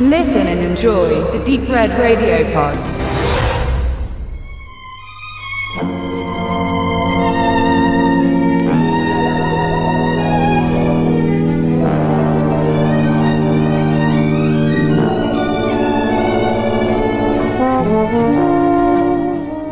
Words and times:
Listen 0.00 0.46
and 0.46 0.60
enjoy 0.60 1.08
the 1.36 1.44
Deep 1.44 1.68
Red 1.68 1.90
Radio 1.98 2.44
Pod. 2.54 2.78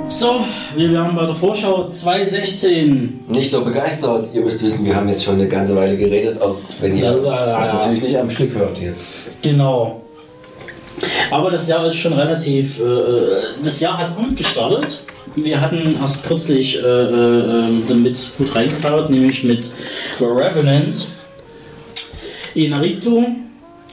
So, 0.09 0.41
wir 0.75 0.91
wären 0.91 1.15
bei 1.15 1.25
der 1.25 1.37
Vorschau 1.37 1.87
2016. 1.87 3.27
Nicht 3.29 3.49
so 3.49 3.65
begeistert. 3.65 4.31
Ihr 4.35 4.41
müsst 4.41 4.61
wissen, 4.65 4.85
wir 4.85 4.97
haben 4.97 5.09
jetzt 5.09 5.23
schon 5.23 5.35
eine 5.35 5.47
ganze 5.47 5.77
Weile 5.77 5.97
geredet, 5.97 6.43
auch 6.43 6.57
wenn 6.81 6.97
ihr 6.97 7.13
das 7.13 7.73
natürlich 7.75 8.03
nicht 8.03 8.19
am 8.19 8.29
Stück 8.29 8.57
hört 8.57 8.81
jetzt. 8.81 9.19
Genau. 9.43 10.03
Aber 11.31 11.51
das 11.51 11.69
Jahr 11.69 11.87
ist 11.87 11.97
schon 11.97 12.13
relativ. 12.13 12.81
Äh, 12.81 12.83
äh, 12.83 13.43
das 13.63 13.81
Jahr 13.81 13.99
hat 13.99 14.15
gut 14.17 14.37
gestartet. 14.37 15.01
Wir 15.35 15.61
hatten 15.61 15.95
erst 16.01 16.27
kürzlich 16.27 16.83
äh, 16.83 16.87
äh, 16.87 17.83
damit 17.87 18.17
gut 18.39 18.55
reingefeiert, 18.55 19.11
nämlich 19.11 19.45
mit 19.45 19.63
The 19.63 20.25
Revenant. 20.25 21.09
Inarito. 22.55 23.27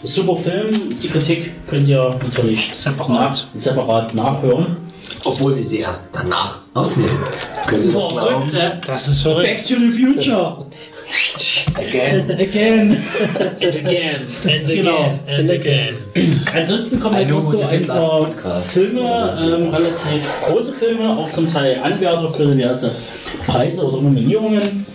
Super 0.03 0.35
Film. 0.35 0.99
Die 1.01 1.07
Kritik 1.07 1.51
könnt 1.67 1.87
ihr 1.87 2.15
natürlich 2.23 2.69
Separat. 2.73 3.09
nach, 3.09 3.45
separat 3.55 4.13
nachhören. 4.13 4.77
Obwohl 5.25 5.55
wir 5.55 5.63
sie 5.63 5.79
erst 5.79 6.09
danach 6.13 6.59
aufnehmen. 6.73 7.17
Können 7.67 7.83
Sie 7.83 7.93
das 7.93 8.09
glauben? 8.09 8.51
Das 8.85 9.07
ist 9.07 9.21
verrückt. 9.21 9.47
Back 9.47 9.67
to 9.67 9.75
the 9.75 9.91
Future. 9.91 10.65
Again. 11.75 12.29
Again. 12.39 12.97
And 13.61 13.75
again, 13.75 14.15
and 14.43 14.63
again, 14.65 14.65
Genau. 14.67 15.19
and 15.27 15.49
again. 15.51 15.95
Ansonsten 16.55 16.99
kommen 16.99 17.15
halt 17.15 17.29
noch 17.29 17.41
so 17.41 17.59
ein 17.61 17.85
paar. 17.87 18.31
Filme, 18.61 18.99
ähm, 19.01 19.69
relativ 19.73 20.23
große 20.47 20.73
Filme, 20.73 21.17
auch 21.17 21.29
zum 21.31 21.47
Teil 21.47 21.77
Anwärter 21.83 22.29
für 22.29 22.45
diverse 22.55 22.91
Preise 23.47 23.85
oder 23.87 24.01
Nominierungen. 24.01 24.85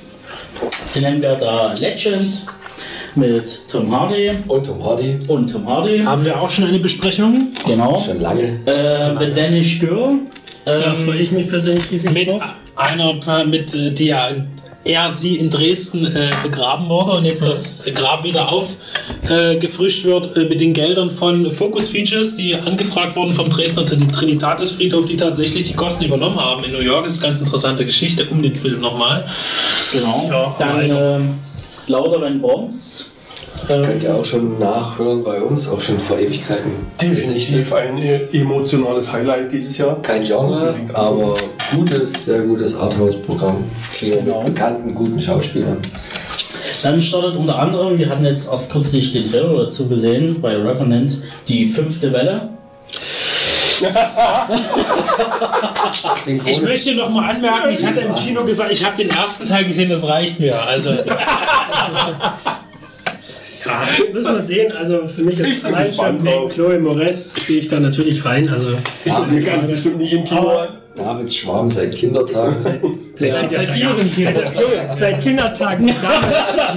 Zu 0.87 1.01
nennen 1.01 1.21
wäre 1.23 1.39
da 1.39 1.73
Legend 1.75 2.45
mit 3.15 3.69
Tom 3.71 3.91
Hardy 3.99 4.31
Und 4.47 4.67
Tom 4.67 4.85
Hardy, 4.85 5.19
und 5.29 5.51
Tom 5.51 5.69
Hardy, 5.69 5.99
Haben 6.05 6.25
wir 6.25 6.41
auch 6.41 6.51
schon 6.51 6.65
eine 6.65 6.79
Besprechung? 6.79 7.49
genau. 7.67 7.99
schon 8.05 8.21
lange. 8.21 8.61
Äh, 8.67 9.17
The 9.19 9.33
Danish 9.33 9.81
Girl. 9.81 10.19
Da 10.65 10.93
Ähm, 10.93 10.97
freue 10.97 11.17
ich 11.19 11.33
mich 11.33 11.49
persönlich 11.49 11.91
riesig 11.91 12.13
Mit 12.13 12.31
drauf. 12.31 12.43
einer, 12.77 13.45
mit 13.47 13.75
äh, 13.75 13.91
die 13.91 14.07
ja 14.07 14.29
er 14.89 15.11
sie 15.11 15.37
in 15.37 15.51
Dresden 15.51 16.07
äh, 16.07 16.31
begraben 16.43 16.89
wurde 16.89 17.13
und 17.13 17.25
jetzt 17.25 17.47
das 17.47 17.85
Grab 17.95 18.25
wieder 18.25 18.51
aufgefrischt 18.51 20.05
äh, 20.05 20.09
wird 20.09 20.37
äh, 20.37 20.45
mit 20.45 20.61
den 20.61 20.73
Geldern 20.73 21.11
von 21.11 21.51
Focus 21.53 21.91
Features, 21.91 22.37
die 22.37 22.55
angefragt 22.55 23.15
wurden 23.15 23.33
vom 23.33 23.51
Dresdner 23.51 23.85
Trinitatis 23.85 24.73
Friedhof, 24.73 25.07
die 25.07 25.17
tatsächlich 25.17 25.65
die 25.65 25.75
Kosten 25.75 26.05
übernommen 26.05 26.41
haben 26.41 26.65
in 26.65 26.73
New 26.73 26.81
York. 26.81 27.05
Das 27.05 27.15
ist 27.15 27.19
eine 27.21 27.29
ganz 27.29 27.41
interessante 27.41 27.85
Geschichte 27.85 28.27
um 28.31 28.43
den 28.43 28.57
Film 28.57 28.81
nochmal. 28.81 29.29
genau. 29.93 30.27
Ja, 30.31 30.57
Dann 30.59 30.91
ähm, 30.91 31.39
Than 32.19 32.41
Bombs. 32.41 33.13
Ähm, 33.69 33.83
Könnt 33.83 34.03
ihr 34.03 34.15
auch 34.15 34.25
schon 34.25 34.59
nachhören 34.59 35.23
bei 35.25 35.41
uns, 35.43 35.69
auch 35.69 35.81
schon 35.81 35.99
vor 35.99 36.19
Ewigkeiten. 36.19 36.71
Definitiv 37.01 37.73
ein 37.73 37.99
äh, 37.99 38.21
emotionales 38.33 39.11
Highlight 39.13 39.53
dieses 39.53 39.77
Jahr. 39.79 40.01
Kein 40.03 40.23
Genre, 40.25 40.75
aber 40.95 41.35
gutes, 41.75 42.25
sehr 42.27 42.41
gutes 42.43 42.79
Arthouse-Programm. 42.79 43.65
Kino 43.95 44.17
Genau. 44.17 44.43
mit 44.43 44.55
bekannten, 44.55 44.95
guten 44.95 45.21
Schauspielern. 45.21 45.79
Dann 46.83 47.01
startet 47.01 47.37
unter 47.37 47.59
anderem, 47.59 47.99
wir 47.99 48.09
hatten 48.09 48.25
jetzt 48.25 48.49
erst 48.51 48.71
kürzlich 48.73 49.13
den 49.13 49.25
Trailer 49.25 49.65
dazu 49.65 49.89
gesehen, 49.89 50.41
bei 50.41 50.57
Revenant, 50.57 51.19
die 51.49 51.67
fünfte 51.67 52.13
Welle. 52.13 52.51
Ich 56.47 56.63
möchte 56.63 56.95
noch 56.95 57.11
mal 57.11 57.31
anmerken, 57.31 57.71
ich 57.71 57.85
hatte 57.85 58.01
im 58.01 58.15
Kino 58.15 58.45
gesagt, 58.45 58.73
ich 58.73 58.85
habe 58.85 58.97
den 58.97 59.11
ersten 59.11 59.47
Teil 59.47 59.65
gesehen, 59.67 59.89
das 59.91 60.07
reicht 60.09 60.41
mir. 60.41 60.61
Also 60.61 60.91
Ja, 63.69 64.13
müssen 64.13 64.35
wir 64.35 64.43
sehen. 64.43 64.73
Also 64.73 65.07
für 65.07 65.23
mich 65.23 65.39
ist 65.39 65.63
bin 65.63 65.75
allein 65.75 65.89
gespannt 65.89 66.21
schon 66.21 66.29
wegen. 66.29 66.49
Chloe 66.49 66.79
Moretz 66.79 67.35
gehe 67.47 67.59
ich 67.59 67.69
da 67.69 67.79
natürlich 67.81 68.25
rein. 68.25 68.49
Also 68.49 68.69
Ich 69.05 69.13
gucke 69.13 69.31
mir 69.31 69.43
ganz 69.43 69.67
bestimmt 69.67 69.99
nicht 69.99 70.13
im 70.13 70.25
Kino. 70.25 70.67
Davids 70.97 71.37
Schwarm 71.37 71.69
seit 71.69 71.95
Kindertagen. 71.95 72.55
seit, 73.15 73.53
seit 73.53 73.77
ihren 73.77 74.13
Kindern. 74.13 74.35
Also, 74.37 74.97
seit 74.97 75.23
Kindertagen. 75.23 75.87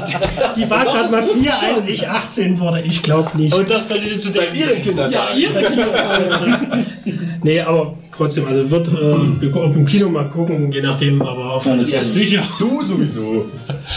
Die, 0.08 0.62
die 0.62 0.70
war 0.70 0.86
gerade 0.86 1.12
mal 1.12 1.24
vier, 1.24 1.52
als 1.52 1.88
ich 1.88 2.08
18 2.08 2.60
wurde. 2.60 2.82
Ich 2.82 3.02
glaube 3.02 3.36
nicht. 3.36 3.54
Und 3.54 3.70
das 3.70 3.90
soll 3.90 3.98
jetzt 3.98 4.22
zu 4.22 4.32
Seit 4.32 4.54
ihren 4.54 4.82
Kindertagen. 4.84 5.42
Nee, 7.44 7.60
aber 7.62 7.98
trotzdem, 8.22 8.46
also 8.48 8.70
wird 8.70 8.88
äh, 8.90 9.42
wir 9.42 9.50
im 9.76 9.86
Kino 9.86 10.10
mal 10.10 10.30
gucken, 10.30 10.72
je 10.72 10.82
nachdem, 10.82 11.22
aber 11.22 11.54
auf 11.54 11.66
Ja, 11.66 12.04
sicher. 12.04 12.44
Du 12.60 12.84
sowieso. 12.84 13.46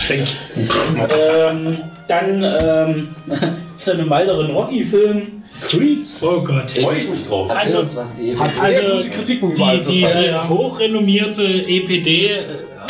Denk. 0.09 0.27
Ähm, 0.57 1.79
dann 2.09 2.43
ähm, 2.43 3.09
zu 3.77 3.93
einem 3.93 4.09
weiteren 4.09 4.51
Rocky-Film, 4.51 5.43
Creed. 5.61 6.07
Oh 6.23 6.41
Gott. 6.41 6.71
Freue 6.71 6.99
ich 6.99 7.09
mich 7.09 7.27
drauf. 7.27 7.51
Also- 7.51 7.83
die 7.83 8.35
sehr 8.35 8.41
Also, 8.41 8.97
gute 8.97 9.09
Kritiken 9.11 9.55
Die, 9.55 9.63
die, 9.63 9.83
zurzeit. 10.01 10.23
die 10.23 10.27
ja. 10.27 10.49
hochrenommierte 10.49 11.45
EPD, 11.45 12.31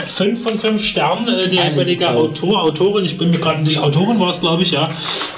5 0.01 0.43
von 0.43 0.59
5 0.59 0.85
Sternen, 0.85 1.29
äh, 1.29 1.49
die 1.49 1.57
jeweilige 1.57 2.11
Autor, 2.11 2.63
Autorin, 2.63 3.05
ich 3.05 3.19
bin 3.19 3.31
mir 3.31 3.39
gerade, 3.39 3.65
die 3.65 3.79
Autorin 3.79 4.19
war 4.21 4.31
es, 4.31 4.41
glaube 4.41 4.63
ich, 4.63 4.73
ja, 4.73 4.89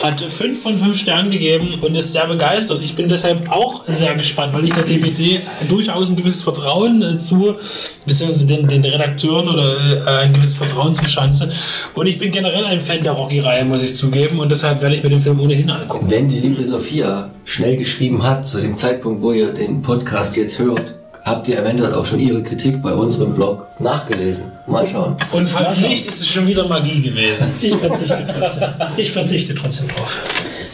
hat 0.03 0.21
5 0.21 0.61
von 0.61 0.79
5 0.79 0.99
Sternen 0.99 1.31
gegeben 1.31 1.75
und 1.81 1.95
ist 1.95 2.13
sehr 2.13 2.27
begeistert. 2.27 2.83
Ich 2.83 2.95
bin 2.95 3.09
deshalb 3.09 3.51
auch 3.51 3.85
sehr 3.87 4.15
gespannt, 4.15 4.53
weil 4.53 4.65
ich 4.65 4.73
der 4.73 4.85
DPD 4.85 5.41
durchaus 5.69 6.11
ein 6.11 6.17
gewisses 6.17 6.43
Vertrauen 6.43 7.03
äh, 7.03 7.19
zu, 7.19 7.57
beziehungsweise 8.05 8.47
den, 8.47 8.69
den 8.69 8.85
Redakteuren 8.85 9.49
oder 9.49 9.77
äh, 10.07 10.25
ein 10.25 10.33
gewisses 10.33 10.57
Vertrauen 10.57 10.95
zuschanze. 10.95 11.53
Und 11.95 12.07
ich 12.07 12.19
bin 12.19 12.33
generell 12.33 12.65
ein 12.65 12.81
Fan 12.81 13.03
der 13.03 13.13
Rocky-Reihe, 13.13 13.65
muss 13.65 13.83
ich 13.83 13.97
zugeben, 13.97 14.39
und 14.41 14.51
deshalb 14.51 14.83
werde 14.83 14.97
ich 14.97 15.03
mir 15.03 15.11
den 15.11 15.21
Film 15.21 15.41
ohnehin 15.41 15.71
angucken. 15.71 16.07
Wenn 16.09 16.29
die 16.29 16.41
liebe 16.41 16.65
Sophia 16.65 17.31
schnell 17.45 17.77
geschrieben 17.77 18.23
hat, 18.23 18.47
zu 18.47 18.61
dem 18.61 18.77
Zeitpunkt, 18.77 19.23
wo 19.23 19.33
ihr 19.33 19.53
den 19.53 19.83
Podcast 19.83 20.37
jetzt 20.37 20.59
hört, 20.59 20.96
habt 21.27 21.47
ihr 21.49 21.59
eventuell 21.59 21.93
auch 21.95 22.07
schon 22.07 22.21
ihre 22.21 22.43
Kritik 22.43 22.81
bei 22.81 22.95
unserem 22.95 23.35
Blog 23.35 23.67
nachgelesen. 23.81 24.53
Mal 24.67 24.87
schauen. 24.87 25.17
Und 25.33 25.47
falls 25.49 25.79
nicht, 25.81 26.07
ist 26.07 26.21
es 26.23 26.29
schon 26.29 26.47
wieder 26.47 26.67
Magie 26.67 27.03
gewesen. 27.03 27.49
Ich 27.61 27.75
verzichte 27.75 28.27
trotzdem. 28.39 28.69
Ich 28.97 29.13
verzichte 29.13 29.55
trotzdem 29.55 29.89
drauf. 29.89 30.17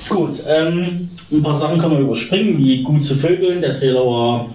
Gut, 0.08 0.42
ähm, 0.48 1.10
ein 1.30 1.42
paar 1.42 1.54
Sachen 1.54 1.78
kann 1.78 1.92
man 1.92 2.00
überspringen, 2.02 2.56
wie 2.58 2.82
gut 2.82 3.02
zu 3.04 3.14
vögeln. 3.16 3.60
Der 3.60 3.72
Trailer 3.76 4.04
war 4.06 4.46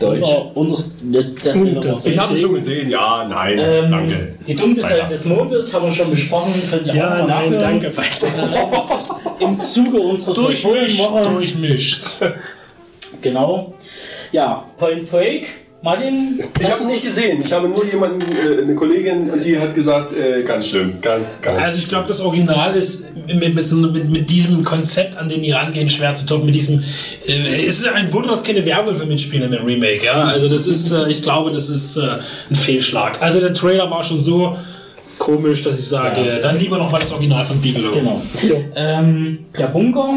Deutsch. 0.00 0.22
Unter, 0.22 0.56
unter, 0.56 0.76
der, 1.04 1.22
der 1.22 1.52
Trailer 1.52 1.80
das- 1.80 2.04
war 2.04 2.12
Ich 2.12 2.18
habe 2.18 2.34
es 2.34 2.40
schon 2.40 2.54
gesehen. 2.54 2.90
Ja, 2.90 3.26
nein, 3.28 3.58
ähm, 3.58 3.90
danke. 3.90 4.30
Die 4.46 4.54
dunkle 4.56 4.82
Seite 4.82 4.94
Weiter. 4.98 5.08
des 5.08 5.24
Mondes 5.24 5.72
haben 5.74 5.86
wir 5.86 5.92
schon 5.92 6.10
besprochen. 6.10 6.52
Könnt 6.68 6.86
ihr 6.88 6.92
auch 6.92 6.96
Ja, 6.96 7.08
mal 7.10 7.26
nein, 7.26 7.52
nachhören. 7.52 7.80
danke. 7.80 7.92
Im 9.40 9.60
Zuge 9.60 10.00
unserer 10.00 10.34
Durchmischt, 10.34 10.98
Woche. 11.00 11.22
durchmischt. 11.30 12.04
Genau. 13.22 13.74
Ja, 14.34 14.64
Point 14.78 15.08
Break. 15.08 15.46
Martin? 15.80 16.42
Ich 16.58 16.68
habe 16.68 16.82
es 16.82 16.90
nicht 16.90 17.04
gesehen. 17.04 17.40
Ich 17.44 17.52
habe 17.52 17.68
nur 17.68 17.84
jemanden, 17.84 18.20
äh, 18.20 18.62
eine 18.62 18.74
Kollegin, 18.74 19.30
und 19.30 19.44
die 19.44 19.56
hat 19.56 19.72
gesagt, 19.76 20.12
äh, 20.12 20.42
ganz 20.42 20.70
schlimm. 20.70 21.00
Ganz, 21.00 21.40
ganz 21.40 21.56
Also 21.56 21.78
ich 21.78 21.88
glaube, 21.88 22.08
das 22.08 22.20
Original 22.20 22.74
ist 22.74 23.04
mit, 23.28 23.54
mit, 23.54 23.64
so, 23.64 23.76
mit, 23.76 24.08
mit 24.10 24.28
diesem 24.28 24.64
Konzept, 24.64 25.16
an 25.16 25.28
den 25.28 25.40
die 25.40 25.52
rangehen, 25.52 25.88
schwer 25.88 26.14
zu 26.14 26.26
toppen. 26.26 26.46
Mit 26.46 26.56
diesem, 26.56 26.82
äh, 27.28 27.64
es 27.64 27.78
ist 27.78 27.86
ein 27.86 28.12
Wunder, 28.12 28.30
dass 28.30 28.42
keine 28.42 28.66
Werwölfe 28.66 29.06
mitspielen 29.06 29.52
im 29.52 29.64
Remake. 29.64 30.04
Ja? 30.04 30.24
Also 30.24 30.48
das 30.48 30.66
ist, 30.66 30.90
äh, 30.90 31.08
ich 31.08 31.22
glaube, 31.22 31.52
das 31.52 31.68
ist 31.68 31.96
äh, 31.96 32.18
ein 32.50 32.56
Fehlschlag. 32.56 33.22
Also 33.22 33.38
der 33.38 33.54
Trailer 33.54 33.88
war 33.88 34.02
schon 34.02 34.18
so 34.18 34.56
komisch, 35.18 35.62
dass 35.62 35.78
ich 35.78 35.86
sage, 35.86 36.40
dann 36.42 36.58
lieber 36.58 36.76
noch 36.76 36.90
mal 36.90 36.98
das 36.98 37.12
Original 37.12 37.44
von 37.44 37.60
Bigelow. 37.60 37.92
Genau. 37.92 38.20
Ähm, 38.74 39.46
der 39.56 39.68
Bunker. 39.68 40.08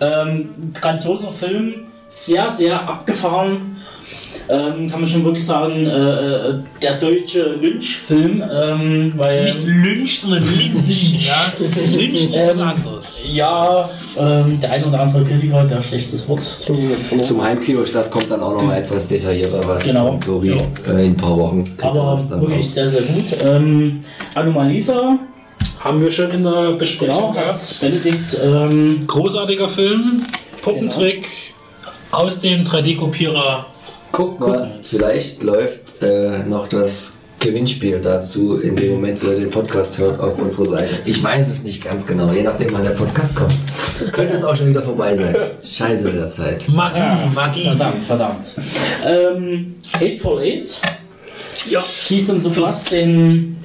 Ähm, 0.00 0.50
grandioser 0.74 1.30
Film. 1.30 1.93
Sehr, 2.16 2.48
sehr 2.48 2.88
abgefahren. 2.88 3.76
Ähm, 4.48 4.88
kann 4.88 5.00
man 5.00 5.08
schon 5.08 5.24
wirklich 5.24 5.44
sagen, 5.44 5.84
äh, 5.86 5.90
äh, 5.90 6.54
der 6.80 6.94
deutsche 6.98 7.54
Lynch-Film, 7.60 8.40
ähm, 8.52 9.12
weil. 9.16 9.42
Nicht 9.44 9.66
Lynch, 9.66 10.20
sondern 10.20 10.44
Lynch. 10.44 11.26
ja? 11.26 11.52
Lynch 11.96 12.14
ist 12.14 12.32
was 12.34 12.58
Ähm, 12.58 12.68
anderes. 12.68 13.22
Ja, 13.26 13.90
ähm, 14.16 14.60
der 14.60 14.72
ein 14.74 14.84
oder 14.84 15.00
andere 15.00 15.24
Kritiker, 15.24 15.64
der 15.64 15.80
schlechtes 15.80 16.28
Wort. 16.28 16.42
Zum 16.42 17.42
Heimkinostart 17.42 18.10
kommt 18.12 18.30
dann 18.30 18.42
auch 18.42 18.52
noch 18.52 18.62
mal 18.62 18.76
etwas 18.78 19.08
detaillierter 19.08 19.66
was 19.66 19.82
Genau. 19.82 20.06
von 20.08 20.20
Tori 20.20 20.50
äh, 20.50 20.90
in 20.90 20.96
ein 20.98 21.16
paar 21.16 21.36
Wochen. 21.36 21.64
er 21.78 21.88
Aber 21.88 22.12
das 22.12 22.28
dann 22.28 22.42
wirklich 22.42 22.70
sehr, 22.70 22.86
sehr 22.88 23.02
gut. 23.02 23.24
Ähm, 23.44 24.02
Anomalisa, 24.36 25.18
Haben 25.80 26.00
wir 26.00 26.10
schon 26.12 26.30
in 26.30 26.44
der 26.44 26.72
Besprechung 26.78 27.16
genau, 27.16 27.32
gehabt. 27.32 27.80
Benedikt, 27.80 28.38
ähm, 28.44 29.04
Großartiger 29.06 29.68
Film, 29.68 30.22
Puppentrick 30.62 31.26
aus 32.14 32.40
dem 32.40 32.64
3D-Kopierer. 32.64 33.66
Guck 34.12 34.40
mal, 34.40 34.78
vielleicht 34.82 35.42
läuft 35.42 36.00
äh, 36.00 36.44
noch 36.44 36.68
das 36.68 37.18
Gewinnspiel 37.40 38.00
dazu 38.00 38.58
in 38.58 38.76
dem 38.76 38.92
Moment, 38.92 39.22
wo 39.22 39.30
ihr 39.30 39.40
den 39.40 39.50
Podcast 39.50 39.98
hört, 39.98 40.20
auf 40.20 40.38
unsere 40.38 40.66
Seite. 40.66 40.94
Ich 41.04 41.22
weiß 41.22 41.48
es 41.50 41.62
nicht 41.64 41.84
ganz 41.84 42.06
genau, 42.06 42.32
je 42.32 42.42
nachdem, 42.42 42.72
wann 42.72 42.84
der 42.84 42.90
Podcast 42.90 43.36
kommt. 43.36 43.54
Könnte 44.12 44.34
es 44.34 44.44
auch 44.44 44.56
schon 44.56 44.68
wieder 44.68 44.82
vorbei 44.82 45.14
sein. 45.14 45.34
Scheiße 45.62 46.04
mit 46.04 46.14
der 46.14 46.28
Zeit. 46.28 46.66
Magie, 46.68 47.00
Magie. 47.34 47.64
Verdammt, 47.64 48.06
verdammt. 48.06 48.54
Ähm, 49.04 49.74
Hateful 49.92 50.40
Eight 50.40 50.80
Ja, 51.68 51.80
dann 52.28 52.40
so 52.40 52.50
fast 52.50 52.92
den. 52.92 53.56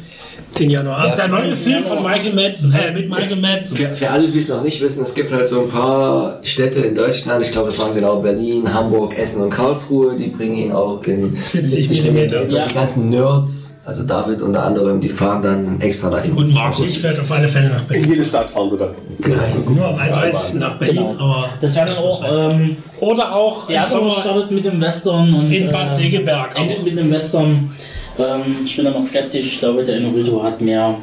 Den 0.57 0.69
Januar. 0.71 1.15
Der 1.15 1.27
neue 1.27 1.55
Film 1.55 1.83
von 1.83 2.01
Michael 2.03 2.33
Madsen, 2.33 2.73
äh, 2.73 2.91
mit 2.91 3.09
Michael 3.09 3.37
Madsen. 3.37 3.77
Für, 3.77 3.87
für 3.95 4.09
alle, 4.09 4.27
die 4.27 4.39
es 4.39 4.49
noch 4.49 4.63
nicht 4.63 4.81
wissen, 4.81 5.03
es 5.03 5.13
gibt 5.13 5.31
halt 5.31 5.47
so 5.47 5.61
ein 5.61 5.69
paar 5.69 6.39
Städte 6.43 6.79
in 6.79 6.95
Deutschland, 6.95 7.43
ich 7.43 7.51
glaube, 7.51 7.69
es 7.69 7.79
waren 7.79 7.93
genau 7.93 8.17
Berlin, 8.21 8.73
Hamburg, 8.73 9.17
Essen 9.17 9.43
und 9.43 9.49
Karlsruhe, 9.51 10.15
die 10.15 10.27
bringen 10.27 10.55
ihn 10.57 10.71
auch 10.71 11.03
in 11.03 11.37
70 11.41 11.89
mm. 11.89 11.93
Millimeter. 12.03 12.45
Die 12.45 12.73
ganzen 12.73 13.09
Nerds, 13.09 13.77
also 13.85 14.03
David 14.03 14.41
unter 14.41 14.63
anderem, 14.63 14.99
die 14.99 15.09
fahren 15.09 15.41
dann 15.41 15.81
extra 15.81 16.09
dahin. 16.09 16.33
Und 16.33 16.53
Markus. 16.53 16.85
Ich 16.85 17.03
werde 17.03 17.21
auf 17.21 17.31
alle 17.31 17.47
Fälle 17.47 17.69
nach 17.69 17.81
In 17.81 17.87
Berlin. 17.87 18.09
jede 18.09 18.25
Stadt 18.25 18.51
fahren 18.51 18.69
sie 18.69 18.77
dann. 18.77 18.89
Nein. 19.19 19.63
Nur 19.67 19.87
am 19.87 19.95
31. 19.95 20.55
nach 20.55 20.77
Berlin, 20.77 20.95
Genau. 21.11 21.23
aber 21.35 21.49
Das 21.59 21.75
wäre 21.75 21.85
dann 21.87 21.97
auch. 21.97 22.51
Ähm, 22.51 22.77
Oder 22.99 23.33
auch 23.33 23.67
Sommer 23.69 23.87
Sommer 23.87 24.11
startet 24.11 24.51
mit 24.51 24.65
dem 24.65 24.79
Western 24.81 25.33
und. 25.33 25.51
in 25.51 25.69
Bad 25.69 25.87
äh, 25.91 25.95
Segeberg. 25.95 26.55
Auch. 26.55 26.83
mit 26.83 26.97
dem 26.97 27.11
Western. 27.11 27.71
Ähm, 28.19 28.57
ich 28.65 28.75
bin 28.75 28.85
da 28.85 28.91
noch 28.91 29.01
skeptisch. 29.01 29.45
Ich 29.45 29.59
glaube, 29.59 29.83
der 29.83 29.97
Inurito 29.97 30.43
hat 30.43 30.59
mehr. 30.61 30.95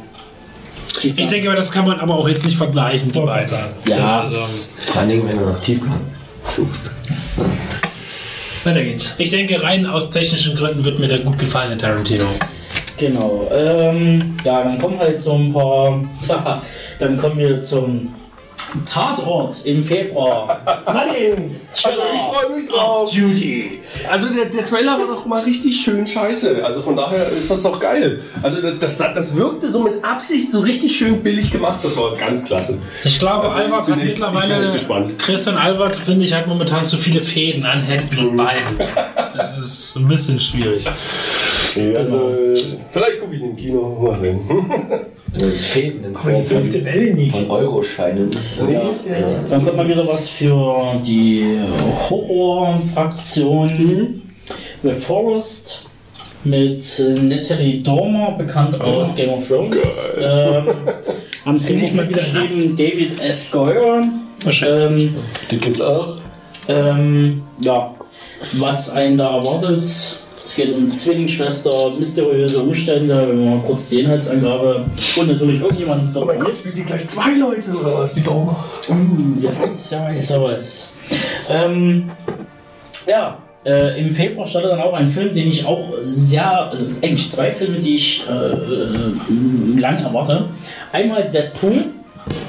Ich 1.02 1.14
denke, 1.14 1.54
das 1.54 1.70
kann 1.70 1.86
man 1.86 2.00
aber 2.00 2.14
auch 2.14 2.28
jetzt 2.28 2.44
nicht 2.44 2.56
vergleichen, 2.56 3.12
die 3.12 3.20
beiden. 3.20 3.58
Ja. 3.86 4.20
Also, 4.20 4.36
Vor 4.86 5.00
allen 5.00 5.10
Dingen, 5.10 5.28
wenn 5.28 5.38
du 5.38 5.44
nach 5.44 5.60
Tiefgang 5.60 6.00
suchst. 6.42 6.90
weiter 8.64 8.82
geht's. 8.82 9.14
ich 9.18 9.30
denke, 9.30 9.62
rein 9.62 9.86
aus 9.86 10.10
technischen 10.10 10.56
Gründen 10.56 10.84
wird 10.84 10.98
mir 10.98 11.08
der 11.08 11.18
gut 11.18 11.38
gefallen, 11.38 11.70
der 11.70 11.78
Tarantino. 11.78 12.24
Genau. 12.96 13.48
Ähm, 13.52 14.36
ja, 14.42 14.62
dann 14.62 14.78
kommen 14.78 14.98
halt 14.98 15.20
so 15.20 15.34
ein 15.34 15.52
paar. 15.52 16.02
dann 16.98 17.16
kommen 17.16 17.38
wir 17.38 17.60
zum 17.60 18.14
Tatort 18.84 19.64
im 19.66 19.82
Februar. 19.82 20.60
Martin! 20.86 21.56
Ich 21.74 21.80
freue 21.82 22.54
mich 22.54 22.66
drauf. 22.68 23.12
Judy. 23.12 23.80
Also 24.10 24.28
der, 24.28 24.46
der 24.46 24.64
Trailer 24.64 24.98
war 24.98 25.06
doch 25.06 25.26
mal 25.26 25.42
richtig 25.42 25.80
schön 25.80 26.06
scheiße. 26.06 26.64
Also 26.64 26.82
von 26.82 26.96
daher 26.96 27.28
ist 27.28 27.50
das 27.50 27.62
doch 27.62 27.78
geil. 27.78 28.20
Also 28.42 28.60
das, 28.60 28.98
das, 28.98 29.34
wirkte 29.36 29.70
so 29.70 29.80
mit 29.80 30.04
Absicht 30.04 30.50
so 30.50 30.60
richtig 30.60 30.96
schön 30.96 31.22
billig 31.22 31.50
gemacht. 31.50 31.80
Das 31.82 31.96
war 31.96 32.14
ganz 32.16 32.44
klasse. 32.44 32.78
Ich 33.04 33.18
glaube, 33.18 33.44
Also, 33.44 33.56
ich 33.58 33.64
Albert 33.64 33.88
hat 33.88 33.98
ich 33.98 34.10
mittlerweile. 34.10 34.64
echt 34.64 34.72
gespannt. 34.72 35.19
Christian 35.19 35.56
Albert, 35.56 35.96
finde 35.96 36.24
ich, 36.24 36.32
hat 36.32 36.46
momentan 36.46 36.84
zu 36.84 36.96
viele 36.96 37.20
Fäden 37.20 37.64
an 37.64 37.82
Händen 37.82 38.19
und 38.19 38.36
Beinen. 38.36 38.78
Das 39.36 39.56
ist 39.58 39.96
ein 39.96 40.08
bisschen 40.08 40.40
schwierig. 40.40 40.86
Nee, 41.78 41.94
also 41.94 42.32
vielleicht 42.90 43.20
gucke 43.20 43.34
ich 43.34 43.42
ihn 43.42 43.50
im 43.50 43.56
Kino. 43.56 43.98
Mal 44.00 44.19
sehen. 44.19 44.40
Das 45.38 45.64
Fäden 45.64 46.04
in 46.04 46.16
Aber 46.16 46.30
die 46.32 46.42
fünfte 46.42 46.84
Welle 46.84 47.14
nicht. 47.14 47.32
von 47.32 47.50
Euroscheinen. 47.50 48.30
Dann 49.48 49.64
kommt 49.64 49.76
mal 49.76 49.88
wieder 49.88 50.06
was 50.06 50.28
für 50.28 50.94
die 51.04 51.58
Horror-Fraktion. 52.08 54.22
The 54.82 54.92
Forest 54.92 55.86
mit 56.44 57.00
äh, 57.00 57.14
Natalie 57.20 57.82
Dormer, 57.82 58.32
bekannt 58.38 58.80
aus 58.80 59.14
Game 59.16 59.30
of 59.30 59.46
Thrones. 59.48 59.76
Ähm, 60.18 60.68
am 61.44 61.58
Drehbuch 61.60 61.92
mal 61.92 62.08
wieder 62.08 62.20
geschrieben 62.20 62.76
David 62.76 63.20
S. 63.20 63.50
Goyer. 63.50 64.00
Wahrscheinlich. 64.44 65.06
Ähm, 65.08 65.14
Die 65.50 65.58
gibt's 65.58 65.80
auch. 65.80 66.18
ähm, 66.68 67.42
ja, 67.60 67.92
was 68.52 68.90
einen 68.90 69.16
da 69.16 69.36
erwartet. 69.38 69.84
Es 70.46 70.54
geht 70.54 70.72
um 70.72 70.88
Zwillingsschwester, 70.88 71.90
mysteriöse 71.98 72.60
Umstände, 72.60 73.26
wenn 73.28 73.50
man 73.50 73.64
kurz 73.64 73.88
die 73.88 74.02
Inhaltsangabe 74.02 74.84
und 75.16 75.28
natürlich 75.28 75.60
irgendjemand 75.60 76.16
Oh 76.16 76.25
mein 76.25 76.38
Gott, 76.38 76.56
spielt 76.56 76.76
die 76.76 76.84
gleich 76.84 77.04
zwei 77.08 77.34
Leute 77.37 77.70
oder 77.72 77.98
was? 77.98 78.12
Die 78.12 78.22
Daumen. 78.22 78.54
Ja, 79.43 79.50
weiß, 79.50 79.90
ja, 79.90 80.04
weiß, 80.04 80.28
ja, 80.28 80.43
weiß. 80.43 80.93
Ähm, 81.50 82.10
ja, 83.08 83.38
äh, 83.64 84.00
im 84.00 84.12
Februar 84.12 84.46
startet 84.46 84.70
dann 84.70 84.81
auch 84.81 84.93
ein 84.93 85.08
Film, 85.08 85.34
den 85.34 85.48
ich 85.48 85.66
auch 85.66 85.93
sehr, 86.04 86.70
also 86.70 86.87
eigentlich 87.02 87.28
zwei 87.28 87.50
Filme, 87.50 87.81
die 87.81 87.96
ich 87.96 88.25
äh, 88.28 88.32
äh, 88.32 89.81
lang 89.81 89.98
erwarte. 89.98 90.44
Einmal 90.93 91.28
Deadpool. 91.28 91.87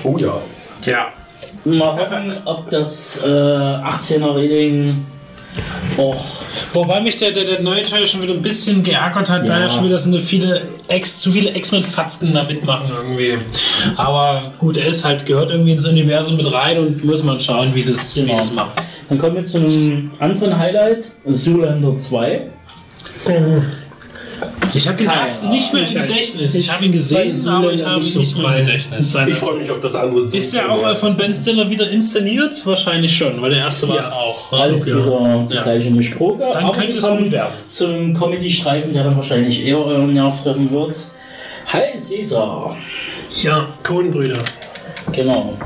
Oh 0.04 0.16
ja. 0.20 0.40
Ja. 0.86 1.08
Mal 1.66 1.94
hoffen, 1.94 2.38
ob 2.46 2.70
das 2.70 3.24
äh, 3.26 3.28
18er 3.28 4.36
Rating 4.36 5.04
auch 5.98 6.37
Wobei 6.74 7.02
mich 7.02 7.18
der, 7.18 7.32
der, 7.32 7.44
der 7.46 7.62
neue 7.62 7.84
Trailer 7.84 8.08
schon 8.08 8.22
wieder 8.22 8.34
ein 8.34 8.42
bisschen 8.42 8.84
geärgert 8.84 9.30
hat, 9.30 9.48
da 9.48 9.58
Ja. 9.58 9.64
ja 9.66 9.70
schon 9.70 9.86
wieder 9.86 9.98
so 10.00 10.10
eine 10.10 10.20
viele 10.20 10.62
Ex, 10.88 11.20
zu 11.20 11.32
viele 11.32 11.56
X-Men-Fatzken 11.56 12.34
da 12.34 12.44
mitmachen 12.44 12.90
irgendwie. 12.96 13.38
Aber 13.96 14.54
gut, 14.60 14.78
er 14.78 14.88
ist 14.88 15.04
halt, 15.06 15.26
gehört 15.26 15.52
irgendwie 15.52 15.72
ins 15.72 15.86
Universum 15.88 16.38
mit 16.38 16.52
rein 16.52 16.78
und 16.80 17.04
muss 17.04 17.24
man 17.24 17.40
schauen, 17.40 17.74
wie 17.74 17.82
sie 17.82 17.92
es 17.92 18.16
wie 18.16 18.22
Genau. 18.22 18.36
macht. 18.56 18.82
Dann 19.10 19.18
kommen 19.18 19.36
wir 19.38 19.46
zu 19.46 19.58
einem 19.60 20.12
anderen 20.20 20.58
Highlight, 20.58 21.08
Zoolander 21.28 21.96
2. 21.98 22.42
Ich 24.74 24.88
habe 24.88 24.98
den 24.98 25.08
ersten 25.10 25.50
nicht 25.50 25.74
mehr 25.74 25.88
im. 25.88 25.94
Gedächtnis. 25.94 26.56
Ich 26.56 26.72
habe 26.72 26.86
ihn 26.86 26.92
gesehen, 26.92 27.48
aber 27.48 27.72
ich 27.74 27.84
habe 27.84 27.98
nicht 27.98 28.08
ihn 28.08 28.14
so 28.14 28.20
nicht 28.20 28.38
mehr 28.38 28.58
im. 28.58 28.66
Gedächtnis. 28.66 29.16
Ich 29.28 29.36
freue 29.36 29.58
mich 29.58 29.70
auf 29.72 29.80
das 29.80 29.96
andere. 29.96 30.20
Ist 30.22 30.54
der 30.54 30.72
auch 30.72 30.96
von 30.98 31.16
Ben 31.18 31.34
Stiller 31.34 31.70
wieder 31.70 31.90
inszeniert? 31.90 32.66
Wahrscheinlich 32.66 33.16
schon, 33.16 33.42
weil 33.42 33.52
der 33.52 33.60
erste 33.62 33.88
war 33.90 34.00
es 34.00 34.12
auch. 34.12 34.52
Alles 34.60 34.86
Ja. 34.88 34.96
wieder 34.96 35.46
die 35.50 35.56
Ja. 35.56 35.64
gleiche 35.64 35.92
Mischprobe. 35.92 36.50
Dann 36.54 36.72
könnte 36.72 36.98
es 36.98 37.04
gut 37.04 37.32
werden. 37.32 37.54
Zum 37.70 38.14
Comedy-Streifen, 38.14 38.94
der 38.94 39.04
dann 39.04 39.16
wahrscheinlich 39.16 39.66
eher 39.66 39.80
euren 39.80 40.10
Nerv 40.10 40.44
treffen 40.44 40.70
wird. 40.72 40.96
Hi 41.74 41.82
Caesar. 41.94 42.78
Ja, 43.42 43.68
Coen-Brüder. 43.84 44.40
Genau. 45.12 45.58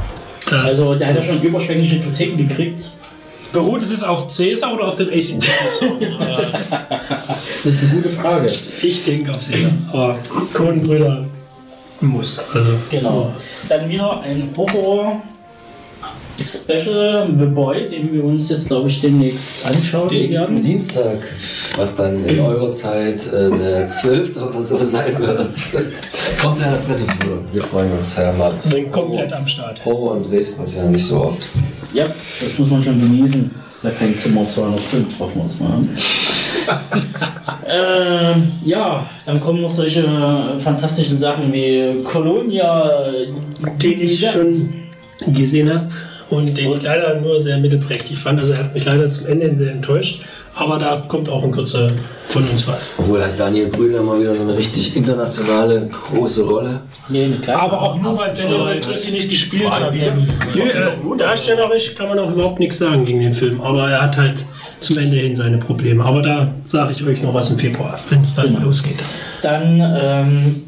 Das 0.50 0.65
Also 0.65 0.95
der 0.95 1.07
hat 1.09 1.15
ja 1.15 1.21
schon 1.21 1.42
überschwängliche 1.42 2.00
Kritiken 2.00 2.47
gekriegt. 2.47 2.81
Beruht 3.54 3.83
es 3.83 4.01
auf 4.04 4.27
Cäsar 4.30 4.74
oder 4.74 4.88
auf 4.88 4.95
dem 4.95 5.09
ACDC-Song? 5.09 6.00
Das 7.63 7.74
ist 7.74 7.84
eine 7.84 7.94
gute 7.94 8.10
Frage. 8.10 8.48
ich 8.48 9.06
denke 9.06 9.31
auf 9.31 9.42
sie. 9.42 9.68
Aber 9.92 10.18
Coen-Brüder 10.54 11.25
muss. 12.02 12.40
Also, 12.54 12.72
Genau. 12.90 13.34
Dann 13.69 13.88
wieder 13.90 14.22
ein 14.22 14.50
Horror 14.58 15.22
Special 16.40 17.28
The 17.38 17.46
Boy, 17.46 17.88
den 17.88 18.12
wir 18.12 18.24
uns 18.24 18.50
jetzt 18.50 18.68
glaube 18.68 18.88
ich 18.88 19.00
demnächst 19.00 19.63
anschauen 19.66 20.08
Nächsten 20.08 20.34
werden. 20.34 20.62
Dienstag, 20.63 21.19
was 21.75 21.96
dann 21.96 22.25
in 22.25 22.40
eurer 22.40 22.72
Zeit 22.72 23.28
äh, 23.31 23.50
der 23.56 23.88
12. 23.88 24.38
oder 24.38 24.64
so 24.64 24.84
sein 24.84 25.19
wird, 25.19 25.52
kommt 26.42 26.60
ja 26.60 26.68
eine 26.68 26.78
Presseführung. 26.78 27.46
Wir 27.52 27.62
freuen 27.62 27.92
uns 27.92 28.18
ja 28.18 28.33
mal. 28.33 28.54
sind 28.69 28.92
komplett 28.92 29.31
am 29.33 29.45
Start. 29.45 29.85
Horror 29.85 30.18
in 30.18 30.24
Dresden 30.24 30.64
ist 30.64 30.76
ja 30.76 30.85
nicht 30.85 31.06
so 31.06 31.26
oft. 31.26 31.44
Ja, 31.94 32.06
das 32.06 32.57
muss 32.57 32.69
man 32.69 32.81
schon 32.81 33.00
genießen. 33.00 33.52
Das 33.68 33.76
ist 33.78 33.83
ja 33.83 33.92
kein 33.92 34.16
Zimmer 34.16 34.47
205, 34.47 35.19
hoffen 35.19 35.35
wir 35.35 35.44
uns 35.44 35.59
mal. 35.59 35.80
ähm, 37.68 38.51
ja, 38.65 39.09
dann 39.25 39.39
kommen 39.39 39.61
noch 39.61 39.69
solche 39.69 40.03
fantastischen 40.57 41.18
Sachen 41.18 41.51
wie 41.53 42.01
Colonia, 42.03 43.11
Den 43.81 44.01
ich 44.01 44.27
schon 44.30 44.73
gesehen 45.27 45.73
habe 45.73 45.87
und 46.30 46.57
den 46.57 46.73
ich 46.73 46.83
leider 46.83 47.19
nur 47.19 47.39
sehr 47.39 47.57
mittelprächtig 47.59 48.18
fand. 48.18 48.39
Also 48.39 48.53
er 48.53 48.59
hat 48.59 48.73
mich 48.73 48.85
leider 48.85 49.11
zum 49.11 49.27
Ende 49.27 49.56
sehr 49.57 49.71
enttäuscht. 49.71 50.21
Aber 50.53 50.77
da 50.77 50.97
kommt 51.07 51.30
auch 51.30 51.44
in 51.44 51.51
Kürze 51.51 51.91
von 52.27 52.44
uns 52.47 52.68
was. 52.68 52.95
Obwohl 52.97 53.23
hat 53.23 53.39
Daniel 53.39 53.68
Brühl 53.68 53.99
mal 54.01 54.19
wieder 54.19 54.35
so 54.35 54.44
eine 54.44 54.57
richtig 54.57 54.97
internationale 54.97 55.87
große 55.87 56.44
Rolle. 56.44 56.81
Nee, 57.09 57.25
eine 57.25 57.37
kleine. 57.37 57.61
Aber 57.61 57.81
auch 57.81 57.97
nur, 57.97 58.18
weil 58.18 58.33
Daniel 58.35 58.61
Radcliffe 58.61 59.11
nicht 59.11 59.30
gespielt 59.30 59.69
hat. 59.71 59.94
Nö, 60.53 60.61
äh, 60.61 61.18
darstellerisch 61.18 61.95
kann 61.95 62.09
man 62.09 62.19
auch 62.19 62.31
überhaupt 62.31 62.59
nichts 62.59 62.80
sagen 62.80 63.06
gegen 63.06 63.21
den 63.21 63.33
Film. 63.33 63.61
Aber 63.61 63.89
er 63.89 64.01
hat 64.01 64.18
halt 64.18 64.45
zum 64.81 64.97
Ende 64.97 65.16
hin 65.18 65.35
seine 65.35 65.57
Probleme. 65.57 66.04
Aber 66.04 66.21
da 66.21 66.54
sage 66.68 66.92
ich 66.94 67.04
euch 67.06 67.21
noch 67.23 67.33
was 67.33 67.50
im 67.52 67.57
Februar, 67.57 67.97
wenn 68.09 68.21
es 68.21 68.35
dann 68.35 68.47
Genau. 68.54 68.66
losgeht. 68.66 69.02
Dann 69.42 69.80
ähm, 69.80 70.64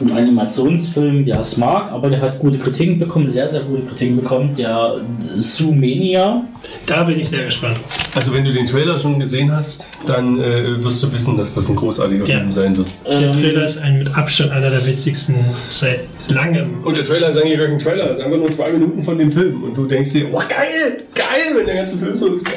ein 0.00 0.10
Animationsfilm, 0.16 1.24
der 1.24 1.40
es 1.40 1.56
mag, 1.56 1.90
aber 1.90 2.08
der 2.10 2.20
hat 2.20 2.38
gute 2.38 2.58
Kritiken 2.58 2.98
bekommen, 2.98 3.26
sehr, 3.28 3.48
sehr 3.48 3.62
gute 3.62 3.82
Kritiken 3.82 4.16
bekommen. 4.16 4.54
Der 4.54 4.96
Zoomania. 5.36 6.44
Da 6.86 7.04
bin 7.04 7.18
ich 7.18 7.28
sehr 7.28 7.44
gespannt. 7.44 7.76
Also 8.14 8.32
wenn 8.34 8.44
du 8.44 8.52
den 8.52 8.66
Trailer 8.66 8.98
schon 8.98 9.18
gesehen 9.18 9.50
hast, 9.50 9.88
dann 10.06 10.38
äh, 10.40 10.82
wirst 10.84 11.02
du 11.02 11.12
wissen, 11.12 11.36
dass 11.36 11.54
das 11.54 11.68
ein 11.70 11.76
großartiger 11.76 12.26
Ja. 12.26 12.38
Film 12.38 12.52
sein 12.52 12.76
wird. 12.76 12.92
Der 13.06 13.20
Ähm, 13.20 13.32
Trailer 13.32 13.64
ist 13.64 13.78
ein 13.82 13.98
mit 13.98 14.14
Abstand 14.14 14.52
einer 14.52 14.70
der 14.70 14.86
witzigsten 14.86 15.36
seit 15.70 16.00
langem. 16.28 16.82
Und 16.84 16.96
der 16.96 17.04
Trailer 17.04 17.30
ist 17.30 17.36
eigentlich 17.38 17.58
gar 17.58 17.66
kein 17.68 17.78
Trailer, 17.78 18.10
es 18.10 18.18
ist 18.18 18.24
einfach 18.24 18.38
nur 18.38 18.50
zwei 18.50 18.70
Minuten 18.72 19.02
von 19.02 19.18
dem 19.18 19.30
Film. 19.32 19.64
Und 19.64 19.76
du 19.76 19.86
denkst 19.86 20.12
dir, 20.12 20.26
oh 20.32 20.38
geil, 20.48 20.98
geil, 21.14 21.56
wenn 21.56 21.66
der 21.66 21.76
ganze 21.76 21.96
Film 21.98 22.16
so 22.16 22.28
ist, 22.34 22.44
geil. 22.44 22.54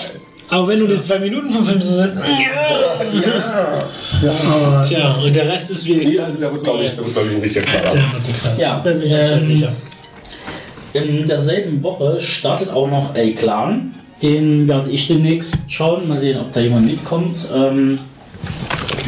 Aber 0.49 0.67
wenn 0.67 0.79
du 0.79 0.87
die 0.87 0.99
zwei 0.99 1.19
Minuten 1.19 1.49
vom 1.49 1.65
Film 1.65 1.81
so 1.81 2.01
sind, 2.01 2.13
Aber 4.47 4.81
tja, 4.83 5.15
und 5.15 5.35
der 5.35 5.49
Rest 5.49 5.71
ist 5.71 5.85
wie 5.87 5.95
Nee, 5.95 6.19
also 6.19 6.39
da 6.39 6.51
wird, 6.51 6.63
glaube 6.63 6.83
ich, 6.83 6.93
glaub 6.95 7.07
ich, 7.07 7.17
ein 7.17 7.41
richtiger 7.41 7.65
der 7.65 7.81
Knaller. 7.81 7.95
nicht. 7.95 8.59
Ja, 8.59 8.77
bin 8.77 8.99
mir 8.99 9.07
sehr 9.07 9.37
ähm, 9.37 9.45
sicher. 9.45 9.71
In 10.93 11.25
derselben 11.25 11.83
Woche 11.83 12.21
startet 12.21 12.69
auch 12.69 12.89
noch 12.89 13.15
El 13.15 13.33
Clan. 13.33 13.93
Den 14.21 14.67
werde 14.67 14.89
ich 14.91 15.07
demnächst 15.07 15.71
schauen. 15.71 16.07
Mal 16.07 16.17
sehen, 16.17 16.39
ob 16.39 16.53
da 16.53 16.59
jemand 16.61 16.85
mitkommt. 16.85 17.49
Ähm, 17.53 17.99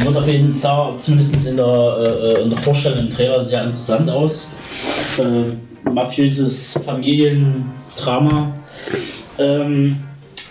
wird 0.04 0.16
auf 0.16 0.28
jeden 0.28 0.52
Fall, 0.52 0.96
zumindest 0.98 1.46
in 1.46 1.56
der, 1.56 2.36
äh, 2.38 2.42
in 2.42 2.50
der 2.50 2.58
Vorstellung 2.58 2.98
im 2.98 3.10
Trailer, 3.10 3.44
sehr 3.44 3.64
interessant 3.64 4.10
aus. 4.10 4.52
Äh, 5.18 5.90
mafiöses 5.90 6.78
Familiendrama. 6.84 8.52
Ähm, 9.38 9.98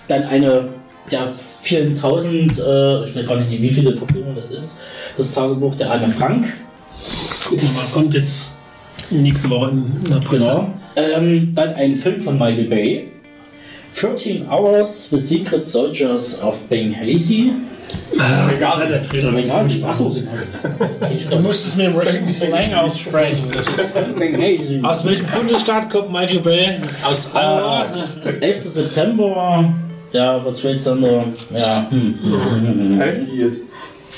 dann 0.08 0.24
eine 0.24 0.70
der 1.12 1.32
vielen 1.62 1.96
tausend, 1.96 2.52
äh, 2.60 3.04
ich 3.04 3.16
weiß 3.16 3.28
gar 3.28 3.38
nicht, 3.38 3.62
wie 3.62 3.70
viele 3.70 3.96
Verfilmungen 3.96 4.36
das 4.36 4.52
ist, 4.52 4.82
das 5.16 5.34
Tagebuch 5.34 5.76
der 5.76 5.92
Anne 5.92 6.10
Frank. 6.10 6.46
Gucken 7.44 7.62
wir 7.62 7.74
mal, 7.74 7.88
kommt 7.94 8.14
jetzt 8.14 8.58
nächste 9.10 9.50
Woche 9.50 9.72
in 9.72 10.04
der 10.10 10.18
Presse. 10.18 10.48
Genau. 10.48 10.74
Ähm, 10.96 11.52
dann 11.54 11.74
ein 11.76 11.96
Film 11.96 12.20
von 12.20 12.38
Michael 12.38 12.66
Bay. 12.66 13.08
13 14.00 14.48
Hours, 14.48 15.10
The 15.10 15.18
Secret 15.18 15.66
Soldiers 15.66 16.42
of 16.44 16.62
Benghazi. 16.68 17.52
Ah, 18.20 18.50
ja, 18.60 18.86
der 18.86 19.02
Trailer. 19.02 19.32
Benghazi, 19.32 19.84
achso. 19.84 20.12
Du 21.30 21.40
musst 21.40 21.68
es 21.68 21.76
mit 21.78 21.88
dem 21.88 21.96
richtigen 21.96 22.30
Slang 22.30 22.74
aussprechen. 22.74 23.46
Das 23.54 23.68
ist 23.68 23.96
aus 24.84 25.06
welchem 25.06 25.26
Bundesstaat 25.26 25.90
kommt 25.90 26.12
Michael 26.12 26.40
Bay? 26.40 26.80
Aus 27.04 27.32
Iowa? 27.34 27.86
11. 28.42 28.70
September. 28.70 29.74
Ja, 30.18 30.44
wird 30.44 30.60
Trade 30.60 30.78
Center. 30.78 31.24
Ja, 31.56 31.88
hm. 31.92 33.00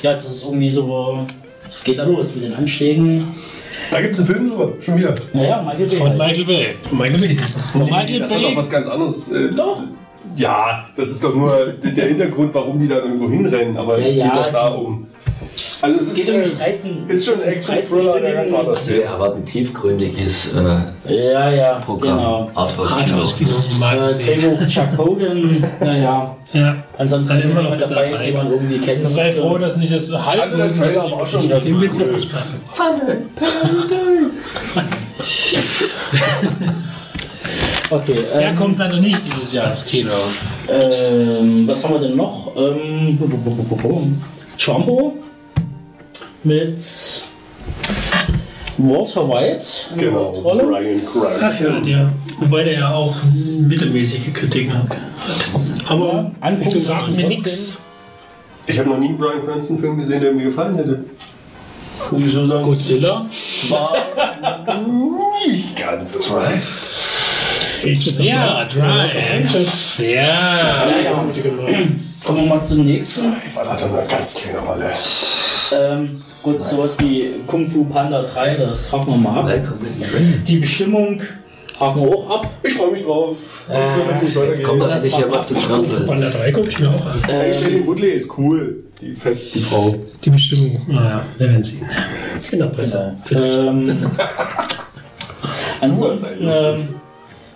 Ja, 0.01 0.13
das 0.13 0.25
ist 0.31 0.45
irgendwie 0.45 0.69
so. 0.69 1.25
Es 1.67 1.83
geht 1.83 1.99
da 1.99 2.03
los 2.05 2.33
mit 2.35 2.45
den 2.45 2.53
Anschlägen. 2.53 3.27
Da 3.91 4.01
gibt 4.01 4.13
es 4.13 4.19
einen 4.19 4.27
Film 4.27 4.49
drüber, 4.49 4.73
schon 4.79 4.97
wieder. 4.97 5.13
Naja, 5.33 5.61
Michael 5.61 5.87
Bay. 5.87 5.97
Von 5.97 6.09
halt. 6.09 6.17
Michael 6.17 6.45
Bay. 6.45 6.75
Michael 6.91 7.19
Bay. 7.19 7.37
Von 7.73 7.83
Michael 7.85 8.19
Das 8.19 8.31
hat 8.31 8.37
doch 8.41 8.47
Bay? 8.47 8.57
was 8.57 8.69
ganz 8.69 8.87
anderes. 8.87 9.31
Äh, 9.31 9.49
Doch. 9.51 9.81
Ja, 10.35 10.85
das 10.95 11.09
ist 11.09 11.23
doch 11.23 11.35
nur 11.35 11.73
der 11.83 12.05
Hintergrund, 12.07 12.53
warum 12.53 12.79
die 12.79 12.87
da 12.87 12.97
irgendwo 12.99 13.29
hinrennen. 13.29 13.75
Aber 13.77 13.97
es 13.97 14.15
Ja, 14.15 14.25
geht 14.27 14.35
ja. 14.35 14.43
doch 14.43 14.51
darum. 14.53 15.07
Also 15.81 15.97
es 15.97 16.07
Es 16.11 16.17
ist, 16.17 16.25
geht 16.25 16.35
um 16.35 16.41
äh, 16.41 16.43
die 16.45 16.57
13. 16.57 17.09
ist 17.09 17.25
schon 17.25 17.41
ein 17.41 17.47
Action-Thriller, 17.49 18.19
der 18.19 18.33
ganz 18.33 18.47
anders 18.51 18.77
Also 18.79 18.93
wir 18.93 19.03
erwarten 19.05 19.45
tiefgründiges 19.45 20.55
äh, 20.55 21.13
Ja, 21.31 21.49
ja, 21.51 21.73
Programm. 21.85 22.17
genau. 22.17 22.51
Arthouse-Kino. 22.53 23.23
Michael 23.79 24.63
Äh, 24.63 24.67
Chuck 24.67 24.97
Hogan. 24.97 25.63
Naja. 25.79 26.35
Ja. 26.51 26.75
Ansonsten 26.97 27.37
ist 27.37 27.51
immer 27.51 27.61
noch 27.61 27.77
dabei, 27.77 28.13
als 28.13 28.25
den 28.25 28.35
man 28.35 28.51
irgendwie 28.51 28.79
kennt. 28.79 29.07
Sei 29.07 29.31
froh, 29.31 29.57
dass 29.57 29.77
nicht 29.77 29.93
das 29.93 30.11
halb 30.25 30.41
Also 30.41 30.57
der 30.57 30.71
Trailer 30.71 31.03
war 31.03 31.13
auch 31.13 31.25
schon 31.25 31.47
ganz 31.47 31.65
Den 31.65 31.79
Witz 31.79 31.97
cool. 31.99 32.09
hab 32.11 32.17
ich 32.17 32.29
gerade. 32.29 33.21
Okay, 37.91 38.15
Der 38.39 38.49
ähm, 38.49 38.55
kommt 38.55 38.79
leider 38.79 38.97
nicht 38.99 39.19
dieses 39.25 39.53
Jahr 39.53 39.67
ins 39.67 39.85
Kino. 39.85 40.11
ähm, 40.67 41.67
was 41.67 41.83
haben 41.83 41.93
wir 41.93 42.01
denn 42.01 42.15
noch? 42.15 42.51
Ähm, 42.57 43.17
Trumbo 44.57 45.13
mit 46.43 46.79
Walter 48.77 49.27
White 49.27 49.65
in 49.91 49.97
der 49.97 50.07
Genau, 50.09 50.25
Hauptrolle. 50.25 50.63
Brian 50.63 51.01
Cranston. 51.05 51.41
Ach 51.41 51.59
ja, 51.59 51.79
der. 51.79 52.13
Wobei 52.37 52.63
der 52.63 52.73
ja 52.73 52.93
auch 52.93 53.15
mittelmäßige 53.33 54.31
Kritiken 54.33 54.73
hat. 54.73 54.97
Aber 55.87 56.31
Angucken 56.39 56.79
Sagt 56.79 57.09
mir 57.09 57.27
nix. 57.27 57.79
Ich 58.67 58.79
habe 58.79 58.89
noch 58.89 58.97
nie 58.97 59.09
einen 59.09 59.17
Brian 59.17 59.45
Cranston-Film 59.45 59.97
gesehen, 59.97 60.21
der 60.21 60.31
mir 60.31 60.45
gefallen 60.45 60.75
hätte. 60.75 61.03
Muss 62.11 62.21
ich 62.21 62.31
so 62.31 62.45
sagen. 62.45 62.63
Godzilla? 62.63 63.27
War 63.69 63.93
nicht 65.47 65.75
ganz 65.75 66.13
so. 66.13 66.19
Drive? 66.19 66.85
Ja. 68.19 68.65
Drive. 68.65 69.99
Ja. 69.99 70.07
Ja, 70.07 70.99
ja. 71.03 71.25
Kommen 72.23 72.41
wir 72.41 72.47
mal 72.47 72.63
zum 72.63 72.83
nächsten. 72.83 73.33
Ich 73.45 73.55
war 73.55 73.63
da 73.63 73.71
eine 73.71 74.07
ganz 74.07 74.35
kleine 74.35 74.59
Rolle. 74.59 74.91
Ähm, 75.71 76.21
gut, 76.41 76.61
sowas 76.63 76.97
wie 76.99 77.31
Kung 77.47 77.67
Fu 77.67 77.85
Panda 77.85 78.21
3, 78.21 78.55
das 78.55 78.91
haken 78.91 79.07
wir 79.11 79.17
mal 79.17 79.39
ab. 79.51 79.63
Die 80.47 80.57
Bestimmung 80.57 81.21
haken 81.79 82.01
wir 82.01 82.07
auch 82.09 82.29
ab. 82.29 82.49
Ich 82.63 82.73
freue 82.73 82.91
mich 82.91 83.03
drauf. 83.03 83.65
Ich 83.67 83.73
will, 83.73 84.05
dass 84.07 84.17
es 84.17 84.21
nicht 84.23 84.35
Jetzt 84.35 84.63
kommen 84.63 84.79
wir 84.79 84.87
weitergeht. 84.89 85.13
endlich 85.13 85.15
hier 85.15 85.27
mal 85.27 85.43
zu 85.43 85.53
Panda 85.55 85.97
Turtles. 85.97 86.33
3 86.39 86.51
gucke 86.51 86.69
ich 86.69 86.79
mir 86.79 86.89
auch 86.89 87.05
an. 87.05 87.23
Hey, 87.25 87.53
Shailene 87.53 87.87
Woodley 87.87 88.09
ist 88.11 88.37
cool. 88.37 88.83
Die 89.01 89.13
fetzt 89.13 89.55
die 89.55 89.59
Frau. 89.59 89.95
Die 90.23 90.29
Bestimmung. 90.29 90.81
Naja, 90.87 91.25
wir 91.37 91.49
werden 91.49 91.63
sehen. 91.63 91.85
In 92.51 92.59
der 92.59 92.65
Presse. 92.67 93.15
Vielleicht. 93.23 93.59
Ähm, 93.61 94.11
ansonsten, 95.81 96.47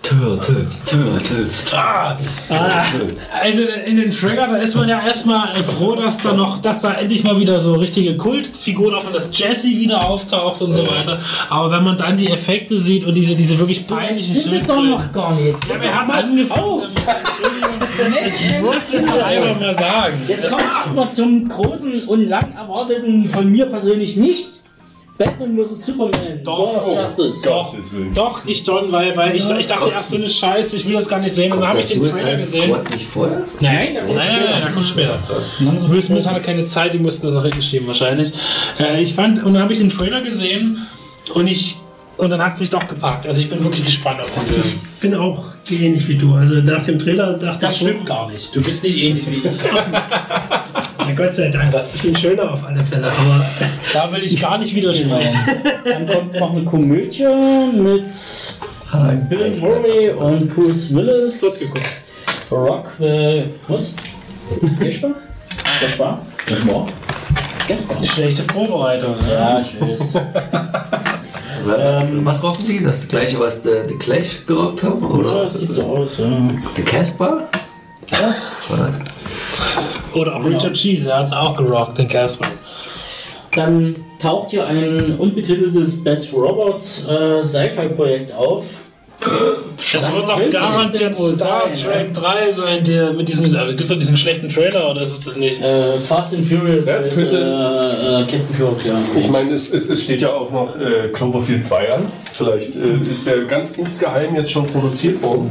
Turtles, 0.04 0.82
Turtles, 0.84 1.72
Ah, 1.72 2.14
Turtles. 2.92 3.26
also 3.32 3.62
in 3.86 3.96
den 3.96 4.10
Trailer, 4.10 4.48
da 4.48 4.56
ist 4.56 4.74
man 4.74 4.86
ja 4.86 5.00
erstmal 5.00 5.48
froh, 5.56 5.96
dass 5.96 6.18
da 6.18 6.34
noch, 6.34 6.60
dass 6.60 6.82
da 6.82 6.92
endlich 6.94 7.24
mal 7.24 7.38
wieder 7.40 7.58
so 7.58 7.74
richtige 7.74 8.14
Kultfiguren 8.18 8.94
auf 8.94 9.10
dass 9.10 9.30
Jesse 9.36 9.68
wieder 9.68 10.04
auftaucht 10.06 10.60
und 10.60 10.72
so 10.72 10.86
weiter. 10.86 11.20
Aber 11.48 11.70
wenn 11.70 11.84
man 11.84 11.96
dann 11.96 12.16
die 12.18 12.28
Effekte 12.30 12.76
sieht 12.76 13.04
und 13.06 13.14
diese, 13.14 13.34
diese 13.34 13.58
wirklich 13.58 13.86
peinlichen 13.88 14.34
sind 14.34 14.52
wir 14.52 14.60
doch 14.60 14.82
noch 14.82 15.10
gar 15.10 15.34
nicht. 15.36 15.56
Ja, 15.68 15.80
wir 15.82 15.94
haben 15.94 16.10
angefangen. 16.10 16.82
Ich 18.26 18.60
muss 18.60 18.90
das 18.92 19.04
doch 19.06 19.22
einfach 19.22 19.58
mal 19.58 19.74
sagen. 19.74 20.20
Jetzt 20.28 20.50
kommen 20.50 20.62
wir 20.64 20.76
erstmal 20.78 21.10
zum 21.12 21.48
großen 21.48 22.04
und 22.08 22.28
lang 22.28 22.52
erwarteten, 22.54 23.26
von 23.26 23.50
mir 23.50 23.66
persönlich 23.66 24.16
nicht. 24.16 24.48
Batman 25.16 25.56
vs. 25.62 25.86
Superman. 25.86 26.42
Doch. 26.42 26.74
Dawn 26.74 26.88
of 26.92 26.94
Justice. 26.94 27.42
Doch, 27.44 27.74
doch, 28.14 28.44
ich 28.46 28.64
schon, 28.64 28.90
weil, 28.90 29.16
weil 29.16 29.36
ich, 29.36 29.48
ich 29.48 29.66
dachte 29.68 29.90
erst 29.90 30.10
so 30.10 30.16
eine 30.16 30.28
Scheiße, 30.28 30.76
ich 30.76 30.86
will 30.86 30.94
das 30.94 31.08
gar 31.08 31.20
nicht 31.20 31.32
sehen. 31.34 31.52
Und 31.52 31.60
dann 31.60 31.68
habe 31.68 31.80
ich 31.80 31.86
den 31.88 32.02
Trailer 32.10 32.36
gesehen. 32.36 32.70
Squad 32.74 32.90
nicht 32.90 33.06
vorher? 33.06 33.44
Nein, 33.60 33.94
Nein, 33.94 34.06
nein, 34.08 34.16
nein, 34.16 34.62
da 34.62 34.70
kommt 34.70 34.88
später. 34.88 35.22
Will 35.60 36.02
Smith 36.02 36.26
hatte 36.26 36.40
keine 36.40 36.64
Zeit, 36.64 36.94
die 36.94 36.98
mussten 36.98 37.26
das 37.26 37.34
noch 37.36 37.44
hingeschieben 37.44 37.86
wahrscheinlich. 37.86 38.32
Äh, 38.80 39.02
ich 39.02 39.14
fand, 39.14 39.42
und 39.44 39.54
dann 39.54 39.62
habe 39.62 39.72
ich 39.72 39.78
den 39.78 39.90
Trailer 39.90 40.20
gesehen 40.20 40.84
und 41.34 41.46
ich 41.46 41.76
und 42.16 42.30
dann 42.30 42.40
hat 42.44 42.54
es 42.54 42.60
mich 42.60 42.70
doch 42.70 42.86
gepackt. 42.86 43.26
Also 43.26 43.40
ich 43.40 43.50
bin 43.50 43.62
wirklich 43.64 43.84
gespannt 43.84 44.20
auf 44.20 44.30
den 44.32 44.46
Film. 44.46 44.62
Ich 44.64 45.00
bin 45.00 45.14
auch 45.16 45.46
ähnlich 45.70 46.06
wie 46.06 46.16
du. 46.16 46.34
Also 46.34 46.54
nach 46.56 46.84
dem 46.84 46.98
Trailer 46.98 47.32
dachte 47.38 47.66
Das 47.66 47.74
ich. 47.74 47.80
so, 47.80 47.86
stimmt 47.86 48.06
gar 48.06 48.30
nicht. 48.30 48.54
Du 48.54 48.62
bist 48.62 48.84
nicht 48.84 48.96
ähnlich 48.98 49.26
wie 49.28 49.36
ich. 49.36 49.44
Ja, 50.98 51.14
Gott 51.16 51.34
sei 51.34 51.48
Dank. 51.48 51.74
Ich 51.94 52.02
bin 52.02 52.16
schöner 52.16 52.52
auf 52.52 52.64
alle 52.64 52.82
Fälle. 52.82 53.06
Aber 53.06 53.44
Da 53.92 54.12
will 54.12 54.22
ich 54.22 54.40
gar 54.40 54.58
nicht 54.58 54.74
widersprechen. 54.74 55.38
Dann 55.84 56.06
kommt 56.06 56.38
noch 56.40 56.52
eine 56.52 56.64
Komödie 56.64 57.26
mit 57.72 58.08
Bill 59.28 59.54
Murray 59.60 60.10
und 60.10 60.54
Bruce 60.54 60.94
Willis. 60.94 61.40
Dort 61.40 61.58
geguckt. 61.58 61.84
Rock, 62.50 63.00
äh, 63.00 63.44
was? 63.68 63.94
Gaspar? 64.78 65.10
Gaspar? 65.80 66.20
Gaspar? 66.46 66.86
Gaspar? 67.66 68.04
Schlechte 68.04 68.42
Vorbereitung. 68.42 69.16
Ja. 69.28 69.58
Ja, 69.58 69.60
ich 69.60 69.80
weiß. 69.80 70.14
Was 72.22 72.42
rocken 72.42 72.60
Sie? 72.62 72.82
Das 72.84 73.08
gleiche, 73.08 73.40
was 73.40 73.62
The, 73.62 73.70
The 73.88 73.94
Clash 73.94 74.44
gerockt 74.46 74.82
haben? 74.82 75.00
Ja, 75.00 75.08
Oder 75.08 75.44
das 75.44 75.60
sieht 75.60 75.72
so 75.72 75.82
aus, 75.96 76.18
ja. 76.18 76.26
The 76.76 76.82
Casper? 76.82 77.48
Oder? 78.70 78.92
Oder 80.14 80.36
auch 80.36 80.44
Richard 80.44 80.74
Cheese, 80.74 81.10
er 81.10 81.18
hat 81.18 81.26
es 81.26 81.32
auch 81.32 81.56
gerockt, 81.56 81.98
den 81.98 82.08
Casper. 82.08 82.46
Dann 83.54 83.96
taucht 84.20 84.50
hier 84.50 84.66
ein 84.66 85.16
unbetiteltes 85.18 86.02
Bad 86.02 86.26
Robots 86.32 87.06
äh, 87.08 87.42
Sci-Fi-Projekt 87.42 88.34
auf. 88.34 88.64
Das 89.92 90.12
wird 90.12 90.28
doch 90.28 90.50
garantiert 90.50 91.16
Star 91.16 91.62
sein, 91.72 92.12
Trek 92.12 92.14
3 92.14 92.50
sein, 92.50 92.84
der 92.84 93.12
mit 93.14 93.26
diesem. 93.28 93.44
Also, 93.44 93.66
Gibt 93.68 93.80
es 93.80 93.88
doch 93.88 93.98
diesen 93.98 94.16
schlechten 94.18 94.48
Trailer 94.50 94.90
oder 94.90 95.00
ist 95.02 95.12
es 95.12 95.20
das 95.20 95.36
nicht? 95.36 95.62
Äh, 95.62 95.98
Fast 95.98 96.34
and 96.34 96.44
Furious 96.46 96.84
Das 96.84 97.04
als, 97.04 97.14
könnte- 97.14 97.36
äh, 97.38 98.22
äh, 98.22 98.26
Captain 98.26 98.56
Kirk, 98.56 98.84
ja. 98.84 98.94
Ich 99.18 99.30
meine, 99.30 99.52
es, 99.52 99.72
es, 99.72 99.88
es 99.88 100.02
steht 100.02 100.20
ja 100.20 100.30
auch 100.30 100.50
noch 100.50 100.76
äh, 100.76 101.08
Cloverfield 101.12 101.64
2 101.64 101.92
an. 101.94 102.02
Vielleicht 102.32 102.76
äh, 102.76 103.10
ist 103.10 103.26
der 103.26 103.44
ganz 103.44 103.70
insgeheim 103.72 104.34
jetzt 104.34 104.50
schon 104.50 104.66
produziert 104.66 105.22
worden. 105.22 105.50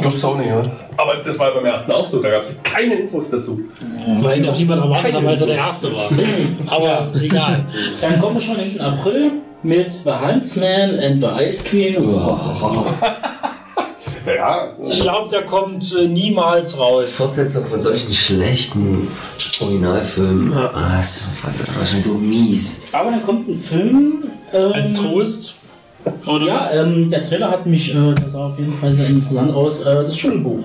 Ich 0.00 0.02
glaube 0.02 0.16
es 0.16 0.24
auch 0.24 0.36
nicht, 0.38 0.48
ja. 0.48 0.62
Aber 0.96 1.16
das 1.16 1.38
war 1.38 1.52
beim 1.52 1.66
ersten 1.66 1.92
so, 2.04 2.22
da 2.22 2.30
gab 2.30 2.40
es 2.40 2.58
keine 2.62 2.94
Infos 2.94 3.28
dazu. 3.28 3.60
Weil 4.22 4.38
ihn 4.38 4.48
auch 4.48 4.56
niemand 4.56 4.82
erwartet 4.82 5.12
hat, 5.12 5.24
weil 5.24 5.38
er 5.38 5.46
der 5.46 5.56
Erste 5.56 5.94
war. 5.94 6.08
Aber 6.68 7.12
egal. 7.20 7.66
Dann 8.00 8.18
kommen 8.18 8.36
wir 8.36 8.40
schon 8.40 8.58
in 8.60 8.72
den 8.72 8.80
April 8.80 9.32
mit 9.62 9.92
The 9.92 10.10
Huntsman 10.10 10.98
and 10.98 11.20
the 11.20 11.28
Ice 11.44 11.62
Queen. 11.64 11.92
Ja, 12.02 12.40
Ich 14.86 15.00
glaube, 15.00 15.28
der 15.28 15.42
kommt 15.44 15.94
äh, 15.98 16.06
niemals 16.06 16.78
raus. 16.78 17.16
Fortsetzung 17.16 17.66
von 17.66 17.80
solchen 17.80 18.12
schlechten 18.12 19.08
Originalfilmen. 19.60 20.52
Ah, 20.54 20.96
das 20.98 21.28
war 21.78 21.86
schon 21.86 22.02
so 22.02 22.14
mies. 22.14 22.84
Aber 22.92 23.10
dann 23.10 23.22
kommt 23.22 23.48
ein 23.48 23.58
Film. 23.58 24.24
Ähm, 24.52 24.72
Als 24.72 24.94
Trost. 24.94 25.56
Oder? 26.28 26.46
Ja, 26.46 26.70
ähm, 26.72 27.08
der 27.10 27.22
Trailer 27.22 27.50
hat 27.50 27.66
mich, 27.66 27.94
äh, 27.94 28.14
das 28.22 28.32
sah 28.32 28.46
auf 28.46 28.58
jeden 28.58 28.72
Fall 28.72 28.92
sehr 28.92 29.06
interessant 29.08 29.52
aus, 29.54 29.80
äh, 29.82 29.94
das 29.96 30.16
Dschungelbuch. 30.16 30.60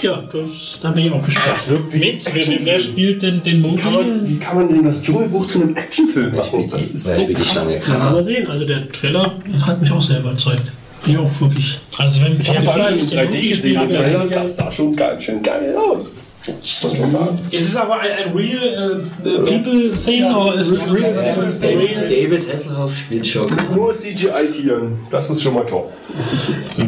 ja, 0.00 0.22
das, 0.32 0.78
da 0.82 0.90
bin 0.90 1.06
ich 1.06 1.12
auch 1.12 1.22
gespannt. 1.24 1.48
das 1.50 1.68
wirkt 1.70 1.92
wie 1.94 1.98
Mit? 1.98 2.24
Wer, 2.34 2.64
wer 2.64 2.80
spielt 2.80 3.22
denn 3.22 3.42
den 3.42 3.62
Wie 3.64 3.76
kann, 3.76 3.92
man, 3.92 4.18
Movie? 4.18 4.28
wie 4.30 4.38
kann 4.38 4.56
man 4.56 4.68
denn 4.68 4.82
das 4.82 5.02
Dschungelbuch 5.02 5.46
zu 5.46 5.60
einem 5.62 5.76
Actionfilm 5.76 6.34
machen? 6.34 6.68
Das 6.70 6.90
ist 6.90 7.14
so 7.14 7.26
krass. 7.32 7.72
Kann 7.84 7.98
man 7.98 8.12
mal 8.12 8.18
K? 8.18 8.22
sehen. 8.22 8.46
Also 8.48 8.64
der 8.64 8.90
Trailer 8.90 9.34
hat 9.66 9.80
mich 9.80 9.90
auch 9.92 10.02
sehr 10.02 10.20
überzeugt. 10.20 10.72
Bin 11.04 11.14
ich 11.14 11.18
auch 11.18 11.40
wirklich. 11.40 11.78
Also 11.98 12.20
wenn 12.22 12.40
Ich 12.40 12.48
habe 12.48 12.62
vor 12.62 12.74
allem 12.74 12.98
in 12.98 13.06
den 13.08 13.18
3D 13.18 13.26
Movie 13.26 13.48
gesehen, 13.48 13.74
dann- 13.74 13.90
Trailer, 13.90 14.26
das 14.28 14.56
sah 14.56 14.70
schon 14.70 14.94
ganz 14.96 15.22
schön 15.24 15.42
geil 15.42 15.74
aus. 15.76 16.14
Ist 16.44 17.68
es 17.68 17.76
aber 17.76 18.00
ein, 18.00 18.10
ein 18.10 18.36
real 18.36 19.04
äh, 19.24 19.28
äh, 19.28 19.38
people 19.44 19.92
thing 20.04 20.24
oder 20.34 20.54
ist 20.54 20.72
es 20.72 20.92
real? 20.92 21.14
David, 21.14 22.10
David 22.10 22.52
Hasselhoff 22.52 22.96
spielt 22.96 23.26
Schock. 23.26 23.50
Nur 23.72 23.92
CGI-Tieren, 23.92 24.98
das 25.10 25.30
ist 25.30 25.42
schon 25.42 25.54
mal 25.54 25.64
klar. 25.64 25.84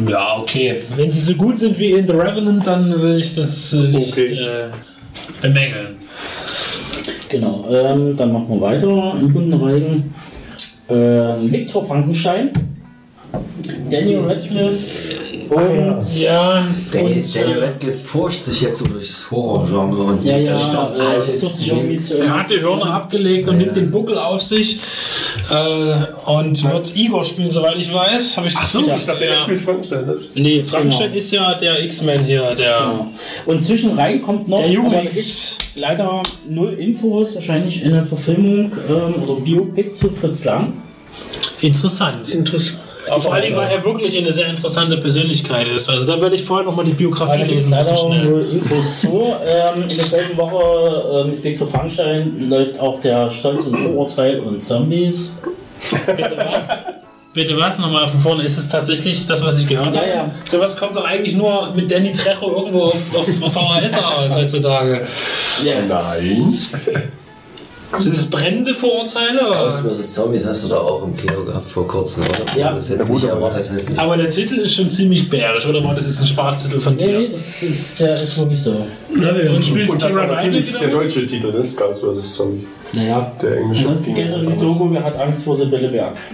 Ja, 0.09 0.37
okay. 0.37 0.81
Wenn 0.95 1.09
sie 1.09 1.21
so 1.21 1.35
gut 1.35 1.57
sind 1.57 1.79
wie 1.79 1.91
in 1.91 2.05
The 2.05 2.13
Revenant, 2.13 2.67
dann 2.67 3.01
will 3.01 3.17
ich 3.17 3.33
das 3.35 3.73
äh, 3.73 3.77
nicht 3.87 4.11
Okay. 4.11 4.33
äh, 4.33 4.69
bemängeln. 5.41 5.95
Genau, 7.29 7.65
ähm, 7.71 8.15
dann 8.17 8.33
machen 8.33 8.47
wir 8.49 8.61
weiter 8.61 9.15
im 9.19 9.31
bunten 9.31 9.53
Reigen. 9.53 10.13
Ähm, 10.89 11.51
Viktor 11.51 11.85
Frankenstein, 11.85 12.51
Daniel 13.89 14.19
Radcliffe 14.25 15.15
und 15.49 16.15
Ja, 16.15 16.67
Daniel, 16.91 17.17
und, 17.17 17.35
Daniel 17.35 17.57
äh, 17.57 17.65
Radcliffe 17.65 17.97
forscht 17.97 18.41
sich 18.41 18.61
jetzt 18.61 18.79
so 18.79 18.85
durchs 18.87 19.29
Horrorgenre 19.31 20.03
und 20.03 20.23
ja, 20.23 20.37
ja, 20.37 20.51
das 20.51 20.63
stimmt 20.63 20.99
alles 20.99 22.11
er 22.15 22.39
hat 22.39 22.49
die 22.49 22.61
Hörner 22.61 22.93
abgelegt 22.93 23.49
und 23.49 23.57
nimmt 23.57 23.75
den 23.75 23.91
Buckel 23.91 24.17
auf 24.17 24.41
sich 24.41 24.79
äh, 25.49 26.29
und 26.29 26.63
wird 26.63 26.95
Igor 26.95 27.25
spielen, 27.25 27.51
soweit 27.51 27.77
ich 27.77 27.93
weiß. 27.93 28.37
Habe 28.37 28.47
ich 28.47 28.53
das 28.53 28.71
So, 28.71 28.79
ich 28.81 28.87
dachte, 28.87 29.19
der 29.19 29.29
ja. 29.29 29.35
spielt 29.35 29.61
Frankenstein 29.61 30.05
selbst. 30.05 30.35
Nee, 30.35 30.63
Frankenstein 30.63 31.09
Genau. 31.09 31.19
ist 31.19 31.31
ja 31.31 31.53
der 31.53 31.83
X-Men 31.83 32.23
hier, 32.23 32.55
der. 32.55 32.79
Genau. 32.79 33.07
Und 33.45 33.61
zwischenrein 33.61 34.21
kommt 34.21 34.47
noch, 34.47 34.61
Der 34.61 35.01
gibt's 35.01 35.57
leider 35.75 36.23
null 36.47 36.73
Infos, 36.73 37.35
wahrscheinlich 37.35 37.83
eine 37.83 38.03
Verfilmung 38.03 38.71
ähm, 38.89 39.23
oder 39.23 39.39
Biopic 39.41 39.93
zu 39.93 40.09
Fritz 40.09 40.43
Lang. 40.45 40.73
Interessant. 41.61 42.29
Interessant. 42.29 42.84
Vor 43.19 43.33
allen 43.33 43.43
Dingen, 43.43 43.55
weil 43.57 43.71
er 43.71 43.83
wirklich 43.83 44.17
eine 44.17 44.31
sehr 44.31 44.47
interessante 44.47 44.97
Persönlichkeit 44.97 45.67
ist. 45.67 45.89
Also 45.89 46.05
da 46.07 46.19
werde 46.21 46.35
ich 46.35 46.43
vorher 46.43 46.65
nochmal 46.65 46.85
die 46.85 46.93
Biografie 46.93 47.39
Da 47.39 47.45
gibt's 47.45 47.53
lesen 47.53 47.71
leider 47.71 47.97
schnell. 47.97 48.25
null 48.25 48.49
Infos 48.51 49.01
zu. 49.01 49.33
Ähm, 49.45 49.81
in 49.83 49.97
derselben 49.97 50.37
Woche 50.37 51.23
äh, 51.25 51.31
mit 51.31 51.43
Viktor 51.43 51.67
Frankenstein 51.67 52.49
läuft 52.49 52.79
auch 52.79 52.99
der 52.99 53.29
Stolz 53.29 53.65
und 53.65 53.77
Vorurteil 53.77 54.39
und 54.39 54.61
Zombies. 54.63 55.33
Bitte 56.07 56.33
was? 56.37 56.67
Bitte 57.33 57.57
was? 57.57 57.79
Nochmal 57.79 58.07
von 58.07 58.19
vorne. 58.21 58.43
Ist 58.43 58.57
es 58.57 58.69
tatsächlich 58.69 59.27
das, 59.27 59.43
was 59.45 59.59
ich 59.59 59.67
gehört 59.67 59.93
Ja, 59.93 60.01
habe? 60.01 60.09
ja. 60.09 60.31
Sowas 60.45 60.77
kommt 60.77 60.95
doch 60.95 61.03
eigentlich 61.05 61.35
nur 61.35 61.73
mit 61.75 61.91
Danny 61.91 62.11
Trejo 62.11 62.55
irgendwo 62.59 62.83
auf, 62.85 62.95
auf, 63.13 63.27
auf 63.41 63.53
VHS 63.81 63.97
aus 64.01 64.35
heutzutage. 64.35 65.01
Ja, 65.63 65.73
Nein. 65.87 66.53
Sind 67.99 68.15
das 68.15 68.25
brennende 68.25 68.73
Vorurteile? 68.73 69.39
Scouts 69.39 69.81
vs. 69.81 70.13
Zombies 70.13 70.45
hast 70.45 70.65
du 70.65 70.69
da 70.69 70.77
auch 70.77 71.03
im 71.03 71.15
Kino 71.15 71.43
gehabt 71.43 71.69
vor 71.69 71.87
kurzem, 71.87 72.23
oder? 72.23 72.57
Ja. 72.57 72.73
Das 72.73 72.89
jetzt 72.89 73.09
nicht 73.09 73.23
erwartet 73.23 73.69
hast. 73.71 73.97
Aber 73.97 74.17
der 74.17 74.29
Titel 74.29 74.55
ist 74.55 74.75
schon 74.75 74.89
ziemlich 74.89 75.29
bärisch, 75.29 75.65
oder 75.67 75.83
war 75.83 75.95
das 75.95 76.07
jetzt 76.07 76.21
ein 76.21 76.27
Spaßtitel 76.27 76.79
von 76.79 76.95
nee, 76.95 77.05
nee, 77.05 77.17
dir? 77.27 77.29
das 77.29 77.63
ist, 77.63 77.99
der 78.01 78.13
ist 78.13 78.37
wirklich 78.37 78.61
so. 78.61 78.75
Na, 79.15 79.35
wir 79.35 79.51
Und 79.51 79.63
spielt 79.63 79.89
Und 79.89 80.01
das 80.01 80.13
war 80.13 80.27
natürlich 80.27 80.73
der 80.77 80.89
deutsche 80.89 81.25
Titel, 81.25 81.51
ne? 81.51 81.63
Scouts 81.63 82.01
vs. 82.01 82.33
Zombies. 82.33 82.67
Naja. 82.93 83.31
Der 83.41 83.57
englische 83.57 83.83
ging 83.85 84.15
geht 84.15 84.31
ganz 84.31 84.45
die. 84.45 84.57
Dogo, 84.57 84.91
wer 84.91 85.03
hat 85.03 85.17
Angst 85.17 85.43
vor 85.43 85.55
Sibylle 85.55 85.89
Berg? 85.89 86.17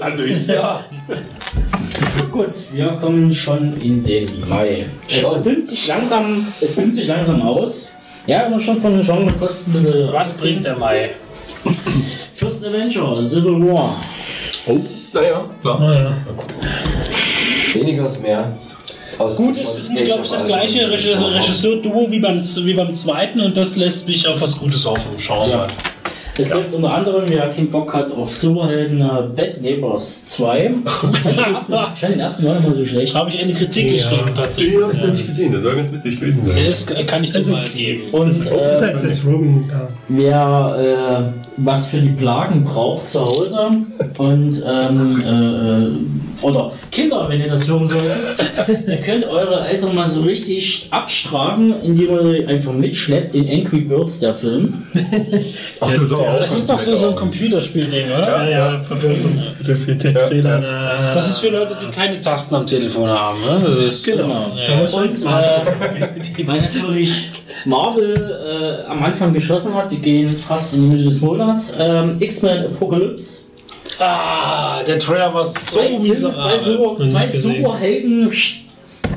Also 0.00 0.24
ich, 0.24 0.46
ja. 0.46 0.84
Gut, 2.32 2.48
wir 2.72 2.88
kommen 3.00 3.32
schon 3.32 3.80
in 3.80 4.02
den 4.02 4.26
Mai. 4.48 4.86
Es 5.08 5.42
dünnt 5.42 5.68
sich 5.68 5.86
langsam, 5.86 6.46
es 6.60 6.74
dünnt 6.74 6.94
sich 6.94 7.06
langsam 7.06 7.42
aus. 7.42 7.90
Ja, 8.30 8.46
aber 8.46 8.60
schon 8.60 8.80
von 8.80 8.96
den 8.96 9.04
Genrekosten 9.04 9.74
ein 9.74 9.82
bisschen. 9.82 10.12
Was 10.12 10.38
bringt 10.38 10.64
der 10.64 10.76
Mai? 10.76 11.10
First 12.36 12.64
Avenger, 12.64 13.20
Civil 13.20 13.60
War. 13.72 13.96
Oh, 14.66 14.78
naja, 15.12 15.44
klar. 15.60 15.80
Ah, 15.80 15.92
ja. 15.92 16.16
Weniger 17.74 18.06
ist 18.06 18.22
mehr. 18.22 18.56
Aus 19.18 19.34
Gut, 19.34 19.56
es 19.56 19.78
ist, 19.80 19.96
glaube 19.96 20.20
ich, 20.24 20.30
das 20.30 20.46
gleiche 20.46 20.88
Regisseur- 20.88 21.34
Regisseur-Duo 21.34 22.08
wie 22.08 22.20
beim, 22.20 22.40
wie 22.40 22.74
beim 22.74 22.94
zweiten 22.94 23.40
und 23.40 23.56
das 23.56 23.74
lässt 23.74 24.06
mich 24.06 24.28
auf 24.28 24.40
was 24.40 24.56
Gutes 24.60 24.86
hoffen. 24.86 25.18
Schauen 25.18 25.48
wir 25.48 25.52
Ja. 25.52 25.56
mal. 25.62 25.66
Es 26.38 26.50
läuft 26.50 26.72
unter 26.72 26.92
anderem, 26.92 27.24
wer 27.28 27.48
keinen 27.48 27.70
Bock 27.70 27.92
hat, 27.92 28.10
auf 28.12 28.34
Superhelden 28.34 29.00
äh, 29.00 29.22
Bad 29.34 29.62
Neighbors 29.62 30.24
2. 30.26 30.70
ich 31.28 31.36
fand 31.36 32.02
den 32.02 32.20
ersten 32.20 32.44
noch 32.44 32.54
nicht 32.54 32.66
mal 32.66 32.74
so 32.74 32.84
schlecht. 32.84 33.14
Habe 33.14 33.30
ich 33.30 33.42
eine 33.42 33.52
Kritik 33.52 33.92
geschrieben 33.92 34.30
tatsächlich. 34.34 34.74
Den 34.74 34.82
habe 34.84 34.92
ich 34.94 35.00
noch 35.00 35.12
nicht 35.12 35.26
gesehen, 35.26 35.52
der 35.52 35.60
soll 35.60 35.76
ganz 35.76 35.92
witzig 35.92 36.20
gewesen 36.20 36.46
sein. 36.46 36.64
Das 36.64 36.86
kann 37.06 37.24
ich 37.24 37.32
dir 37.32 37.42
mal 37.46 37.68
geben. 37.68 38.10
Und 38.12 38.30
Ist 38.30 38.46
äh, 38.46 38.76
halt 38.76 39.20
wer 40.08 41.32
äh, 41.36 41.49
was 41.62 41.86
für 41.86 41.98
die 41.98 42.10
Plagen 42.10 42.64
braucht 42.64 43.08
zu 43.08 43.20
Hause 43.20 43.70
und 44.18 44.62
ähm, 44.66 45.22
äh, 45.24 45.84
äh, 45.84 46.46
oder 46.46 46.72
Kinder, 46.90 47.28
wenn 47.28 47.40
ihr 47.40 47.48
das 47.48 47.68
hören 47.68 47.86
solltet, 47.86 48.18
ihr 48.86 48.96
könnt 48.98 49.24
eure 49.26 49.66
Eltern 49.66 49.94
mal 49.94 50.06
so 50.06 50.22
richtig 50.22 50.88
abstrafen, 50.90 51.82
indem 51.82 52.10
ihr 52.10 52.32
sie 52.32 52.46
einfach 52.46 52.72
mitschleppt 52.72 53.34
in 53.34 53.48
Angry 53.48 53.80
Birds, 53.80 54.20
der 54.20 54.34
Film. 54.34 54.84
Ach, 55.80 55.92
du 55.92 56.16
auch. 56.16 56.38
Das 56.38 56.56
ist 56.56 56.68
doch 56.68 56.78
so, 56.78 56.96
so 56.96 57.10
ein 57.10 57.14
Computerspielding, 57.14 58.06
oder? 58.06 58.44
Ja, 58.44 58.50
ja, 58.72 58.80
für, 58.80 58.96
für, 58.96 59.14
für, 59.62 59.76
für 59.76 59.94
den 59.94 60.14
Trailer. 60.14 60.58
na. 60.60 61.12
Das 61.12 61.28
ist 61.28 61.40
für 61.40 61.50
Leute, 61.50 61.76
die 61.80 61.90
keine 61.90 62.20
Tasten 62.20 62.54
am 62.54 62.66
Telefon 62.66 63.08
haben. 63.10 63.40
Ne? 63.40 63.60
Das 63.62 63.82
ist, 63.82 64.06
Genau. 64.06 64.52
Ja. 64.56 64.98
Und 64.98 65.10
äh, 65.10 66.46
weil 66.46 66.60
natürlich 66.60 67.30
Marvel 67.64 68.84
äh, 68.86 68.90
am 68.90 69.02
Anfang 69.02 69.32
geschossen 69.32 69.74
hat, 69.74 69.90
wir 69.90 69.98
gehen 69.98 70.28
fast 70.28 70.74
in 70.74 70.82
die 70.82 70.96
Mitte 70.96 71.04
des 71.04 71.20
Monats, 71.20 71.49
ähm, 71.78 72.14
X-Men 72.20 72.66
Apocalypse. 72.66 73.44
Ah, 73.98 74.82
der 74.86 74.98
Trailer 74.98 75.32
war 75.34 75.44
so 75.44 75.80
miserabel. 76.00 76.58
zwei, 77.08 77.26
zwei. 77.26 77.28
Superhelden. 77.28 78.32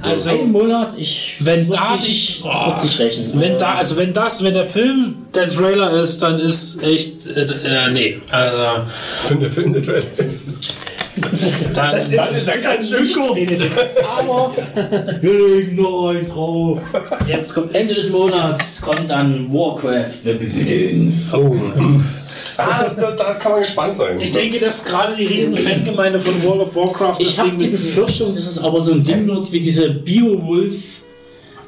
Also, 0.01 0.31
einen 0.31 0.51
Monat, 0.51 0.91
ich, 0.97 1.35
wenn 1.39 1.69
das 1.69 1.77
da 1.77 2.01
sich, 2.01 2.41
nicht- 2.41 2.45
das 2.45 2.65
wird 2.65 2.79
sich 2.81 2.99
rechnen. 2.99 3.31
Wenn 3.39 3.57
da, 3.57 3.75
also 3.75 3.95
wenn 3.95 4.11
das, 4.11 4.43
wenn 4.43 4.53
der 4.53 4.65
Film 4.65 5.15
der 5.33 5.47
Trailer 5.49 5.91
ist, 6.03 6.21
dann 6.21 6.39
ist 6.39 6.83
echt, 6.83 7.27
äh, 7.27 7.41
äh, 7.43 7.91
nee, 7.91 8.19
also, 8.29 8.81
Finde, 9.25 9.49
finde, 9.49 9.81
Trailer 9.81 10.03
ist. 10.17 10.47
dann, 11.73 11.91
Dann 12.11 12.33
ist 12.33 12.47
er 12.47 12.57
ganz 12.57 12.89
schön 12.89 13.13
kurz. 13.13 13.39
Aber 14.17 14.51
wir 15.21 15.33
legen 15.47 15.75
noch 15.75 16.09
einen 16.09 16.27
drauf. 16.27 16.81
jetzt 17.27 17.53
kommt, 17.53 17.73
Ende 17.75 17.93
des 17.93 18.09
Monats 18.09 18.81
kommt 18.81 19.09
dann 19.09 19.53
Warcraft, 19.53 20.23
wir 20.23 20.39
beginnen. 20.39 21.29
oh. 21.31 21.53
Ah, 22.57 22.83
das, 22.83 22.95
da, 22.95 23.11
da 23.11 23.33
kann 23.35 23.53
man 23.53 23.61
gespannt 23.61 23.95
sein. 23.95 24.19
Ich 24.19 24.33
denke, 24.33 24.59
dass 24.59 24.85
gerade 24.85 25.15
die 25.15 25.25
riesen 25.25 25.55
Fangemeinde 25.55 26.19
von 26.19 26.41
World 26.43 26.61
of 26.61 26.75
Warcraft 26.75 27.15
Ich 27.19 27.37
habe 27.39 27.51
die 27.51 27.67
Befürchtung, 27.67 28.33
dass 28.35 28.45
es 28.45 28.63
aber 28.63 28.81
so 28.81 28.91
ein 28.93 29.03
Ding 29.03 29.27
wird 29.27 29.51
wie 29.51 29.59
diese 29.59 29.89
Beowulf 29.89 31.01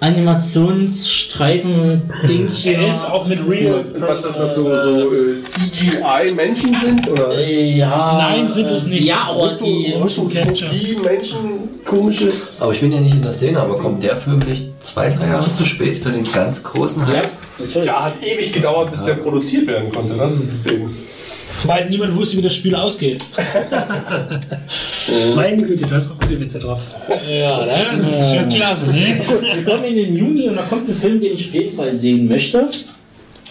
Animationsstreifen-Ding 0.01 2.49
hier. 2.49 2.77
er 2.77 2.89
ist 2.89 3.05
auch 3.05 3.25
mit 3.27 3.39
Real, 3.49 3.77
was, 3.77 3.93
dass 4.21 4.37
das 4.37 4.55
so, 4.55 4.63
so 4.77 5.13
äh, 5.13 5.35
CGI-Menschen 5.35 6.75
sind? 6.83 7.07
Oder 7.09 7.37
Äh, 7.37 7.77
ja. 7.77 8.17
Nein, 8.17 8.45
sind 8.45 8.69
es 8.69 8.87
nicht. 8.87 9.05
Ja, 9.07 9.29
aber 9.29 9.53
die. 9.55 9.93
Menschen 11.03 11.69
komisches. 11.85 12.61
Aber 12.61 12.73
ich 12.73 12.81
bin 12.81 12.91
ja 12.91 12.99
nicht 12.99 13.15
in 13.15 13.21
der 13.21 13.31
Szene, 13.31 13.59
aber 13.59 13.77
kommt 13.77 14.03
der 14.03 14.17
Film 14.17 14.39
nicht 14.39 14.83
zwei, 14.83 15.09
drei 15.09 15.27
Jahre 15.27 15.51
zu 15.51 15.65
spät 15.65 15.97
für 15.97 16.11
den 16.11 16.23
ganz 16.23 16.63
großen 16.63 17.01
Ja, 17.03 17.07
Hype? 17.07 17.29
Natürlich. 17.59 17.87
Ja, 17.87 18.03
hat 18.05 18.21
ewig 18.23 18.53
gedauert, 18.53 18.91
bis 18.91 19.03
der 19.03 19.13
produziert 19.15 19.67
werden 19.67 19.91
konnte. 19.91 20.13
Das 20.15 20.33
ist 20.33 20.53
es 20.53 20.65
eben. 20.67 20.95
weil 21.63 21.89
niemand 21.89 22.15
wusste, 22.15 22.37
wie 22.37 22.41
das 22.41 22.55
Spiel 22.55 22.75
ausgeht. 22.75 23.23
Meine 25.35 25.63
Güte, 25.63 25.85
du 25.85 25.93
hast 25.95 26.11
auch 26.11 26.19
gute 26.19 26.39
Witze 26.39 26.59
drauf. 26.59 26.81
Ja, 27.09 27.65
ne? 27.65 28.03
Das 28.03 28.19
ist 28.19 28.35
schon 28.35 28.49
klasse, 28.49 28.91
ne? 28.91 29.19
Wir 29.53 29.63
kommen 29.63 29.83
in 29.85 29.95
den 29.95 30.15
Juni 30.15 30.49
und 30.49 30.55
da 30.55 30.63
kommt 30.63 30.89
ein 30.89 30.95
Film, 30.95 31.19
den 31.19 31.33
ich 31.33 31.47
auf 31.47 31.53
jeden 31.53 31.75
Fall 31.75 31.93
sehen 31.93 32.27
möchte. 32.27 32.67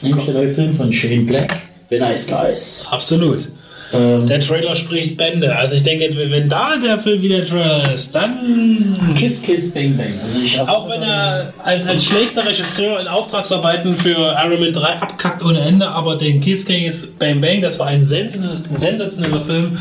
Nämlich 0.03 0.25
der 0.25 0.35
neue 0.35 0.49
Film 0.49 0.75
von 0.75 0.93
Shane 0.93 1.25
Black, 1.25 1.57
The 1.88 1.99
Nice 1.99 2.27
Guys. 2.27 2.87
Absolut. 2.90 3.49
Ähm, 3.94 4.26
Der 4.26 4.40
Trailer 4.40 4.74
spricht 4.74 5.16
Bände. 5.16 5.54
Also 5.54 5.74
ich 5.76 5.83
denke, 5.83 6.11
wenn 6.30 6.48
da 6.48 6.76
der 6.76 6.98
Film 6.98 7.22
wie 7.22 7.28
der 7.28 7.46
Trailer 7.46 7.92
ist, 7.92 8.14
dann 8.14 8.94
Kiss 9.16 9.42
Kiss 9.42 9.72
Bang 9.72 9.96
Bang. 9.96 10.14
Also 10.24 10.38
ich 10.42 10.61
Auch 10.61 10.88
wenn 10.88 11.02
er 11.02 11.52
als, 11.62 11.87
als 11.87 12.04
schlechter 12.04 12.46
Regisseur 12.46 13.00
in 13.00 13.07
Auftragsarbeiten 13.07 13.96
für 13.96 14.37
Iron 14.42 14.61
Man 14.61 14.72
3 14.72 14.88
abkackt 15.00 15.42
ohne 15.42 15.61
Ende, 15.61 15.88
aber 15.88 16.16
den 16.16 16.40
Kiss 16.40 16.64
Case 16.66 17.09
Bang 17.18 17.40
Bang, 17.40 17.61
das 17.62 17.78
war 17.78 17.87
ein 17.87 18.02
sensationeller, 18.02 18.61
sensationeller 18.72 19.40
Film. 19.40 19.78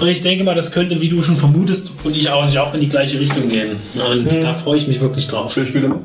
Und 0.00 0.08
ich 0.08 0.20
denke 0.20 0.44
mal, 0.44 0.54
das 0.54 0.70
könnte, 0.70 1.00
wie 1.00 1.08
du 1.08 1.22
schon 1.22 1.36
vermutest, 1.36 1.92
und 2.04 2.16
ich 2.16 2.28
auch, 2.30 2.46
nicht 2.46 2.58
auch 2.58 2.72
in 2.74 2.80
die 2.80 2.88
gleiche 2.88 3.18
Richtung 3.18 3.48
gehen. 3.48 3.76
Und 3.94 4.42
da 4.42 4.54
freue 4.54 4.78
ich 4.78 4.86
mich 4.86 5.00
wirklich 5.00 5.26
drauf. 5.26 5.56
Wer 5.56 5.66
spielt 5.66 5.84
damit? 5.84 5.98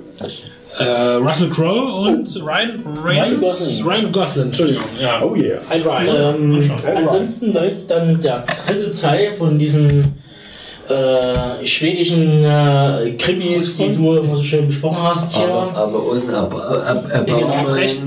Äh, 0.80 1.16
Russell 1.16 1.50
Crowe 1.50 2.08
und 2.08 2.28
Ryan 2.44 2.84
Reynolds. 3.04 3.42
Gosling. 3.42 3.86
Ryan 3.86 4.12
Gosling, 4.12 4.46
Entschuldigung. 4.46 4.84
Ja. 5.00 5.22
Oh 5.22 5.36
yeah. 5.36 5.60
Ein 5.70 5.82
Ryan. 5.84 6.36
Ähm, 6.36 6.72
ansonsten 6.96 7.54
läuft 7.54 7.92
dann 7.92 8.20
der 8.20 8.44
dritte 8.68 8.92
Teil 8.92 9.34
von 9.34 9.58
diesen 9.58 10.16
äh, 10.90 11.66
schwedischen 11.66 12.44
äh, 12.44 13.14
Krimis, 13.18 13.78
die 13.78 13.94
du 13.94 14.16
immer 14.16 14.36
so 14.36 14.44
schön 14.44 14.68
besprochen 14.68 15.02
hast 15.04 15.36
hier. 15.38 15.48
Aber, 15.48 15.76
aber 15.76 16.06
Osen 16.08 16.34
ab, 16.34 16.54
ab, 16.54 17.06
ab, 17.14 17.26
genau, 17.26 17.76
äh, 17.76 17.82
heißt 17.82 18.00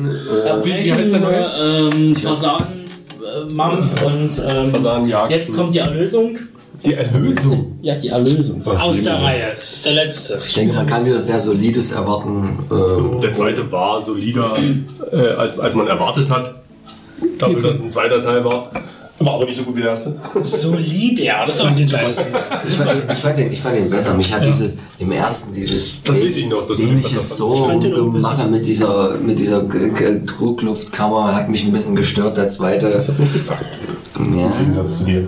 der 1.12 1.20
neue? 1.20 1.90
ähm, 1.92 2.16
äh, 2.16 3.44
Mampf 3.48 4.02
und 4.04 4.30
ähm, 4.46 5.12
jetzt 5.28 5.54
kommt 5.54 5.74
die 5.74 5.78
Erlösung. 5.78 6.36
Die 6.84 6.94
Erlösung. 6.94 7.78
Ja, 7.82 7.94
die 7.94 8.08
Erlösung. 8.08 8.64
Aus 8.66 9.02
der 9.02 9.22
Reihe. 9.22 9.46
Das 9.58 9.72
ist 9.72 9.86
der 9.86 9.92
letzte. 9.94 10.38
Ich 10.46 10.54
denke, 10.54 10.74
man 10.74 10.86
kann 10.86 11.04
wieder 11.04 11.20
sehr 11.20 11.40
Solides 11.40 11.92
erwarten. 11.92 12.58
Äh, 12.70 13.20
Der 13.22 13.32
zweite 13.32 13.70
war 13.72 14.02
solider, 14.02 14.56
äh, 15.12 15.16
als, 15.30 15.58
als 15.58 15.74
man 15.74 15.86
erwartet 15.86 16.30
hat. 16.30 16.54
Dafür, 17.38 17.62
dass 17.62 17.76
es 17.76 17.82
ein 17.82 17.90
zweiter 17.90 18.20
Teil 18.20 18.44
war. 18.44 18.70
War 19.18 19.34
aber 19.34 19.46
nicht 19.46 19.56
so 19.56 19.62
gut 19.62 19.76
wie 19.76 19.80
der 19.80 19.90
erste. 19.90 20.14
Solide, 20.42 21.22
ja, 21.22 21.46
das 21.46 21.56
ist 21.56 21.62
auch 21.62 21.74
die 21.74 21.84
Leiste. 21.84 22.26
ich, 22.68 22.74
fand, 22.74 23.10
ich, 23.10 23.18
fand 23.18 23.38
den, 23.38 23.50
ich 23.52 23.60
fand 23.60 23.76
den 23.76 23.88
besser. 23.88 24.12
Mich 24.12 24.30
hat 24.30 24.44
dieses, 24.44 24.74
im 24.98 25.10
ersten 25.10 25.54
dieses 25.54 26.02
Das 26.04 26.22
weiß 26.22 26.36
ich 26.36 26.48
noch, 26.48 26.66
dämliche 26.66 27.14
besser 27.14 27.34
so 27.36 27.80
Gemache 27.80 28.46
mit 28.48 28.66
dieser, 28.66 29.14
mit 29.16 29.38
dieser 29.40 29.62
Druckluftkammer 29.62 31.34
hat 31.34 31.48
mich 31.48 31.64
ein 31.64 31.72
bisschen 31.72 31.96
gestört. 31.96 32.36
Der 32.36 32.48
zweite, 32.48 32.90
ja, 32.90 34.22
Im 34.22 34.58
Gegensatz 34.58 34.98
zu 34.98 35.04
dir. 35.04 35.26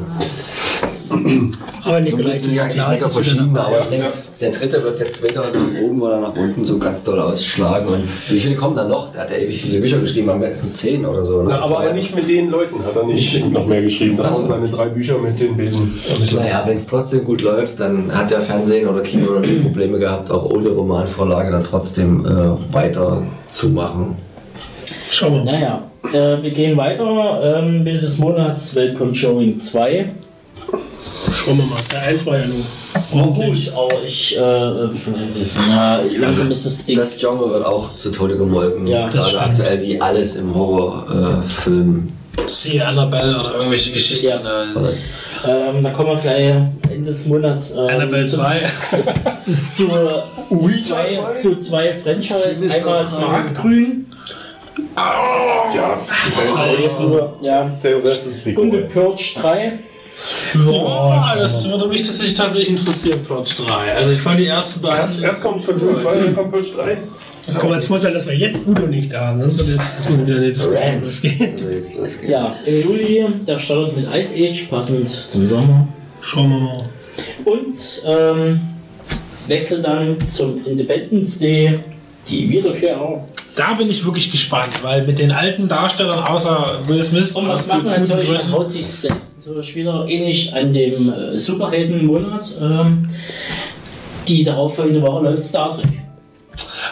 Aber 1.10 2.04
so 2.04 2.16
Nikolai, 2.16 2.38
sind 2.38 2.52
die 2.52 2.60
eigentlich 2.60 2.74
klar, 2.74 2.90
mega 2.92 3.08
verschieden, 3.08 3.56
aber 3.56 3.80
ich 3.80 3.86
denke, 3.86 4.12
der 4.40 4.50
dritte 4.50 4.82
wird 4.82 4.98
jetzt 5.00 5.22
weder 5.22 5.42
nach 5.42 5.82
oben 5.82 6.02
oder 6.02 6.20
nach 6.20 6.36
unten 6.36 6.64
so 6.64 6.78
ganz 6.78 7.04
doll 7.04 7.18
ausschlagen. 7.18 7.88
Und 7.88 8.04
wie 8.28 8.38
viele 8.38 8.54
kommen 8.56 8.76
dann 8.76 8.88
noch? 8.88 9.12
Der 9.12 9.22
hat 9.22 9.30
ja 9.30 9.36
ewig 9.38 9.60
viele 9.62 9.80
Bücher 9.80 9.98
geschrieben, 9.98 10.28
am 10.30 10.40
besten 10.40 10.72
zehn 10.72 11.04
oder 11.06 11.24
so. 11.24 11.42
Ne? 11.42 11.50
Das 11.50 11.64
aber 11.64 11.76
war 11.76 11.86
ja- 11.86 11.92
nicht 11.92 12.14
mit 12.14 12.28
den 12.28 12.50
Leuten 12.50 12.84
hat 12.84 12.94
er 12.96 13.04
nicht 13.04 13.50
noch 13.50 13.66
mehr 13.66 13.82
geschrieben. 13.82 14.16
Das 14.16 14.30
waren 14.30 14.48
seine 14.48 14.68
drei 14.68 14.88
Bücher 14.88 15.18
mit 15.18 15.38
den 15.40 15.56
Besen. 15.56 15.98
Naja, 16.34 16.62
wenn 16.66 16.76
es 16.76 16.86
trotzdem 16.86 17.24
gut 17.24 17.42
läuft, 17.42 17.80
dann 17.80 18.12
hat 18.14 18.30
der 18.30 18.40
Fernsehen 18.40 18.88
oder 18.88 19.00
Kino 19.00 19.32
noch 19.32 19.40
nie 19.40 19.60
Probleme 19.60 19.98
gehabt, 19.98 20.30
auch 20.30 20.44
ohne 20.50 20.68
Romanvorlage 20.70 21.50
dann 21.50 21.64
trotzdem 21.64 22.24
äh, 22.26 22.74
weiter 22.74 23.22
zu 23.48 23.70
machen. 23.70 24.16
Schauen 25.10 25.32
wir 25.34 25.44
mal. 25.44 25.52
Naja, 25.52 25.82
äh, 26.12 26.42
wir 26.42 26.50
gehen 26.50 26.76
weiter. 26.76 27.58
Ähm, 27.60 27.82
Mitte 27.82 27.98
des 27.98 28.18
Monats 28.18 28.74
Welt 28.74 28.96
Controlling 28.96 29.58
2. 29.58 30.10
Wir 31.48 31.64
mal. 31.64 31.78
Der 31.90 32.02
1 32.02 32.26
war 32.26 32.38
ja 32.38 32.46
nur 32.46 32.64
Oh, 33.12 33.32
gut, 33.32 33.72
aber 33.74 34.02
ich, 34.04 34.36
äh, 34.36 34.40
äh, 34.40 34.90
na, 35.68 36.00
langsam 36.18 36.50
ist 36.50 36.66
das 36.66 36.84
Ding. 36.84 36.96
Das 36.96 37.18
Genre 37.18 37.50
wird 37.50 37.64
auch 37.64 37.94
zu 37.94 38.10
Tode 38.10 38.36
gemolken, 38.36 38.86
Ja, 38.86 39.06
das 39.06 39.12
gerade 39.30 39.40
aktuell 39.40 39.82
wie 39.82 40.00
alles 40.00 40.36
im 40.36 40.54
Horrorfilm. 40.54 42.12
Sie, 42.46 42.80
Annabelle 42.80 43.38
oder 43.38 43.54
irgendwelche 43.56 43.92
Geschichten. 43.92 44.28
Ja. 44.28 44.36
äh, 44.36 45.70
ähm, 45.70 45.82
da 45.82 45.90
kommen 45.90 46.10
wir 46.10 46.16
gleich 46.16 46.54
Ende 46.90 47.04
des 47.06 47.26
Monats 47.26 47.72
ähm, 47.76 47.88
Annabelle 47.88 48.26
zu, 48.26 48.36
2. 48.36 48.60
zu, 49.70 49.88
zwei, 50.84 51.18
zu 51.40 51.56
zwei 51.56 51.94
Franchise. 51.94 52.54
Sinister 52.54 52.80
Einmal 52.80 53.04
drei. 53.04 53.10
Smartgrün. 53.10 54.06
Ja, 55.74 55.98
die 57.40 57.46
ja. 57.46 57.70
Der 57.82 58.04
Rest 58.04 58.26
ist 58.26 58.44
Sequel. 58.44 58.64
Ungepurcht 58.64 59.42
3. 59.42 59.78
Ja, 60.54 61.36
das 61.36 61.68
würde 61.70 61.86
mich 61.86 62.02
tatsächlich, 62.02 62.34
tatsächlich 62.34 62.70
interessieren, 62.70 63.20
Purge 63.26 63.50
3. 63.66 63.94
Also 63.94 64.12
ich 64.12 64.20
fand 64.20 64.40
die 64.40 64.46
ersten 64.46 64.80
beiden. 64.80 64.98
Erst, 65.00 65.22
erst 65.22 65.42
kommt 65.42 65.64
Control 65.64 65.96
2, 65.98 66.16
dann 66.16 66.34
kommt 66.34 66.50
Purge 66.50 66.68
3. 66.76 66.98
Ich 67.46 67.54
kann 67.54 67.68
mir 67.68 67.74
jetzt 67.76 67.86
vorstellen, 67.88 68.14
dass 68.14 68.26
wir 68.26 68.34
jetzt 68.36 68.66
Udo 68.66 68.86
nicht 68.86 69.12
da 69.12 69.28
haben. 69.28 69.40
Das 69.40 69.56
wird 69.58 69.68
jetzt 69.68 69.80
das 69.98 70.08
muss 70.10 70.26
wieder 70.26 70.38
nicht 70.40 70.60
Rand. 70.66 71.04
losgehen. 71.04 71.50
Also 71.52 71.70
jetzt. 71.70 72.22
Ja, 72.24 72.56
im 72.66 72.82
Juli, 72.82 73.26
der 73.46 73.58
startet 73.58 73.96
mit 73.96 74.06
Ice 74.14 74.34
Age, 74.36 74.68
passend 74.68 75.08
zum 75.08 75.48
Sommer. 75.48 75.88
Schauen 76.20 76.50
wir 76.50 76.58
mal. 76.58 76.84
Und 77.44 77.76
ähm, 78.06 78.60
wechselt 79.46 79.84
dann 79.84 80.16
zum 80.28 80.64
Independence 80.66 81.38
Day, 81.38 81.78
die 82.28 82.50
Wiederkehr. 82.50 83.24
Da 83.58 83.72
bin 83.72 83.90
ich 83.90 84.04
wirklich 84.04 84.30
gespannt, 84.30 84.84
weil 84.84 85.04
mit 85.04 85.18
den 85.18 85.32
alten 85.32 85.66
Darstellern 85.66 86.20
außer 86.20 86.78
Will 86.86 87.02
Smith 87.02 87.34
Und 87.34 87.48
was 87.48 87.66
macht 87.66 87.82
man 87.82 88.00
natürlich? 88.00 88.28
Man 88.30 88.52
haut 88.52 88.70
sich 88.70 88.86
selbst 88.86 89.38
natürlich 89.44 89.74
wieder 89.74 90.06
ähnlich 90.06 90.54
an 90.54 90.72
dem 90.72 91.12
äh, 91.12 91.36
Superhelden-Monat. 91.36 92.56
Ähm, 92.62 93.08
die 94.28 94.44
darauffolgende 94.44 95.02
Woche 95.02 95.24
läuft 95.24 95.42
Star 95.42 95.74
Trek. 95.74 95.88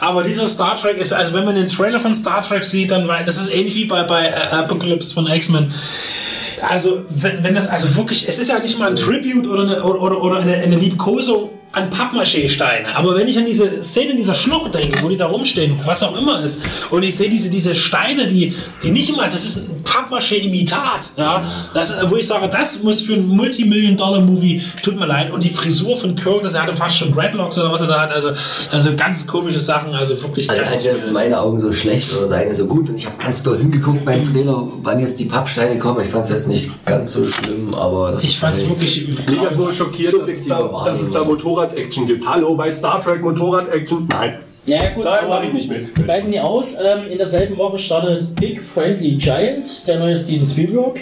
Aber 0.00 0.24
dieser 0.24 0.48
Star 0.48 0.76
Trek 0.76 0.96
ist, 0.96 1.12
also 1.12 1.34
wenn 1.34 1.44
man 1.44 1.54
den 1.54 1.68
Trailer 1.68 2.00
von 2.00 2.12
Star 2.16 2.42
Trek 2.42 2.64
sieht, 2.64 2.90
dann 2.90 3.06
war 3.06 3.22
das 3.22 3.36
ist 3.36 3.54
ähnlich 3.54 3.76
wie 3.76 3.84
bei, 3.84 4.02
bei 4.02 4.26
äh, 4.26 4.32
Apocalypse 4.50 5.14
von 5.14 5.28
X-Men. 5.28 5.72
Also, 6.68 7.02
wenn, 7.10 7.44
wenn 7.44 7.54
das, 7.54 7.68
also 7.68 7.94
wirklich, 7.94 8.26
es 8.26 8.40
ist 8.40 8.48
ja 8.48 8.58
nicht 8.58 8.76
mal 8.76 8.88
ein 8.88 8.96
Tribute 8.96 9.46
oder 9.46 9.62
eine, 9.62 9.82
oder, 9.84 10.20
oder 10.20 10.38
eine, 10.40 10.56
eine 10.56 10.74
Liebkosung 10.74 11.50
an 11.76 11.90
Pappmaché-Steine. 11.90 12.96
Aber 12.96 13.14
wenn 13.14 13.28
ich 13.28 13.38
an 13.38 13.46
diese 13.46 13.84
Szene 13.84 14.12
in 14.12 14.16
dieser 14.16 14.34
Schlucht 14.34 14.74
denke, 14.74 15.02
wo 15.02 15.08
die 15.08 15.16
da 15.16 15.26
rumstehen, 15.26 15.78
was 15.84 16.02
auch 16.02 16.16
immer 16.16 16.42
ist, 16.42 16.62
und 16.90 17.02
ich 17.02 17.14
sehe 17.16 17.28
diese, 17.28 17.50
diese 17.50 17.74
Steine, 17.74 18.26
die, 18.26 18.54
die 18.82 18.90
nicht 18.90 19.16
mal, 19.16 19.28
das 19.28 19.44
ist 19.44 19.56
ein 19.58 19.84
Pappmaché-Imitat, 19.84 21.10
ja, 21.16 21.44
das, 21.74 21.94
wo 22.08 22.16
ich 22.16 22.26
sage, 22.26 22.48
das 22.48 22.82
muss 22.82 23.02
für 23.02 23.14
ein 23.14 23.26
Multimillion-Dollar-Movie, 23.26 24.62
tut 24.82 24.98
mir 24.98 25.06
leid, 25.06 25.30
und 25.30 25.44
die 25.44 25.50
Frisur 25.50 25.96
von 25.96 26.16
Kirk, 26.16 26.42
das 26.42 26.54
er 26.54 26.62
hatte 26.62 26.74
fast 26.74 26.96
schon 26.96 27.12
Dreadlocks 27.12 27.58
oder 27.58 27.72
was 27.72 27.82
er 27.82 27.88
da 27.88 28.00
hat, 28.00 28.10
also, 28.10 28.30
also 28.72 28.96
ganz 28.96 29.26
komische 29.26 29.60
Sachen, 29.60 29.94
also 29.94 30.20
wirklich 30.22 30.48
Also 30.48 30.62
ganz 30.62 30.76
entweder 30.76 30.96
sind 30.96 31.12
meine 31.12 31.38
Augen 31.38 31.58
so 31.58 31.72
schlecht 31.72 32.12
oder 32.14 32.28
deine 32.28 32.54
so 32.54 32.66
gut 32.66 32.88
und 32.88 32.96
ich 32.96 33.06
habe 33.06 33.16
ganz 33.18 33.42
doll 33.42 33.58
hingeguckt 33.58 34.04
beim 34.04 34.24
Trailer, 34.24 34.66
wann 34.82 34.98
jetzt 34.98 35.20
die 35.20 35.26
Pappsteine 35.26 35.78
kommen. 35.78 36.00
Ich 36.00 36.08
fand 36.08 36.24
es 36.24 36.30
jetzt 36.30 36.48
nicht 36.48 36.70
ganz 36.86 37.12
so 37.12 37.24
schlimm, 37.26 37.74
aber 37.74 38.18
Ich 38.22 38.38
fand's 38.38 38.62
ist 38.62 38.68
wirklich 38.68 39.08
Ich 39.08 39.26
bin 39.26 39.38
so 39.54 39.70
schockiert, 39.70 40.14
dass 40.14 40.30
es, 40.30 40.46
da, 40.46 40.82
dass 40.84 41.00
es 41.00 41.10
da 41.10 41.26
Motorrad-Action 41.66 42.06
gibt. 42.06 42.26
Hallo, 42.28 42.54
bei 42.54 42.70
Star 42.70 43.00
Trek 43.00 43.22
Motorrad-Action? 43.22 44.06
Nein. 44.08 44.38
Ja, 44.66 44.90
gut, 44.90 45.04
Nein, 45.04 45.18
aber 45.24 45.28
mach 45.36 45.44
ich 45.44 45.52
nicht 45.52 45.70
mit. 45.70 45.94
bleiben 45.94 46.28
die 46.28 46.40
aus. 46.40 46.74
Ähm, 46.74 47.06
in 47.08 47.18
derselben 47.18 47.56
Woche 47.56 47.78
startet 47.78 48.34
Big 48.34 48.60
Friendly 48.60 49.12
Giant, 49.14 49.86
der 49.86 50.00
neue 50.00 50.16
Steven 50.16 50.44
Spielberg. 50.44 51.00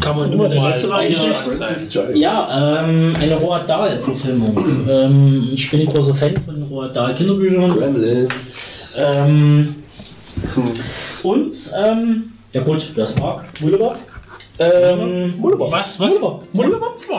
kann 0.00 0.16
man 0.16 0.30
nur 0.34 0.48
mal 0.48 0.70
letzte. 0.70 0.88
Ja, 2.14 2.84
ähm, 2.84 3.14
eine 3.20 3.36
Roald 3.36 3.68
Dahl-Verfilmung. 3.68 4.56
ähm, 4.88 5.48
ich 5.52 5.70
bin 5.70 5.80
ein 5.80 5.86
großer 5.86 6.14
Fan 6.14 6.34
von 6.38 6.62
Roald 6.64 6.96
Dahl-Kinderbüchern. 6.96 7.70
Gremlin. 7.70 8.28
Ähm, 8.98 9.74
und, 11.22 11.52
ähm, 11.78 12.32
ja 12.52 12.62
gut, 12.62 12.96
es 12.96 13.18
mag, 13.18 13.44
Wunderbar. 13.60 13.98
Ähm, 14.58 15.34
Was? 15.40 15.98
Was? 15.98 16.14
2. 16.98 17.18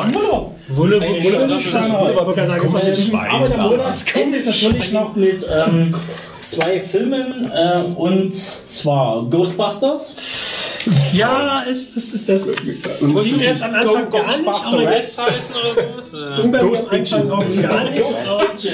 Eine 1.01 1.15
Wulle, 1.21 1.21
schöne 1.21 1.47
das 1.47 1.65
ist 1.65 1.71
Schweinerei. 1.71 2.13
Ähm, 2.13 3.15
Aber 3.15 3.49
der 3.49 3.57
Monat 3.57 4.05
endet 4.15 4.45
natürlich 4.45 4.91
noch 4.93 5.15
mit 5.15 5.45
ähm, 5.53 5.93
zwei 6.45 6.79
Filmen 6.79 7.51
äh, 7.51 7.81
und 7.95 8.33
zwar 8.33 9.25
Ghostbusters. 9.29 10.15
Ja, 11.13 11.61
ist, 11.61 11.97
ist, 11.97 12.13
ist 12.13 12.29
das. 12.29 12.47
Und 13.01 13.23
Ging 13.23 13.39
erst 13.41 13.63
am 13.63 13.73
Anfang 13.73 14.09
gar 14.11 14.27
nicht, 14.27 14.47
aber 14.47 14.95
jetzt 14.95 15.19
heißen 15.19 15.55
oder 15.55 15.73
sowas? 15.73 16.13
Anfang 17.79 18.03
auch 18.03 18.29
gar 18.29 18.53
nicht. 18.53 18.65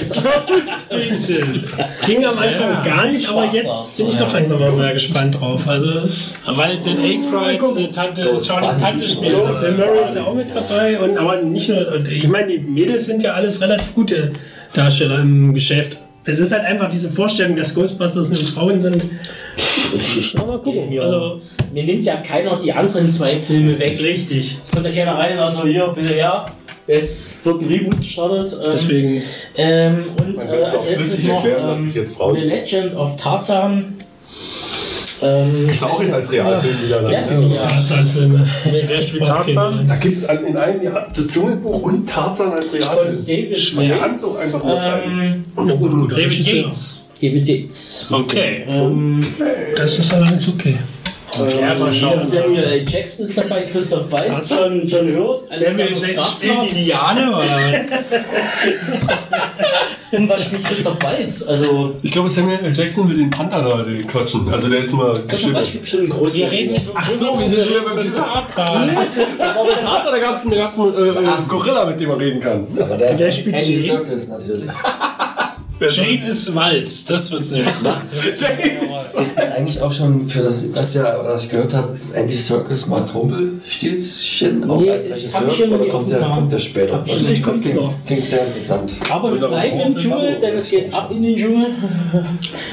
Ging 2.05 2.25
am 2.25 2.37
Anfang 2.37 2.83
gar 2.83 3.05
nicht, 3.05 3.29
aber 3.29 3.45
jetzt 3.45 3.97
bin 3.97 4.09
ich 4.09 4.17
doch 4.17 4.33
langsam 4.33 4.59
mal 4.59 4.71
mehr 4.73 4.93
gespannt 4.93 5.39
drauf. 5.39 5.67
Also, 5.67 5.91
Weil 6.47 6.77
den 6.77 6.99
Aykroyd, 6.99 7.77
äh, 7.77 7.91
Tante, 7.91 8.41
Charlies 8.43 8.77
Tante 8.77 9.07
spielt. 9.07 9.35
Bill 9.61 9.71
Murray 9.77 10.05
ist 10.05 10.15
ja 10.15 10.23
auch 10.23 10.33
mit 10.33 10.47
dabei. 10.53 10.99
Und, 10.99 11.17
aber 11.17 11.37
nicht 11.41 11.69
nur, 11.69 12.05
ich 12.05 12.27
meine, 12.27 12.47
die 12.47 12.59
Mädels 12.59 13.05
sind 13.05 13.23
ja 13.23 13.33
alles 13.33 13.61
relativ 13.61 13.93
gute 13.95 14.33
Darsteller 14.73 15.19
im 15.19 15.53
Geschäft. 15.53 15.97
Es 16.23 16.39
ist 16.39 16.51
halt 16.51 16.63
einfach 16.63 16.89
diese 16.89 17.09
Vorstellung, 17.09 17.55
dass 17.55 17.73
Ghostbusters 17.73 18.29
nur 18.29 18.37
Frauen 18.37 18.79
sind. 18.79 19.03
Na, 20.35 20.45
mal 20.45 20.59
gucken. 20.59 20.91
Ja. 20.91 21.01
Also, 21.03 21.41
Mir 21.73 21.83
nimmt 21.83 22.03
ja 22.05 22.17
keiner 22.17 22.57
die 22.59 22.71
anderen 22.71 23.07
zwei 23.07 23.37
Filme 23.39 23.77
weg. 23.79 23.99
richtig. 24.01 24.57
Es 24.63 24.71
kommt 24.71 24.85
ja 24.85 24.91
keiner 24.91 25.15
rein 25.17 25.37
und 25.37 25.47
sagt 25.47 25.63
so, 25.63 25.67
hier, 25.67 25.87
bitte 25.87 26.13
her. 26.13 26.45
Jetzt 26.87 27.45
wird 27.45 27.61
ein 27.61 27.67
Reboot 27.67 27.97
gestartet. 27.97 28.53
Ähm, 28.63 28.71
Deswegen. 28.73 29.21
ähm, 29.57 30.05
und 30.19 30.35
Man 30.35 30.47
äh, 30.49 30.57
es 30.59 30.93
schlüssig 30.93 31.27
noch 31.27 31.35
erklären, 31.43 31.67
dass 31.67 31.79
es 31.79 31.95
ähm, 31.95 32.01
jetzt 32.01 32.15
Frauen 32.15 32.39
The. 32.39 32.47
Legend 32.47 32.95
of 32.95 33.15
Tarzan. 33.17 33.95
Ähm, 35.23 35.69
Ist 35.69 35.83
auch 35.83 36.01
jetzt 36.01 36.13
als 36.13 36.31
Realfilm 36.31 36.75
wieder. 36.83 37.01
ja, 37.11 37.21
Ne? 37.21 37.53
ja. 37.55 37.61
Tarzan-Filme. 37.67 38.47
Wer 38.87 39.01
spielt 39.01 39.25
Tarzan? 39.25 39.85
Da 39.85 39.95
gibt 39.97 40.17
es 40.17 40.23
in 40.23 40.57
einem 40.57 40.81
Jahr 40.83 41.07
das 41.15 41.27
Dschungelbuch 41.27 41.81
und 41.83 42.09
Tarzan 42.09 42.53
als 42.53 42.69
Von 42.69 42.79
Realfilm. 42.79 43.25
David 43.25 43.75
Man 43.75 43.99
kann 43.99 44.13
es 44.13 44.23
auch 44.23 44.39
einfach 44.39 44.63
urteilen. 44.63 45.19
ähm, 45.19 45.45
Na 45.67 45.73
gut, 45.75 45.91
gut. 45.91 46.11
David 46.11 46.25
Regisseur. 46.25 46.55
Yates. 46.63 47.09
David 47.21 47.47
Yates. 47.47 48.07
Okay. 48.09 48.63
Ähm, 48.67 49.27
Das 49.75 49.99
ist 49.99 50.11
allerdings 50.13 50.47
okay. 50.47 50.77
Ja, 51.61 51.73
mal 51.79 51.91
schauen. 51.93 52.19
Samuel 52.19 52.61
L. 52.63 52.85
Jackson 52.89 53.25
ist 53.25 53.37
dabei, 53.37 53.61
Christoph 53.71 54.11
Waltz, 54.11 54.49
John, 54.49 54.85
John 54.85 55.15
Hurt, 55.15 55.43
Alexander 55.49 55.85
Skarsgård. 55.95 56.73
Liane, 56.73 57.31
oder? 57.31 57.45
Und 60.11 60.27
was 60.29 60.43
spielt 60.45 60.63
Christoph 60.65 61.01
Waltz? 61.03 61.47
Also, 61.47 61.95
Ich 62.01 62.11
glaube, 62.11 62.29
Samuel 62.29 62.59
L. 62.65 62.73
Jackson 62.75 63.07
will 63.09 63.15
den 63.17 63.29
Panther 63.29 63.61
da 63.61 63.83
den 63.83 64.05
quatschen. 64.05 64.51
Also 64.51 64.69
der 64.69 64.79
ist 64.81 64.91
mal 64.93 65.13
Christoph 65.27 65.53
Waltz 65.53 65.67
spielt 65.67 65.81
bestimmt 65.83 66.03
einen 66.03 66.11
großen. 66.11 66.39
Wir 66.39 66.51
reden 66.51 66.73
nicht 66.73 66.87
Ach 66.93 67.09
so, 67.09 67.39
wir 67.39 67.47
sind 67.49 67.69
wieder 67.69 67.81
beim 67.81 68.13
Tarzan. 68.13 68.89
Aber 69.39 69.69
bei 69.69 69.73
Tarzan, 69.75 70.11
da 70.11 70.19
gab 70.19 70.35
es 70.35 70.45
einen, 70.45 70.53
äh, 70.53 71.07
äh, 71.09 71.27
Gorilla, 71.47 71.85
mit 71.85 71.99
dem 71.99 72.09
man 72.09 72.17
reden 72.17 72.39
kann. 72.39 72.67
Aber 72.79 72.97
der 72.97 73.15
Der 73.15 73.29
ist 73.29 73.37
spielt 73.37 73.55
Andy. 73.55 73.79
Circus 73.79 74.27
natürlich. 74.27 74.69
Jane 75.89 76.27
ist 76.27 76.53
Walz, 76.53 77.05
das 77.05 77.31
wird's 77.31 77.51
nämlich 77.51 77.75
sein. 77.75 78.01
Jane, 78.37 78.81
Es 79.19 79.31
ist 79.31 79.39
eigentlich 79.39 79.81
auch 79.81 79.91
schon 79.91 80.27
für 80.29 80.43
das, 80.43 80.71
das 80.71 80.93
ja, 80.93 81.17
was 81.23 81.45
ich 81.45 81.49
gehört 81.49 81.73
habe, 81.73 81.97
Andy 82.13 82.37
Circus 82.37 82.87
mal 82.87 83.01
Trumpelstilzchen 83.05 84.69
auch 84.69 84.79
Nee, 84.79 84.91
als 84.91 85.09
Regisseur 85.09 85.71
oder 85.71 85.87
kommt 85.87 86.11
der, 86.11 86.19
kommt 86.21 86.51
der 86.51 86.59
später? 86.59 87.03
Nicht 87.03 87.45
das 87.45 87.61
klingt, 87.61 87.79
klingt 88.05 88.27
sehr 88.27 88.45
interessant. 88.45 88.93
Aber 89.09 89.33
wir 89.39 89.47
bleiben 89.47 89.79
im 89.79 89.95
Dschungel, 89.95 90.37
denn 90.39 90.55
es 90.55 90.69
geht 90.69 90.93
ab 90.93 91.09
in 91.11 91.23
den 91.23 91.35
Dschungel. 91.35 91.67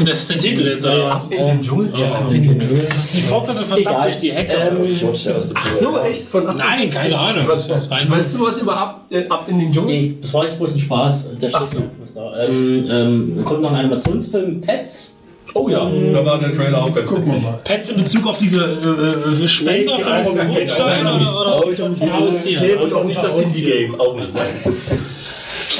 Das 0.04 0.20
ist 0.20 0.30
der 0.30 0.38
Titel 0.38 0.66
jetzt, 0.66 0.84
oder 0.84 1.06
was? 1.06 1.28
In 1.28 1.44
den 1.44 1.62
Dschungel? 1.62 1.90
Ja, 1.98 2.12
ab 2.12 2.24
in 2.30 2.42
den 2.42 2.60
Dschungel. 2.60 2.86
Das 2.88 2.98
ist 2.98 3.16
die 3.16 3.20
Fortsetzung 3.22 3.64
von 3.64 3.78
Ab 3.78 3.80
Egal. 3.80 4.02
durch 4.02 4.18
die 4.18 4.32
Hecke. 4.32 4.52
Ähm, 4.52 4.94
George 4.94 5.18
der 5.26 5.36
aus 5.36 5.48
der 5.48 5.56
Ach 5.56 5.72
so, 5.72 5.98
echt? 6.00 6.28
Von 6.28 6.46
ab 6.46 6.56
Nein, 6.58 6.90
keine 6.90 7.18
Ahnung. 7.18 7.46
Weißt 7.46 8.34
du 8.34 8.40
was 8.40 8.58
über 8.58 8.76
ab, 8.76 9.04
äh, 9.10 9.26
ab 9.28 9.46
in 9.48 9.58
den 9.58 9.72
Dschungel? 9.72 9.94
Nee, 9.94 10.16
das 10.20 10.34
war 10.34 10.44
jetzt 10.44 10.58
bloß 10.58 10.72
ein 10.74 10.80
Spaß. 10.80 11.38
Der 11.38 11.52
was 11.52 12.14
da. 12.14 12.44
Ähm, 12.44 12.86
ähm, 12.98 13.44
kommt 13.44 13.62
noch 13.62 13.70
ein 13.70 13.76
Animationsfilm, 13.76 14.60
Pets. 14.60 15.18
Oh 15.54 15.68
ja, 15.68 15.90
da 16.12 16.24
war 16.24 16.38
der 16.38 16.52
Trailer 16.52 16.82
auch 16.84 16.94
ganz 16.94 17.10
witzig. 17.10 17.42
Pets 17.64 17.90
in 17.90 17.96
Bezug 18.02 18.26
auf 18.26 18.38
diese 18.38 18.60
äh, 18.60 19.44
äh, 19.44 19.48
Spender 19.48 19.96
Nee, 19.96 20.04
also, 20.04 20.32
den 20.32 20.48
Geburtstein 20.48 21.04
nein, 21.04 21.22
oder, 21.22 21.62
oder 21.66 21.74
von 21.74 22.12
Haustier? 22.12 22.80
Und 22.82 22.92
auch 22.92 23.04
nicht 23.04 23.22
das 23.22 23.36
Indie-Game, 23.36 23.98
auch 23.98 24.14
nicht. 24.14 24.34
Nein. 24.34 24.46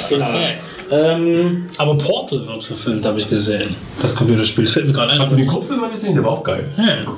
Genau. 0.09 0.25
Ähm, 0.91 1.69
Aber 1.77 1.97
Portal 1.97 2.47
wird 2.47 2.63
verfilmt, 2.63 3.05
habe 3.05 3.19
ich 3.19 3.29
gesehen. 3.29 3.75
Das 4.01 4.15
Computerspiel 4.15 4.67
fällt 4.67 4.87
mir 4.87 4.93
gerade 4.93 5.11
ein. 5.11 5.19
Hast 5.19 5.33
du 5.33 5.35
den 5.35 5.47
Kurzfilm 5.47 5.81
mal 5.81 5.91
gesehen? 5.91 6.15
Der 6.15 6.23
war 6.23 6.31
auch 6.31 6.43
geil. 6.43 6.67
Ja. 6.77 7.13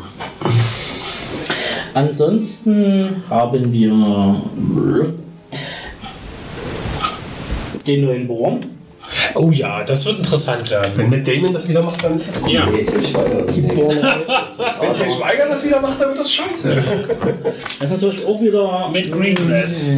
ansonsten 1.94 3.24
haben 3.30 3.72
wir 3.72 4.36
den 7.88 8.06
neuen 8.06 8.28
Born. 8.28 8.60
Oh 9.36 9.52
ja, 9.52 9.84
das 9.84 10.06
wird 10.06 10.18
interessant 10.18 10.70
werden. 10.70 10.92
Wenn 10.96 11.10
Matt 11.10 11.28
Damon 11.28 11.54
das 11.54 11.68
wieder 11.68 11.82
macht, 11.84 12.04
dann 12.04 12.16
ist 12.16 12.28
das 12.28 12.42
gut. 12.42 12.52
Ja. 12.52 12.66
Nee, 12.66 12.84
Til 12.84 13.04
Schweiger. 13.04 13.44
Nee. 13.46 13.62
Wenn 14.82 14.94
Til 14.94 15.12
Schweiger 15.12 15.46
das 15.50 15.64
wieder 15.66 15.80
macht, 15.82 16.00
dann 16.02 16.10
wird 16.10 16.20
das 16.20 16.32
scheiße. 16.32 16.84
Das 17.80 17.90
ist 17.90 18.02
natürlich 18.02 18.26
auch 18.26 18.40
wieder 18.42 18.90
Mit 18.94 19.12
Greengrass. 19.12 19.96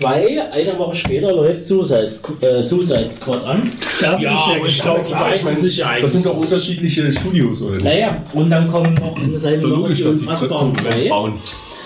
weil 0.00 0.42
eine 0.50 0.78
Woche 0.78 0.94
später 0.94 1.32
läuft 1.32 1.64
Suicide, 1.64 2.08
äh, 2.40 2.62
Suicide 2.62 3.10
Squad 3.12 3.44
an. 3.44 3.70
Da 4.00 4.12
bin 4.14 4.22
Ja, 4.24 4.32
ich 4.64 4.68
ich 4.76 4.82
glaube, 4.82 5.00
gespannt. 5.00 5.08
die 5.30 5.34
weiß 5.44 5.46
es 5.52 5.62
nicht 5.62 5.80
Das 5.80 5.86
eigentlich. 5.88 6.10
sind 6.12 6.26
doch 6.26 6.36
unterschiedliche 6.36 7.12
Studios, 7.12 7.60
oder 7.62 7.72
nicht? 7.74 7.84
Naja, 7.84 8.16
und 8.32 8.48
dann 8.50 8.66
kommen 8.66 8.94
noch 8.94 9.16
in 9.22 9.34
Ist 9.34 9.42
seinem 9.42 9.60
doch 9.60 9.68
logisch, 9.68 10.02
dass 10.02 10.18
die 10.18 10.24
Konkurrenz 10.26 10.78
2. 11.02 11.08
bauen. 11.08 11.34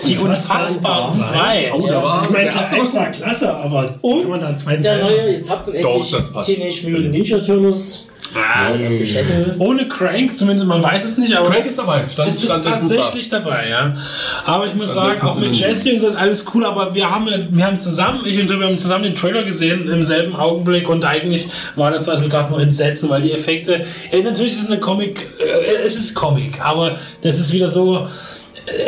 Die 0.07 0.17
Unfassbaren 0.17 1.13
2. 1.13 1.73
Oh, 1.75 1.87
da 1.87 2.03
war 2.03 2.25
Ich 2.25 2.31
meine, 2.31 2.45
der 2.45 2.53
das 2.53 2.73
erste 2.73 2.85
ist 2.85 2.95
war 2.95 3.07
klasse, 3.11 3.55
aber 3.55 3.83
kann 3.87 3.99
Und 4.01 4.29
man 4.29 4.41
da 4.41 4.55
einen 4.67 4.83
der 4.83 4.99
neue, 4.99 5.33
jetzt 5.33 5.51
habt 5.51 5.69
ihr 5.69 5.81
Doch, 5.81 5.95
endlich 5.95 6.11
das 6.13 6.33
passt. 6.33 6.49
Teenage 6.49 6.89
Mutant 6.89 7.11
Ninja 7.11 7.39
Turtles. 7.39 8.09
Äh. 8.35 9.55
Ohne 9.59 9.89
Crank, 9.89 10.37
zumindest 10.37 10.69
man 10.69 10.83
weiß 10.83 11.03
es 11.03 11.17
nicht, 11.19 11.35
aber 11.35 11.49
Crank 11.49 11.67
ist 11.67 11.79
dabei. 11.79 12.07
Stand, 12.09 12.29
ist 12.29 12.45
stand 12.45 12.65
tatsächlich 12.65 13.31
dabei, 13.31 13.71
ja. 13.71 13.97
Aber 14.45 14.67
ich 14.67 14.75
muss 14.75 14.93
Stand 14.93 15.17
sagen, 15.17 15.29
auch 15.29 15.39
mit 15.39 15.57
Jesse 15.57 15.95
und 15.95 16.01
so 16.01 16.09
ist 16.09 16.17
alles 16.17 16.45
cool, 16.55 16.67
aber 16.67 16.95
wir 16.95 17.11
haben, 17.11 17.27
wir 17.51 17.65
haben 17.65 17.81
zusammen, 17.81 18.21
ich 18.27 18.39
und 18.39 18.49
du, 18.49 18.59
wir 18.59 18.67
haben 18.67 18.77
zusammen 18.77 19.05
den 19.05 19.15
Trailer 19.15 19.45
gesehen 19.45 19.89
im 19.89 20.05
selben 20.05 20.37
Augenblick 20.37 20.89
und 20.89 21.05
eigentlich 21.05 21.49
war 21.75 21.91
das 21.91 22.07
Resultat 22.07 22.51
nur 22.51 22.61
Entsetzen, 22.61 23.09
weil 23.09 23.23
die 23.23 23.33
Effekte, 23.33 23.87
ja, 24.13 24.21
natürlich 24.23 24.53
ist 24.53 24.65
es 24.65 24.71
eine 24.71 24.81
Comic, 24.81 25.21
äh, 25.21 25.87
es 25.87 25.97
ist 25.97 26.15
Comic, 26.15 26.61
aber 26.61 26.97
das 27.23 27.39
ist 27.39 27.53
wieder 27.53 27.69
so, 27.69 28.09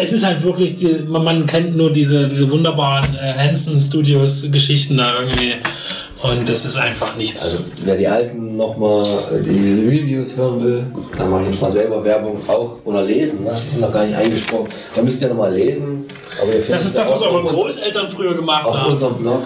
es 0.00 0.12
ist 0.12 0.24
halt 0.24 0.42
wirklich, 0.42 0.76
die, 0.76 1.04
man, 1.06 1.46
kennt 1.46 1.76
nur 1.76 1.92
diese, 1.92 2.28
diese 2.28 2.50
wunderbaren 2.50 3.06
äh, 3.16 3.32
Hanson 3.34 3.78
Studios 3.78 4.46
Geschichten 4.50 4.96
da 4.96 5.06
irgendwie 5.20 5.54
und 6.22 6.46
das 6.48 6.66
ist 6.66 6.76
einfach 6.76 7.16
nichts. 7.16 7.42
Also, 7.42 7.64
wer 7.84 7.96
die 7.96 8.06
alten 8.06 8.56
nochmal, 8.56 9.06
die 9.42 9.88
Reviews 9.88 10.36
hören 10.36 10.62
will, 10.62 10.86
da 11.16 11.24
mache 11.24 11.42
ich 11.42 11.48
jetzt 11.48 11.62
mal 11.62 11.70
selber 11.70 12.04
Werbung 12.04 12.36
auch 12.46 12.76
oder 12.84 13.02
lesen, 13.02 13.44
ne? 13.44 13.52
die 13.54 13.68
sind 13.68 13.80
noch 13.80 13.92
gar 13.92 14.04
nicht 14.04 14.16
eingesprochen. 14.16 14.68
Da 14.94 15.02
müsst 15.02 15.22
ihr 15.22 15.28
nochmal 15.28 15.54
lesen. 15.54 16.04
Aber 16.40 16.48
ihr 16.48 16.60
findet 16.60 16.72
das 16.74 16.84
ist 16.84 16.98
das, 16.98 17.10
was 17.10 17.22
eure 17.22 17.42
auf 17.42 17.50
Großeltern 17.50 18.08
früher 18.08 18.34
gemacht 18.34 18.66
Auf 18.66 18.76
haben. 18.76 18.92
unserem 18.92 19.14
Blog. 19.16 19.44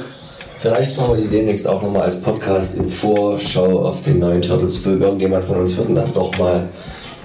Vielleicht 0.59 0.97
machen 0.97 1.16
wir 1.16 1.23
die 1.25 1.29
demnächst 1.29 1.68
auch 1.68 1.83
nochmal 1.83 2.03
als 2.03 2.23
Podcast 2.23 2.77
in 2.79 2.88
Vorschau 2.88 3.87
auf 3.87 4.03
den 4.03 4.18
neuen 4.18 4.42
Turtles-Film. 4.42 5.01
Irgendjemand 5.03 5.44
von 5.44 5.59
uns 5.59 5.77
wird 5.77 5.94
dann 5.94 6.12
doch 6.12 6.37
mal 6.38 6.68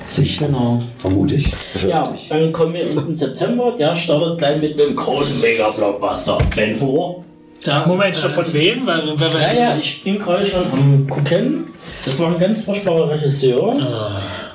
sich, 0.09 0.39
Genau. 0.39 0.81
vermute 0.97 1.35
ich, 1.35 1.47
Ja, 1.87 2.15
dann 2.29 2.51
kommen 2.51 2.73
wir 2.73 2.81
in 2.81 2.95
den 2.95 3.15
September. 3.15 3.73
Der 3.77 3.95
startet 3.95 4.37
gleich 4.37 4.61
mit 4.61 4.79
einem 4.79 4.95
großen 4.95 5.39
Mega-Blockbuster. 5.41 6.37
Ben 6.55 6.79
Hur. 6.79 7.23
Da, 7.63 7.85
Moment, 7.85 8.15
stopp, 8.17 8.31
von 8.31 8.53
wem? 8.53 8.85
Weil, 8.87 9.01
weil, 9.19 9.33
weil, 9.33 9.41
Ja, 9.41 9.53
ja, 9.53 9.77
ich 9.77 10.03
bin 10.03 10.17
gerade 10.17 10.45
schon 10.45 10.63
am 10.71 11.07
gucken. 11.09 11.65
Das 12.05 12.17
war 12.19 12.27
ein 12.29 12.39
ganz 12.39 12.63
furchtbarer 12.63 13.09
Regisseur. 13.11 13.75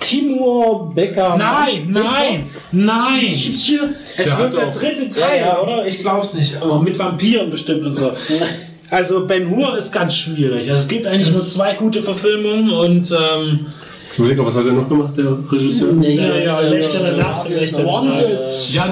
Timur 0.00 0.92
Becker. 0.94 1.36
Nein, 1.36 1.88
nein, 1.90 2.46
nein! 2.72 3.20
Es 3.24 4.38
wird 4.38 4.56
der 4.56 4.66
dritte 4.70 5.08
Teil, 5.08 5.40
Ja, 5.40 5.46
ja. 5.46 5.60
oder? 5.62 5.86
Ich 5.86 5.98
glaub's 5.98 6.34
nicht. 6.34 6.60
Aber 6.62 6.80
mit 6.80 6.98
Vampiren 6.98 7.50
bestimmt 7.50 7.84
und 7.84 7.94
so. 7.94 8.12
Also 8.90 9.26
Ben 9.26 9.48
Hur 9.50 9.76
ist 9.76 9.92
ganz 9.92 10.16
schwierig. 10.16 10.68
Also 10.68 10.82
es 10.82 10.88
gibt 10.88 11.06
eigentlich 11.06 11.32
nur 11.32 11.44
zwei 11.44 11.72
gute 11.74 12.02
Verfilmungen 12.02 12.70
und 12.70 13.10
ähm, 13.12 13.66
Ich 14.14 14.20
überlege, 14.20 14.46
was 14.46 14.56
hat 14.56 14.64
er 14.64 14.72
noch 14.72 14.88
gemacht, 14.88 15.12
der 15.16 15.36
Regisseur? 15.50 15.92
Ja, 16.00 16.36
ja, 16.36 16.62
der 16.62 17.16
Nacht, 17.16 17.50
Wächter 17.50 17.78
des 17.78 17.84
Wanted. 17.84 18.38
Ja, 18.72 18.84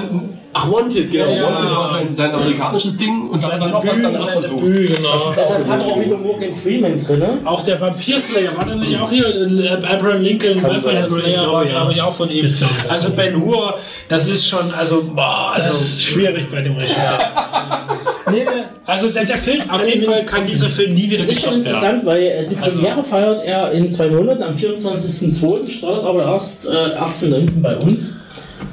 ach, 0.51 0.69
Wanted, 0.69 1.09
genau. 1.09 1.25
Ja, 1.27 1.31
ja. 1.31 1.43
Wanted 1.43 1.71
war 1.71 1.89
sein, 1.89 2.13
sein 2.13 2.31
amerikanisches 2.33 2.97
Ding 2.97 3.29
und 3.29 3.39
sein 3.39 3.57
dann 3.57 3.71
noch 3.71 3.87
was 3.87 4.01
danach 4.01 4.29
versucht. 4.31 4.65
Genau. 4.65 5.13
Deshalb 5.13 5.65
hat 5.65 5.79
er 5.79 5.85
auch 5.85 6.01
wieder 6.01 6.17
Morgan 6.17 6.51
Freeman 6.51 6.99
drin. 6.99 7.23
Auch 7.45 7.63
der 7.63 7.79
Vampir 7.79 8.19
Slayer 8.19 8.57
war 8.57 8.65
da 8.65 8.75
nicht 8.75 8.99
auch 8.99 9.09
hier? 9.09 9.25
äh, 9.25 9.69
Abraham 9.69 10.23
Lincoln, 10.23 10.61
Vampire 10.61 11.07
Slayer 11.07 11.49
war, 11.49 11.63
ja. 11.63 11.71
glaube 11.71 11.93
ich, 11.93 12.01
auch 12.01 12.13
von 12.13 12.29
ihm. 12.29 12.41
Das. 12.41 12.61
Also 12.89 13.11
Ben 13.11 13.41
Hur, 13.41 13.79
das 14.09 14.27
ist 14.27 14.45
schon, 14.45 14.73
also, 14.77 15.03
boah, 15.15 15.53
das 15.55 15.67
also, 15.67 15.79
ist 15.79 16.03
schwierig 16.03 16.51
bei 16.51 16.59
dem 16.59 16.75
Regisseur. 16.75 17.19
nee, 18.29 18.45
also 18.85 19.09
der, 19.09 19.25
der 19.25 19.37
Film, 19.37 19.61
auf 19.69 19.87
jeden 19.87 20.01
Fall 20.01 20.23
kann 20.23 20.45
dieser 20.45 20.67
Film 20.69 20.93
nie 20.93 21.09
wieder 21.09 21.17
Das 21.19 21.29
ist 21.29 21.41
schon 21.43 21.55
gestoppt 21.63 21.65
werden. 21.81 21.97
interessant, 21.99 22.05
weil 22.05 22.21
äh, 22.23 22.47
die 22.47 22.57
Also- 22.57 22.79
Premiere 22.79 23.03
feiert 23.03 23.45
er 23.45 23.71
in 23.71 23.89
zwei 23.89 24.07
Monaten, 24.07 24.43
am 24.43 24.53
24.02. 24.53 25.69
startet 25.69 26.03
aber 26.03 26.23
erst 26.23 26.67
äh, 26.67 26.69
1.9. 26.99 27.61
bei 27.61 27.77
uns. 27.77 28.17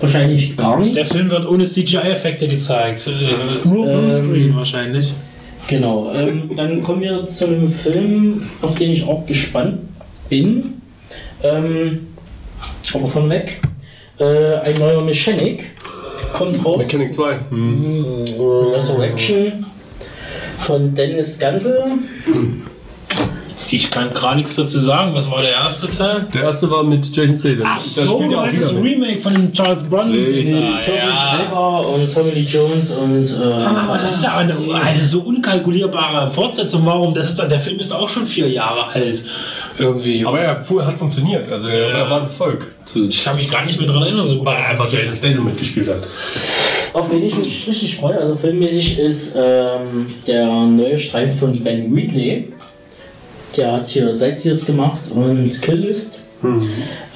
Wahrscheinlich 0.00 0.56
gar 0.56 0.78
nicht. 0.80 0.96
Der 0.96 1.04
Film 1.04 1.30
wird 1.30 1.46
ohne 1.48 1.64
CGI-Effekte 1.64 2.48
gezeigt. 2.48 3.06
Äh, 3.08 3.68
nur 3.68 3.86
Bluescreen 3.86 4.56
wahrscheinlich. 4.56 5.12
Genau. 5.66 6.10
Ähm, 6.14 6.50
dann 6.56 6.82
kommen 6.82 7.02
wir 7.02 7.22
zu 7.24 7.46
einem 7.46 7.68
Film, 7.68 8.48
auf 8.62 8.74
den 8.76 8.90
ich 8.92 9.04
auch 9.04 9.26
gespannt 9.26 9.78
bin. 10.28 10.80
Ähm, 11.42 12.08
aber 12.94 13.06
von 13.08 13.28
weg. 13.28 13.60
Äh, 14.18 14.54
ein 14.56 14.74
neuer 14.78 15.02
Mechanic 15.02 15.70
kommt 16.32 16.64
raus. 16.64 16.78
Mechanic 16.78 17.12
2. 17.14 17.38
Hm. 17.50 18.14
Resurrection 18.74 19.66
von 20.60 20.94
Dennis 20.94 21.38
Gansel. 21.38 21.82
Ich 23.72 23.90
kann 23.90 24.12
gar 24.12 24.34
nichts 24.34 24.56
dazu 24.56 24.80
sagen. 24.80 25.14
Was 25.14 25.30
war 25.30 25.42
der 25.42 25.52
erste 25.52 25.88
Teil? 25.88 26.26
Der 26.34 26.42
erste 26.42 26.68
war 26.70 26.82
mit 26.82 27.14
Jason 27.14 27.36
Statham. 27.36 27.62
Ach 27.64 27.80
so, 27.80 28.20
er 28.20 28.46
das 28.46 28.56
ist 28.56 28.70
ein. 28.70 28.82
Remake 28.82 29.20
von 29.20 29.32
dem 29.32 29.52
Charles. 29.52 29.84
Ding. 29.84 30.10
Mit 30.10 30.80
Pfirsich 30.80 31.18
Schreiber 31.18 31.88
und 31.88 32.12
Tommy 32.12 32.30
Lee 32.30 32.40
Jones 32.40 32.90
und 32.90 33.24
äh, 33.24 33.44
Aber 33.44 33.98
das 33.98 34.16
ist 34.16 34.24
ja 34.24 34.38
eine, 34.38 34.56
eine 34.74 35.04
so 35.04 35.20
unkalkulierbare 35.20 36.28
Fortsetzung. 36.28 36.84
Warum? 36.84 37.14
Das 37.14 37.28
ist, 37.28 37.38
der 37.38 37.60
Film 37.60 37.78
ist 37.78 37.92
auch 37.92 38.08
schon 38.08 38.26
vier 38.26 38.48
Jahre 38.48 38.88
alt. 38.92 39.24
Irgendwie. 39.78 40.26
Aber 40.26 40.40
er 40.40 40.86
hat 40.86 40.98
funktioniert. 40.98 41.50
Also 41.50 41.68
er, 41.68 41.90
er 41.90 42.10
war 42.10 42.22
ein 42.22 42.26
Volk. 42.26 42.72
ich 42.94 43.24
kann 43.24 43.36
mich 43.36 43.48
gar 43.48 43.64
nicht 43.64 43.78
mehr 43.78 43.88
dran 43.88 44.02
erinnern, 44.02 44.26
so 44.26 44.38
gut. 44.38 44.46
Weil 44.46 44.56
einfach 44.56 44.90
Jason 44.90 45.14
Statham 45.14 45.44
mitgespielt 45.44 45.88
hat. 45.88 46.02
Auf 46.92 47.12
wen 47.12 47.22
ich 47.22 47.36
mich 47.36 47.68
richtig 47.68 47.96
freue, 47.96 48.18
also 48.18 48.34
filmmäßig 48.34 48.98
ist 48.98 49.36
ähm, 49.36 50.14
der 50.26 50.46
neue 50.66 50.98
Streifen 50.98 51.36
von 51.36 51.62
Ben 51.62 51.94
Wheatley. 51.94 52.52
Der 53.56 53.72
hat 53.72 53.86
hier 53.86 54.12
Sightseers 54.12 54.66
gemacht 54.66 55.10
und 55.14 55.62
Killlist. 55.62 56.22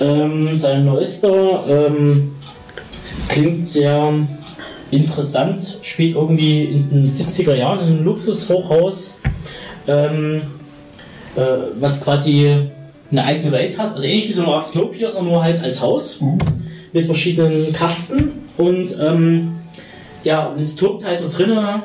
Ähm, 0.00 0.54
sein 0.54 0.84
neuester 0.84 1.64
ähm, 1.68 2.32
klingt 3.28 3.64
sehr 3.64 4.12
interessant, 4.90 5.78
spielt 5.82 6.14
irgendwie 6.14 6.64
in 6.64 6.90
den 6.90 7.12
70er 7.12 7.54
Jahren 7.54 7.80
in 7.80 7.86
einem 7.86 8.04
Luxushochhaus, 8.04 9.18
ähm, 9.88 10.42
äh, 11.34 11.40
was 11.80 12.04
quasi 12.04 12.68
eine 13.10 13.24
eigene 13.24 13.50
Welt 13.50 13.76
hat. 13.78 13.92
Also 13.94 14.06
ähnlich 14.06 14.28
wie 14.28 14.32
so 14.32 14.42
eine 14.42 14.52
Art 14.52 14.66
Snowpiercer, 14.66 15.22
nur 15.22 15.42
halt 15.42 15.60
als 15.60 15.80
Haus 15.82 16.20
mit 16.92 17.06
verschiedenen 17.06 17.72
Kasten 17.72 18.30
und 18.56 18.96
ähm, 19.00 19.56
ja, 20.24 20.46
und 20.46 20.58
es 20.58 20.74
tobt 20.74 21.04
halt 21.04 21.20
da 21.20 21.28
drinnen. 21.28 21.82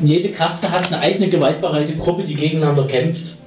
Jede 0.00 0.28
Kaste 0.28 0.70
hat 0.70 0.86
eine 0.92 1.00
eigene 1.00 1.28
gewaltbereite 1.28 1.96
Gruppe, 1.96 2.22
die 2.22 2.34
gegeneinander 2.34 2.86
kämpft. 2.86 3.38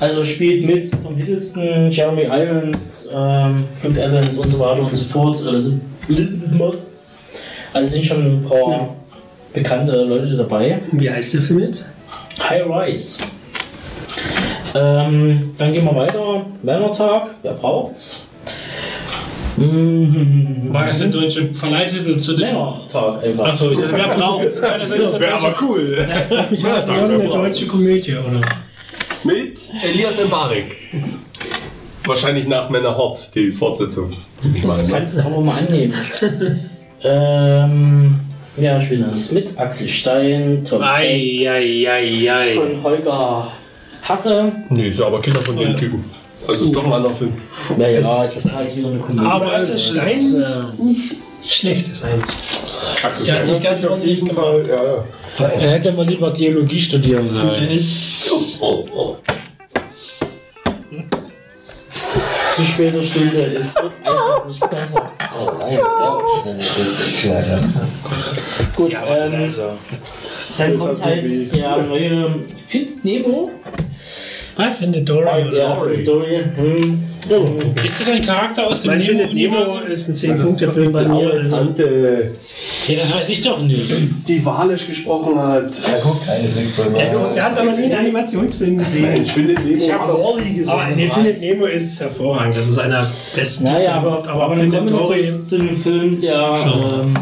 Also 0.00 0.24
spielt 0.24 0.64
mit 0.64 0.90
Tom 1.02 1.16
Hiddleston, 1.16 1.90
Jeremy 1.90 2.22
Irons, 2.24 3.10
ähm, 3.14 3.64
Luke 3.82 4.00
Evans 4.00 4.38
und 4.38 4.48
so 4.48 4.58
weiter 4.58 4.82
und 4.82 4.94
so 4.94 5.04
fort. 5.04 5.44
Also 5.46 5.78
Elizabeth 6.08 6.52
Moss. 6.52 6.76
Also 7.72 7.86
es 7.86 7.92
sind 7.92 8.04
schon 8.04 8.38
ein 8.38 8.40
paar 8.40 8.96
bekannte 9.52 10.02
Leute 10.02 10.36
dabei. 10.36 10.80
wie 10.92 11.10
heißt 11.10 11.34
der 11.34 11.42
Film 11.42 11.60
jetzt? 11.60 11.88
High 12.48 12.62
Rise. 12.66 13.22
Ähm, 14.74 15.52
dann 15.58 15.72
gehen 15.72 15.84
wir 15.84 15.94
weiter. 15.94 16.46
Männertag, 16.62 17.34
wer 17.42 17.52
braucht's? 17.52 18.29
Mhm. 19.60 20.72
War 20.72 20.86
das 20.86 21.00
der 21.00 21.08
deutsche 21.08 21.52
Verleihtitel 21.52 22.16
zu 22.16 22.34
dem? 22.34 22.54
Männertag 22.54 23.22
einfach. 23.22 23.44
Achso, 23.46 23.70
ich 23.70 23.78
dachte, 23.78 23.92
wer 23.92 24.08
braucht's? 24.08 24.60
Kann 24.60 24.80
das 24.80 25.20
Wäre 25.20 25.34
aber 25.34 25.54
cool. 25.60 25.98
Ich 26.50 26.64
habe 26.64 26.92
eine 26.92 27.28
deutsche 27.28 27.66
Komödie, 27.66 28.14
oder? 28.14 28.40
Mit 29.24 29.70
Elias 29.82 30.24
Mbarek. 30.24 30.76
Wahrscheinlich 32.04 32.48
nach 32.48 32.70
Männer 32.70 32.96
Hort, 32.96 33.30
die 33.34 33.50
Fortsetzung. 33.50 34.10
Das 34.62 34.82
meine. 34.82 34.92
kannst 34.92 35.16
du 35.16 35.20
aber 35.20 35.40
mal 35.40 35.58
annehmen. 35.58 35.94
ähm, 37.04 38.20
ja, 38.56 38.80
spielen 38.80 39.04
das 39.10 39.30
mit 39.32 39.58
Axel 39.58 39.88
Stein, 39.88 40.64
Tom 40.64 40.82
Ei, 40.82 41.46
ei, 41.46 41.86
ei, 41.88 42.32
ei. 42.32 42.54
von 42.54 42.82
Holger 42.82 43.52
Hasse. 44.02 44.52
Nee, 44.70 44.88
ist 44.88 45.00
aber 45.00 45.20
Kinder 45.20 45.40
von 45.40 45.56
den 45.56 45.76
Typen. 45.76 46.04
Also 46.46 46.64
ist 46.64 46.74
doch 46.74 46.84
ein 46.84 46.92
anderer 46.92 47.14
Film. 47.14 47.32
Ja, 47.78 47.88
ja, 47.88 48.00
das 48.00 48.36
ist 48.36 48.52
halt 48.54 48.76
wieder 48.76 48.88
eine 48.88 48.98
Komödie. 48.98 49.26
Aber 49.26 49.52
Also 49.52 49.72
es 49.72 49.86
Stein 49.88 50.18
ist, 50.18 50.34
äh, 50.34 50.82
nicht 50.82 51.14
schlecht 51.46 51.88
ist 51.92 52.04
eigentlich. 52.04 52.36
Axel 53.02 53.26
Der 53.26 53.38
hat 53.38 53.46
sich 53.46 53.62
ganz 53.62 53.84
auf 53.84 53.90
ordentlich 53.92 54.20
jeden 54.20 54.34
Fall. 54.34 54.62
Ja, 54.68 55.44
ja. 55.44 55.48
er 55.48 55.70
hätte 55.72 55.92
mal 55.92 56.06
lieber 56.06 56.32
Geologie 56.32 56.80
studieren 56.80 57.28
Der 57.32 57.42
sollen. 57.42 57.68
ist. 57.70 58.32
Oh, 58.60 58.84
oh. 58.94 59.16
Zu 62.54 62.62
später 62.64 63.02
Stunde, 63.02 63.38
es 63.38 63.74
wird 63.74 63.92
einfach 64.04 64.46
nicht 64.46 64.70
besser. 64.70 65.12
Oh 65.38 65.50
nein, 65.58 65.78
das 65.80 66.38
ist 66.38 66.46
ja 66.46 66.52
nicht 66.54 66.76
gut 66.76 67.06
geklärt. 67.06 67.46
Ähm, 69.32 69.42
also? 69.44 69.62
dann 70.58 70.78
kommt 70.78 71.04
halt 71.04 71.54
der 71.54 71.76
neue 71.82 72.34
Find 72.66 73.04
Nemo. 73.04 73.50
Was? 74.64 74.90
Dory. 75.04 75.56
Ja, 75.56 75.76
Findet 75.76 76.06
Dory. 76.06 76.44
Hm. 76.56 77.04
Ist 77.84 78.00
das 78.00 78.08
ein 78.08 78.22
Charakter 78.22 78.66
aus 78.66 78.82
dem 78.82 78.96
Nemo 78.98 79.12
Nemo-Universum? 79.12 79.86
ist 79.86 80.08
ein 80.08 80.14
10-Punkte-Film 80.16 80.90
bei 80.92 81.04
mir. 81.04 81.30
Also. 81.32 81.54
Tante, 81.54 82.30
Ja, 82.88 82.94
das 82.98 83.14
weiß 83.14 83.28
ich 83.28 83.42
doch 83.42 83.60
nicht. 83.62 83.92
die 84.26 84.44
Walisch 84.44 84.86
gesprochen 84.86 85.38
hat. 85.38 85.72
Er 85.92 86.00
guckt 86.00 86.26
keine 86.26 86.50
Trickfilme. 86.52 86.98
Also, 86.98 87.18
der 87.34 87.44
hat 87.44 87.64
noch 87.64 87.76
nie 87.76 87.84
einen 87.84 87.94
Animationsfilm 87.94 88.78
gesehen. 88.78 89.02
Mensch, 89.02 89.30
findet 89.32 89.64
Nemo. 89.64 89.76
Ich 89.76 89.92
habe 89.92 90.12
Wally 90.14 90.54
gesehen. 90.54 90.68
Aber 90.70 90.86
nee, 90.88 91.08
Findet 91.08 91.40
Nemo 91.40 91.66
ist 91.66 92.00
hervorragend. 92.00 92.54
Das 92.54 92.68
ist 92.68 92.78
einer 92.78 93.10
besten 93.34 93.64
Naja, 93.64 93.76
Pixar 93.78 93.94
aber, 93.94 94.06
überhaupt. 94.08 94.28
aber, 94.28 94.56
dann 94.56 94.58
Findet 94.72 94.90
Dory. 94.90 95.00
natürlich 95.22 95.36
zu 95.36 95.56
einem 95.56 95.76
Film, 95.76 96.20
der, 96.20 96.56
ähm, 96.64 97.14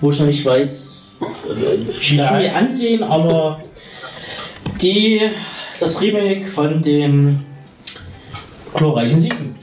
wo 0.00 0.10
ich 0.10 0.18
noch 0.20 0.26
nicht 0.26 0.44
weiß, 0.46 0.88
äh, 1.20 1.90
ich 1.98 2.16
werde 2.16 2.38
mir 2.38 2.56
ansehen, 2.56 3.02
aber 3.02 3.60
die, 4.80 5.20
das 5.82 6.00
Remake 6.00 6.46
von 6.46 6.80
dem 6.80 7.40
glorreichen 8.74 9.20
Sieben. 9.20 9.54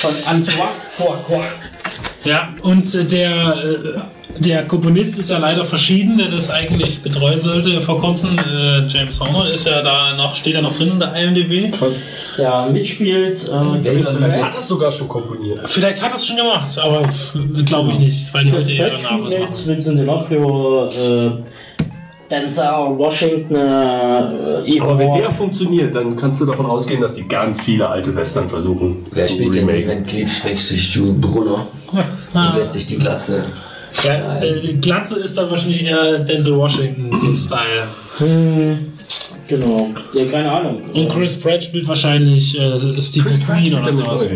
Von 0.00 0.14
Antoine 0.26 0.70
Fuqua. 0.88 1.44
Ja, 2.24 2.54
und 2.62 2.94
äh, 2.94 3.04
der, 3.04 3.56
äh, 3.56 4.00
der 4.38 4.66
Komponist 4.66 5.18
ist 5.18 5.30
ja 5.30 5.38
leider 5.38 5.64
verschieden, 5.64 6.16
der 6.16 6.28
das 6.28 6.50
eigentlich 6.50 7.02
betreuen 7.02 7.40
sollte. 7.40 7.82
Vor 7.82 7.98
kurzem, 7.98 8.38
äh, 8.38 8.86
James 8.86 9.20
Horner, 9.20 9.50
ist 9.50 9.66
ja 9.66 9.82
da 9.82 10.16
noch, 10.16 10.34
steht 10.34 10.54
ja 10.54 10.62
noch 10.62 10.74
drin 10.74 10.92
in 10.92 11.00
der 11.00 11.14
IMDb. 11.14 11.74
Ja, 12.38 12.66
mitspielt. 12.66 13.44
Äh, 13.44 13.48
Pratt. 13.48 14.42
Hat 14.42 14.52
es 14.52 14.66
sogar 14.66 14.90
schon 14.90 15.08
komponiert. 15.08 15.60
Vielleicht 15.66 16.00
hat 16.02 16.12
er 16.12 16.16
es 16.16 16.26
schon 16.26 16.36
gemacht, 16.36 16.78
aber 16.78 17.02
glaube 17.64 17.92
ich 17.92 17.98
nicht, 17.98 18.32
weil 18.32 18.44
die 18.44 18.52
heute 18.52 18.72
eher 18.72 18.98
spielt 18.98 19.22
machen. 19.22 19.66
Vincent 19.66 20.00
D'Onofrio, 20.00 20.88
äh, 20.88 21.42
Denzel 22.40 22.64
Washington, 22.98 23.54
äh, 23.54 24.80
Aber 24.80 24.98
wenn 24.98 25.12
der 25.12 25.30
funktioniert, 25.30 25.94
dann 25.94 26.16
kannst 26.16 26.40
du 26.40 26.46
davon 26.46 26.66
ausgehen, 26.66 27.00
dass 27.00 27.14
die 27.14 27.28
ganz 27.28 27.60
viele 27.60 27.88
alte 27.88 28.14
Western 28.14 28.48
versuchen. 28.48 29.06
Wer 29.12 29.26
zu 29.26 29.34
spielt 29.34 29.54
denn 29.54 29.68
remaken. 29.68 29.90
Van 29.98 30.06
Cleef, 30.06 30.36
schrägstlich 30.38 30.94
Jules 30.94 31.20
Brunner? 31.20 31.66
Und 31.92 32.56
lässt 32.56 32.72
sich 32.72 32.86
die 32.86 32.98
Glatze. 32.98 33.44
Ja, 34.02 34.38
äh, 34.40 34.60
die 34.60 34.80
Glatze 34.80 35.20
ist 35.20 35.38
dann 35.38 35.50
wahrscheinlich 35.50 35.84
eher 35.84 36.18
Denzel 36.18 36.56
Washington, 36.56 37.16
so 37.16 37.34
Style. 37.34 38.78
Genau. 39.46 39.90
Ja, 40.14 40.24
keine 40.26 40.50
Ahnung. 40.50 40.82
Und 40.92 41.08
Chris 41.08 41.38
Pratt 41.38 41.62
spielt 41.62 41.86
wahrscheinlich 41.86 42.58
äh, 42.58 43.00
Steve 43.00 43.30
McQueen 43.30 43.74
oder 43.80 43.92
sowas. 43.92 44.26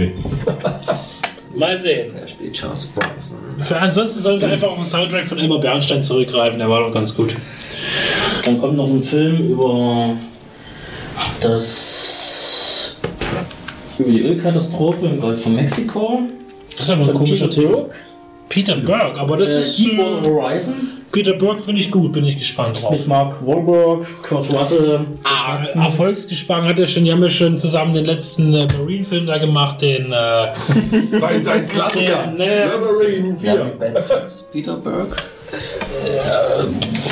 Mal 1.55 1.77
sehen. 1.77 2.15
Er 2.15 2.29
spielt 2.29 2.53
Charles 2.55 2.87
Bronson. 2.89 3.39
Für 3.61 3.77
ansonsten 3.79 4.21
sollen 4.21 4.39
sie 4.41 4.47
einfach 4.47 4.69
auf 4.69 4.77
den 4.77 4.85
Soundtrack 4.85 5.27
von 5.27 5.39
Elmar 5.39 5.59
Bernstein 5.61 6.03
zurückgreifen, 6.03 6.59
der 6.59 6.69
war 6.69 6.81
doch 6.81 6.93
ganz 6.93 7.15
gut. 7.17 7.35
Dann 8.45 8.59
kommt 8.59 8.77
noch 8.77 8.87
ein 8.89 9.03
Film 9.03 9.49
über 9.51 10.15
das 11.41 12.97
über 13.99 14.11
die 14.11 14.23
Ölkatastrophe 14.23 15.07
im 15.07 15.21
Golf 15.21 15.43
von 15.43 15.55
Mexiko. 15.57 16.21
Das 16.73 16.83
ist 16.83 16.91
aber 16.91 17.09
ein 17.09 17.15
komischer 17.15 17.49
Peter. 17.49 17.87
Peter 18.49 18.77
Berg, 18.77 19.19
aber 19.19 19.37
das 19.37 19.55
Äh, 19.55 19.59
ist. 19.59 19.79
Deepwater 19.79 20.31
Horizon 20.31 20.77
Peter 21.19 21.33
Berg 21.33 21.61
finde 21.61 21.81
ich 21.81 21.91
gut, 21.91 22.13
bin 22.13 22.25
ich 22.25 22.39
gespannt 22.39 22.81
drauf. 22.81 22.93
mit 22.93 23.09
Mark 23.09 23.45
Wahlberg, 23.45 24.07
Kurt 24.23 24.49
Russell. 24.53 25.01
Ah, 25.25 25.61
Erfolgsgespannt 25.75 26.69
hat 26.69 26.79
er 26.79 26.87
schon, 26.87 27.05
die 27.05 27.11
haben 27.11 27.23
ja 27.25 27.29
schon 27.29 27.59
zusammen 27.59 27.93
den 27.93 28.05
letzten 28.07 28.55
äh, 28.55 28.69
Marine-Film 28.79 29.27
da 29.27 29.39
gemacht, 29.39 29.83
den. 29.83 30.13
Äh, 30.13 30.13
Dein, 31.21 31.43
dein 31.43 31.67
Klassiker. 31.67 32.23
den, 32.29 32.37
ne, 32.37 32.71
Wolverine 32.81 33.37
Ja, 33.43 33.55
4. 33.55 33.65
mit 33.65 33.79
Ben 33.81 33.97
Fox, 33.97 34.49
Peter 34.53 34.77
Berg. 34.77 35.17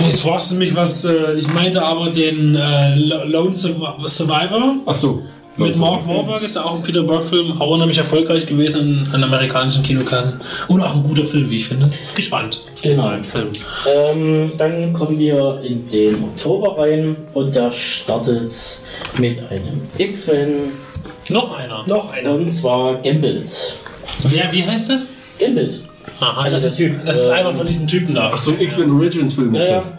jetzt 0.05 0.21
fragst 0.23 0.53
du 0.53 0.55
mich 0.57 0.75
was, 0.77 1.05
äh, 1.05 1.35
ich 1.37 1.49
meinte 1.53 1.83
aber 1.83 2.11
den 2.11 2.55
äh, 2.55 2.95
Lo- 2.97 3.25
Lone 3.25 3.51
Surv- 3.55 4.07
Survivor. 4.09 4.77
Ach 4.87 4.95
so. 4.95 5.23
Mit 5.59 5.77
Mark 5.77 6.07
Wahlberg 6.07 6.43
ist 6.43 6.57
ja 6.57 6.65
auch 6.65 6.77
ein 6.77 6.83
Peter 6.83 7.03
Berg-Film, 7.03 7.61
auch 7.61 7.79
nämlich 7.79 7.97
erfolgreich 7.97 8.47
gewesen 8.47 9.07
in, 9.09 9.15
in 9.15 9.25
amerikanischen 9.25 9.83
Kinokassen. 9.83 10.41
Und 10.69 10.83
auch 10.83 10.95
ein 10.95 11.03
guter 11.03 11.25
Film, 11.25 11.49
wie 11.49 11.57
ich 11.57 11.67
finde. 11.67 11.91
Gespannt. 12.15 12.63
Genau. 12.83 13.09
Neuen 13.09 13.25
Film. 13.25 13.49
Ähm, 13.87 14.53
dann 14.59 14.93
kommen 14.93 15.19
wir 15.19 15.61
in 15.63 15.89
den 15.89 16.23
Oktober 16.23 16.79
rein 16.79 17.17
und 17.33 17.55
der 17.55 17.71
startet 17.71 18.53
mit 19.19 19.39
einem 19.51 19.81
X-Men 19.97 20.55
Noch 21.31 21.57
einer. 21.57 21.85
Noch 21.87 22.13
einer. 22.13 22.33
und 22.33 22.51
zwar 22.51 22.97
Gambit. 22.97 23.77
Wer, 24.29 24.53
wie 24.53 24.65
heißt 24.65 24.91
das? 24.91 25.07
Gambit. 25.39 25.81
Aha, 26.21 26.43
Also 26.43 26.57
das, 26.57 26.65
ist, 26.65 26.77
Typ, 26.77 27.05
das 27.05 27.19
ist 27.19 27.29
äh, 27.29 27.33
einer 27.33 27.53
von 27.53 27.67
diesen 27.67 27.87
Typen 27.87 28.15
da. 28.15 28.31
Ach 28.35 28.41
so, 28.41 28.53
ein 28.53 28.61
X-Men 28.61 28.91
Origins 28.91 29.35
Film 29.35 29.55
ist 29.55 29.65
ja. 29.65 29.77
das. 29.77 29.95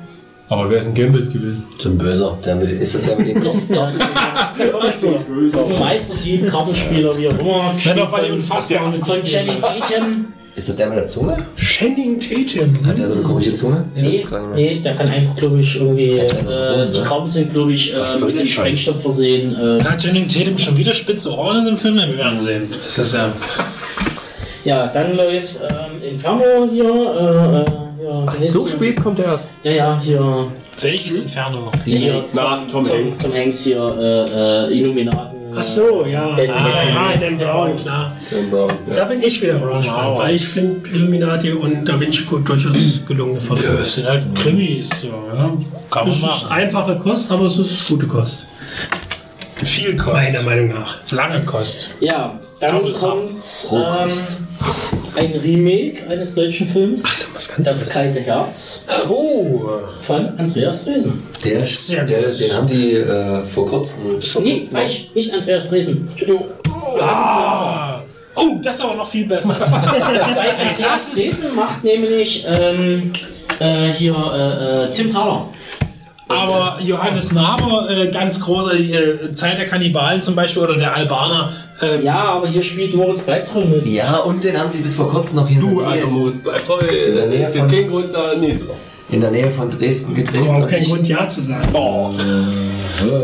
Aber 0.50 0.70
wer 0.70 0.80
ist 0.80 0.88
ein 0.88 0.96
Gambit 0.96 1.34
gewesen? 1.34 1.66
Zum 1.78 1.98
Böser. 1.98 2.38
Der 2.46 2.56
mit, 2.56 2.72
ist 2.72 2.96
das 2.96 3.04
der 3.04 3.18
mit 3.18 3.28
den 3.28 3.42
Das 3.44 3.54
ist 3.54 3.74
Kopf? 3.76 3.90
der, 4.58 4.72
das 4.80 5.04
ist 5.04 5.72
ein 5.72 5.80
Meisterteam, 5.80 6.48
Kartenspieler, 6.48 7.18
wie 7.18 7.28
auch 7.28 7.38
immer. 7.38 7.74
Wenn 7.84 8.00
auch 8.00 8.10
bei 8.10 8.22
dem 8.22 8.36
Unfassbaren 8.36 8.94
Von 8.94 9.24
Channing 9.24 9.62
Tatum. 9.62 10.28
Ist 10.56 10.70
das 10.70 10.78
der 10.78 10.88
mit 10.88 10.98
der 10.98 11.08
Zunge? 11.08 11.46
Channing 11.58 12.20
Tatum. 12.20 12.88
Hat 12.88 12.98
der 12.98 13.10
so 13.10 13.14
eine 13.16 13.24
komische 13.24 13.54
Zunge? 13.56 13.86
Nee, 13.94 14.26
nee, 14.56 14.80
der 14.80 14.96
kann 14.96 15.10
einfach, 15.10 15.36
glaube 15.36 15.60
ich, 15.60 15.76
irgendwie. 15.76 16.18
Äh, 16.18 16.32
rum, 16.32 16.92
die 16.92 16.98
ne? 16.98 17.04
Karten 17.04 17.28
sind, 17.28 17.54
glaube 17.54 17.74
ich, 17.74 17.94
äh, 17.94 18.26
mit 18.26 18.40
dem? 18.40 18.46
Sprengstoff 18.46 19.02
versehen. 19.02 19.54
Äh, 19.54 19.84
Hat 19.84 20.02
Channing 20.02 20.30
Tatum 20.30 20.58
schon 20.58 20.78
wieder 20.78 20.94
spitze 20.94 21.30
Ohren 21.32 21.58
in 21.58 21.66
dem 21.66 21.78
Film? 21.78 21.98
Ja, 21.98 22.08
wir 22.08 22.18
werden 22.18 22.40
sehen. 22.40 22.74
Es 22.86 22.98
ist 22.98 23.14
ja. 23.14 23.34
ja, 24.64 24.88
dann 24.88 25.18
läuft 25.18 25.58
ähm, 25.62 26.02
Inferno 26.02 26.70
hier. 26.72 27.66
Äh, 27.66 27.72
äh, 27.72 27.87
ja, 28.08 28.34
heißt 28.34 28.52
So 28.52 28.68
spät 28.68 29.02
kommt 29.02 29.20
er 29.20 29.26
erst. 29.26 29.52
Ja, 29.64 29.72
ja, 29.72 30.00
hier. 30.02 30.48
Welches 30.82 31.16
Inferno? 31.16 31.72
hier 31.86 32.26
Na, 32.34 32.64
Tom 32.72 32.88
Hanks. 32.88 33.18
Tom 33.20 33.34
Hanks 33.34 33.62
hier, 33.64 33.80
äh, 33.80 34.68
äh, 34.74 34.80
Illuminaten. 34.80 35.38
Ach 35.56 35.64
so, 35.64 36.06
ja. 36.06 36.36
Dan 36.36 36.52
ah, 36.52 36.64
Brown. 36.64 36.88
ja, 36.94 37.18
Dan 37.20 37.38
Brown, 37.38 37.76
klar. 37.76 38.12
Dan 38.30 38.50
Brown. 38.52 38.72
Da 38.94 39.06
bin 39.06 39.24
ich 39.24 39.42
wieder 39.42 39.60
gespannt, 39.60 40.18
weil 40.20 40.36
ich 40.36 40.48
finde 40.48 40.88
Illuminati 40.90 41.52
und 41.52 41.86
Da 41.86 42.00
Vinci 42.00 42.26
Code 42.26 42.44
durchaus 42.44 42.74
gelungene 43.08 43.42
Verfilmungen. 43.42 43.80
Das 43.80 43.96
sind 43.96 44.08
halt 44.08 44.24
Krimis, 44.36 44.90
so, 45.02 45.08
ja. 45.08 45.52
Kann 45.90 46.08
man 46.08 46.10
Es 46.10 46.18
ist 46.18 46.22
machen. 46.22 46.52
einfache 46.52 46.98
Kost, 47.00 47.32
aber 47.32 47.48
es 47.48 47.58
ist 47.58 47.88
gute 47.88 48.06
Kost. 48.06 48.46
Viel 49.64 49.96
Meiner 49.96 50.04
Kost. 50.04 50.46
Meinung 50.46 50.70
nach. 50.70 50.96
Lange 51.12 51.42
Kost. 51.44 51.96
Ja, 52.02 52.40
dann 52.60 52.82
kommt 52.92 53.40
ähm, 53.72 54.12
ein 55.16 55.32
Remake 55.44 56.08
eines 56.10 56.36
deutschen 56.36 56.68
Films. 56.68 57.04
das 57.60 57.90
kalte 57.90 58.20
Herz 58.20 58.86
Oh! 59.10 59.70
von 60.00 60.38
Andreas 60.38 60.86
Dresen. 60.86 61.24
Der, 61.44 61.66
Sehr 61.66 62.04
der, 62.06 62.24
gut. 62.24 62.40
den 62.40 62.54
haben 62.54 62.68
die 62.68 62.94
äh, 62.94 63.44
vor 63.44 63.66
kurzem. 63.68 64.18
Nee, 64.44 64.64
falsch, 64.64 65.10
nicht 65.14 65.34
Andreas 65.34 65.68
Dresen. 65.70 66.08
Entschuldigung. 66.12 66.46
Ah. 67.00 68.02
Oh, 68.36 68.58
das 68.64 68.76
ist 68.78 68.82
aber 68.84 68.96
noch 68.96 69.08
viel 69.10 69.28
besser. 69.28 69.56
Andreas 69.62 71.12
Dresen 71.14 71.56
macht 71.56 71.84
nämlich 71.84 72.46
ähm, 72.48 73.12
äh, 73.60 73.88
hier 73.92 74.14
äh, 74.14 74.84
äh, 74.86 74.94
Tim 74.94 75.12
Thaler. 75.12 75.50
Aber 76.30 76.78
Johannes 76.82 77.32
Naber, 77.32 77.88
äh, 77.90 78.12
ganz 78.12 78.42
großer 78.42 78.74
äh, 78.78 79.32
Zeit 79.32 79.58
der 79.58 79.66
Kannibalen 79.68 80.22
zum 80.22 80.36
Beispiel 80.36 80.62
oder 80.64 80.76
der 80.78 80.94
Albaner. 80.96 81.54
Ähm, 81.82 82.04
Ja, 82.04 82.32
aber 82.34 82.48
hier 82.48 82.62
spielt 82.64 82.94
Moritz 82.96 83.22
Bleibtreu 83.22 83.64
mit. 83.66 83.86
Ja, 83.86 84.18
und 84.20 84.44
den 84.44 84.60
haben 84.60 84.72
die 84.74 84.80
bis 84.80 84.96
vor 84.96 85.10
kurzem 85.10 85.38
noch 85.38 85.48
hier 85.48 85.62
in 85.62 85.70
Du, 85.70 85.82
also 85.82 86.08
Moritz, 86.08 86.38
bleib 86.44 86.66
treu. 86.66 86.80
der 86.80 87.28
Nähe 87.28 87.44
Ist 87.44 87.56
jetzt 87.56 87.72
kein 87.72 87.88
Grund, 87.90 88.14
da 88.14 88.36
nee 88.36 88.54
zu 88.56 88.66
sagen. 88.66 88.80
in 89.10 89.22
der 89.22 89.32
Nähe 89.32 89.50
von 89.52 89.70
Dresden 89.70 90.14
gedreht. 90.16 90.50
Aber 90.50 90.66
auch 90.66 90.68
kein 90.70 90.84
Grund, 90.84 91.08
Ja 91.08 91.30
zu 91.30 91.42
sagen. 91.44 91.72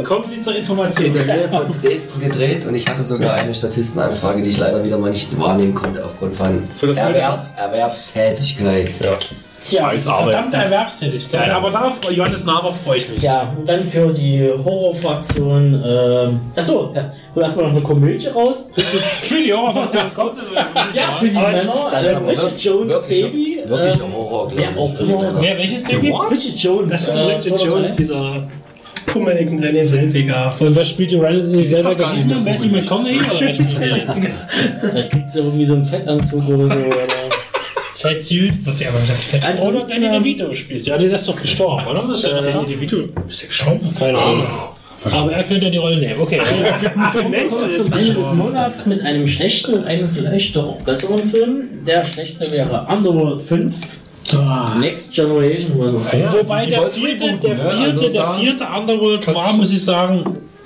Kommen 0.06 0.26
Sie 0.28 0.42
zur 0.42 0.56
Information. 0.56 1.06
in 1.08 1.14
der 1.14 1.26
Nähe 1.26 1.50
von 1.50 1.66
Dresden 1.82 2.22
gedreht 2.22 2.66
und 2.66 2.76
ich 2.76 2.88
hatte 2.88 3.04
sogar 3.04 3.34
eine 3.34 3.54
Statistenanfrage, 3.54 4.44
die 4.44 4.50
ich 4.50 4.58
leider 4.60 4.84
wieder 4.84 4.98
mal 4.98 5.10
nicht 5.12 5.38
wahrnehmen 5.40 5.74
konnte 5.74 6.06
aufgrund 6.06 6.36
von 6.36 6.64
Erwerbs 6.96 7.54
Erwerbstätigkeit. 7.58 8.92
Ja. 9.04 9.18
Tja, 9.64 9.90
Scheiß 9.92 10.08
Arbeit. 10.08 10.34
Verdammte 10.34 10.58
Erwerbstätigkeit. 10.58 11.50
Aber 11.52 11.70
darauf, 11.70 12.00
Johannes 12.12 12.46
Naber, 12.46 12.72
freue 12.72 12.98
ich 12.98 13.10
mich. 13.10 13.22
Ja, 13.22 13.54
und 13.58 13.68
dann 13.68 13.84
für 13.86 14.12
die 14.12 14.50
Horrorfraktion, 14.64 15.82
ähm, 15.86 16.42
achso, 16.56 16.92
ja, 16.94 17.12
hol 17.34 17.44
erstmal 17.44 17.66
noch 17.68 17.72
eine 17.74 17.82
Komödie 17.82 18.28
raus. 18.28 18.70
Für 18.76 19.42
die 19.42 19.54
Horrorfraktion, 19.54 20.04
das 20.04 20.14
kommt. 20.14 20.34
Ja, 20.94 21.14
für 21.20 21.30
die 21.30 21.38
Aber 21.38 21.48
Männer, 21.50 21.64
Das 21.92 22.08
ist 22.08 22.12
äh, 22.14 22.28
wirklich, 22.28 22.66
Jones 22.66 22.94
wirklich, 22.94 23.22
Baby. 23.24 23.64
wirklich 23.66 23.96
ähm, 23.96 24.14
Horror, 24.14 24.50
glaube 24.50 24.80
auch 24.80 25.00
immer. 25.00 25.42
Wer, 25.42 25.58
welches 25.58 25.84
Baby? 25.90 26.12
Bridget 26.12 26.56
Jones. 26.58 26.92
Das 26.92 27.06
von 27.06 27.18
äh, 27.18 27.36
das 27.36 27.46
Jones, 27.46 27.70
sein? 27.70 27.96
dieser 27.98 28.48
pummeligen 29.06 29.64
René 29.64 29.86
Selviger. 29.86 30.54
Und 30.60 30.76
wer 30.76 30.86
spielt 30.86 31.12
die 31.12 31.18
René 31.18 31.66
selber 31.66 31.92
doch 31.92 31.98
gar 32.00 32.14
nicht 32.14 32.28
gewesen? 32.28 32.44
mehr 32.44 32.54
Matthew 32.54 32.70
McConaughey 32.70 33.20
oder 33.20 33.40
wer 33.40 33.54
spielt 33.54 33.96
jetzt? 33.96 34.20
Vielleicht 34.82 35.12
gibt 35.12 35.30
es 35.30 35.36
irgendwie 35.36 35.66
so 35.66 35.74
einen 35.74 35.86
Fettanzug 35.86 36.48
oder 36.48 36.68
so. 36.68 36.74
Oder 36.74 37.08
Fettsuit? 38.04 38.66
Wird 38.66 38.78
sie 38.78 38.86
aber 38.88 39.02
wieder. 39.02 39.14
Ansonsten, 39.48 39.68
Oder 39.68 39.88
Danny 39.88 40.06
ähm, 40.08 40.24
DeVito 40.24 40.54
spielt. 40.54 40.86
Ja, 40.86 40.98
nee, 40.98 41.06
der 41.06 41.16
ist 41.16 41.28
doch 41.28 41.42
gestorben, 41.42 41.88
oder? 41.88 42.06
Das 42.10 42.20
ist 42.20 42.26
ja 42.26 42.42
Danny 42.42 42.66
DeVito. 42.66 42.98
Ist 43.30 43.42
der 43.42 43.48
gestorben? 43.48 43.96
Keine 43.98 44.18
Ahnung. 44.18 44.46
Aber 45.10 45.32
er 45.32 45.44
könnte 45.44 45.66
ja 45.66 45.72
die 45.72 45.78
Rolle 45.78 45.98
nehmen. 45.98 46.22
Okay. 46.22 46.40
Wir 46.40 46.90
kommen 47.48 47.72
zum 47.84 47.94
Ende 47.94 48.14
des 48.14 48.32
Monats 48.34 48.86
mit 48.88 49.02
einem 49.02 49.26
schlechten 49.26 49.76
und 49.76 49.86
einem 49.86 50.10
vielleicht 50.10 50.56
doch 50.56 50.82
besseren 50.82 51.18
Film. 51.18 51.86
Der 51.86 52.04
schlechte 52.04 52.52
wäre 52.52 52.86
Underworld 52.90 53.42
5. 53.42 53.74
Next 54.80 55.14
Generation, 55.14 55.72
was 55.76 55.94
auch 55.94 56.14
immer. 56.14 56.34
Wobei 56.34 56.66
der 56.66 56.84
vierte, 56.84 57.38
der 57.42 57.58
vierte, 57.58 57.78
Also 57.78 58.10
der 58.10 58.26
vierte 58.34 58.66
Underworld 58.66 59.28
war, 59.34 59.54
muss 59.54 59.72
ich 59.72 59.84
sagen, 59.84 60.24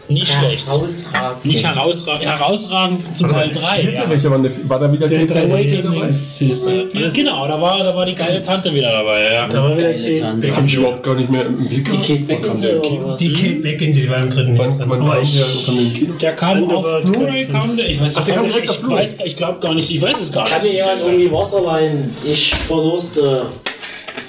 nicht 0.10 0.28
schlecht. 0.28 0.66
Herausragend. 0.68 1.46
Nicht 1.46 1.66
herausragend, 1.66 2.26
herausragend 2.26 3.18
zum 3.18 3.28
Teil 3.28 3.50
3. 3.52 3.82
Vierte, 3.82 3.98
Ja. 3.98 4.10
welcher 4.10 4.30
war, 4.32 4.38
denn 4.40 4.52
der, 4.54 4.70
war 4.70 4.80
da 4.80 4.92
wieder 4.92 5.08
Der 5.08 5.26
Kate 5.28 5.34
der. 5.34 7.10
Genau, 7.12 7.48
da 7.48 7.62
war, 7.62 7.78
da 7.84 7.96
war 7.96 8.06
die 8.06 8.16
geile 8.16 8.42
Tante 8.42 8.74
wieder 8.74 8.92
dabei. 8.92 9.34
Ja. 9.34 9.48
Da 9.48 9.64
war 9.64 9.78
wieder 9.78 9.92
Geile 9.94 10.04
Kate 10.04 10.22
Tante. 10.22 10.56
Hab 10.56 10.66
ich 10.66 10.74
überhaupt 10.76 11.04
gar 11.04 11.16
nicht 11.16 11.30
mehr 11.30 11.46
im 11.46 11.58
Blick. 11.68 11.86
Die 11.92 11.98
Kate 11.98 12.20
Beckinsale? 12.26 12.82
Die 13.20 13.34
Kate 13.34 13.56
Beckinsale, 13.56 14.04
die 14.06 14.10
war 14.10 14.18
im 14.24 14.30
dritten 14.30 14.52
nicht 14.52 14.60
Wann, 14.60 14.90
wann 14.90 15.06
kam 15.06 15.22
ich- 15.22 15.34
der, 15.38 15.46
im 15.74 15.94
Kino? 15.94 16.14
Der 16.22 16.36
kam 16.36 16.72
auf 16.72 17.02
Blu-ray, 17.04 17.46
kam 17.46 17.76
der. 17.78 17.90
Ich 17.90 18.02
weiß, 18.02 18.18
Ach, 18.18 18.24
der 18.24 18.36
kam 18.36 18.46
direkt 18.46 18.64
ich 18.66 18.70
auf 18.72 18.80
Blu-ray. 18.82 19.04
weiß, 19.04 19.18
ich 19.26 19.36
glaube 19.36 19.60
gar 19.60 19.74
nicht, 19.74 19.90
ich 19.90 20.02
weiß 20.02 20.22
es 20.22 20.32
gar 20.32 20.46
Kann 20.46 20.62
mir 20.62 20.70
nicht. 20.70 20.74
jemand 20.80 21.02
irgendwie 21.02 21.32
Wasser 21.32 21.62
leihen? 21.62 22.16
Ich 22.24 22.56
verdurste. 22.56 23.44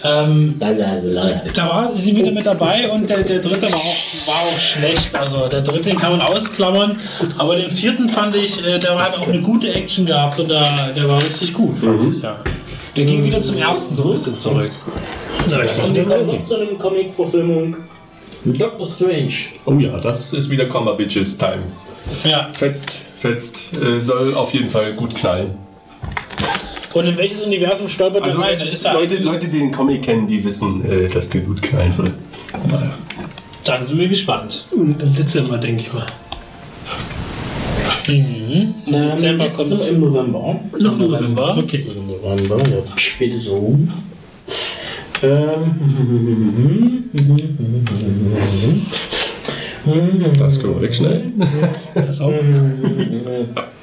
Ähm, 0.04 0.54
da 0.58 1.68
war 1.68 1.96
sie 1.96 2.14
wieder 2.14 2.30
mit 2.30 2.46
dabei 2.46 2.88
und 2.90 3.10
der, 3.10 3.22
der 3.22 3.40
dritte 3.40 3.66
war 3.72 3.78
auch, 3.78 4.28
war 4.28 4.34
auch 4.34 4.58
schlecht. 4.58 5.14
Also 5.14 5.48
der 5.48 5.62
dritte 5.62 5.94
kann 5.96 6.12
man 6.12 6.20
ausklammern, 6.20 7.00
aber 7.36 7.56
den 7.56 7.70
vierten 7.70 8.08
fand 8.08 8.36
ich, 8.36 8.64
äh, 8.64 8.78
der 8.78 8.96
hat 8.98 9.16
auch 9.16 9.26
eine 9.26 9.42
gute 9.42 9.72
Action 9.72 10.06
gehabt 10.06 10.38
und 10.38 10.48
der, 10.48 10.92
der 10.92 11.08
war 11.08 11.22
richtig 11.22 11.52
gut, 11.52 11.78
fand 11.78 12.14
ich, 12.14 12.22
ja. 12.22 12.36
Der 12.96 13.04
ging 13.04 13.24
wieder 13.24 13.40
zum 13.40 13.58
ersten 13.58 13.94
so 13.94 14.04
ein 14.04 14.12
bisschen 14.12 14.36
zurück. 14.36 14.70
Na, 15.48 15.64
ich 15.64 15.82
Und 15.82 15.94
wir 15.94 16.02
den 16.04 16.08
kommen 16.08 16.26
noch 16.26 16.40
zu 16.40 16.56
einer 16.56 16.66
Comic-Verfilmung. 16.78 17.76
Doctor 18.44 18.86
Strange. 18.86 19.32
Oh 19.66 19.74
ja, 19.74 19.98
das 19.98 20.32
ist 20.32 20.48
wieder 20.50 20.66
Comma 20.66 20.92
Bitches 20.92 21.36
Time. 21.36 21.64
Ja. 22.24 22.48
Fetzt, 22.52 23.04
fetzt, 23.16 23.76
äh, 23.80 24.00
soll 24.00 24.34
auf 24.34 24.54
jeden 24.54 24.68
Fall 24.68 24.92
gut 24.92 25.14
knallen. 25.14 25.67
Und 26.98 27.06
in 27.06 27.16
welches 27.16 27.42
Universum 27.42 27.86
stolpert 27.86 28.24
Also 28.24 28.40
er 28.42 28.58
rein? 28.58 28.60
Ist 28.66 28.84
er 28.84 28.94
Leute, 28.94 29.16
Leute, 29.18 29.46
die 29.46 29.58
den 29.60 29.70
Comic 29.70 30.02
kennen, 30.02 30.26
die 30.26 30.42
wissen, 30.44 30.84
äh, 30.90 31.08
dass 31.08 31.28
der 31.28 31.42
gut 31.42 31.62
knallen 31.62 31.92
soll. 31.92 32.10
Naja. 32.68 32.98
Dann 33.64 33.84
sind 33.84 33.98
wir 34.00 34.08
gespannt. 34.08 34.66
Im 34.72 35.14
Dezember, 35.14 35.58
denke 35.58 35.82
ich 35.82 35.92
mal. 35.92 36.06
Ähm, 38.08 38.74
Dezember 38.86 39.50
kommt- 39.50 39.68
zum- 39.68 39.88
im 39.94 40.00
November. 40.00 40.60
Noch 40.80 40.98
November. 40.98 41.58
Okay. 41.58 41.86
Im 41.94 42.06
November, 42.08 42.56
ja, 42.68 42.82
spät 42.98 43.34
so. 43.34 43.78
Ähm, 45.22 45.74
Das 50.38 50.58
können 50.60 50.74
wir 50.74 50.82
wegschneiden. 50.82 51.34
Das 51.94 52.20
auch. 52.20 52.32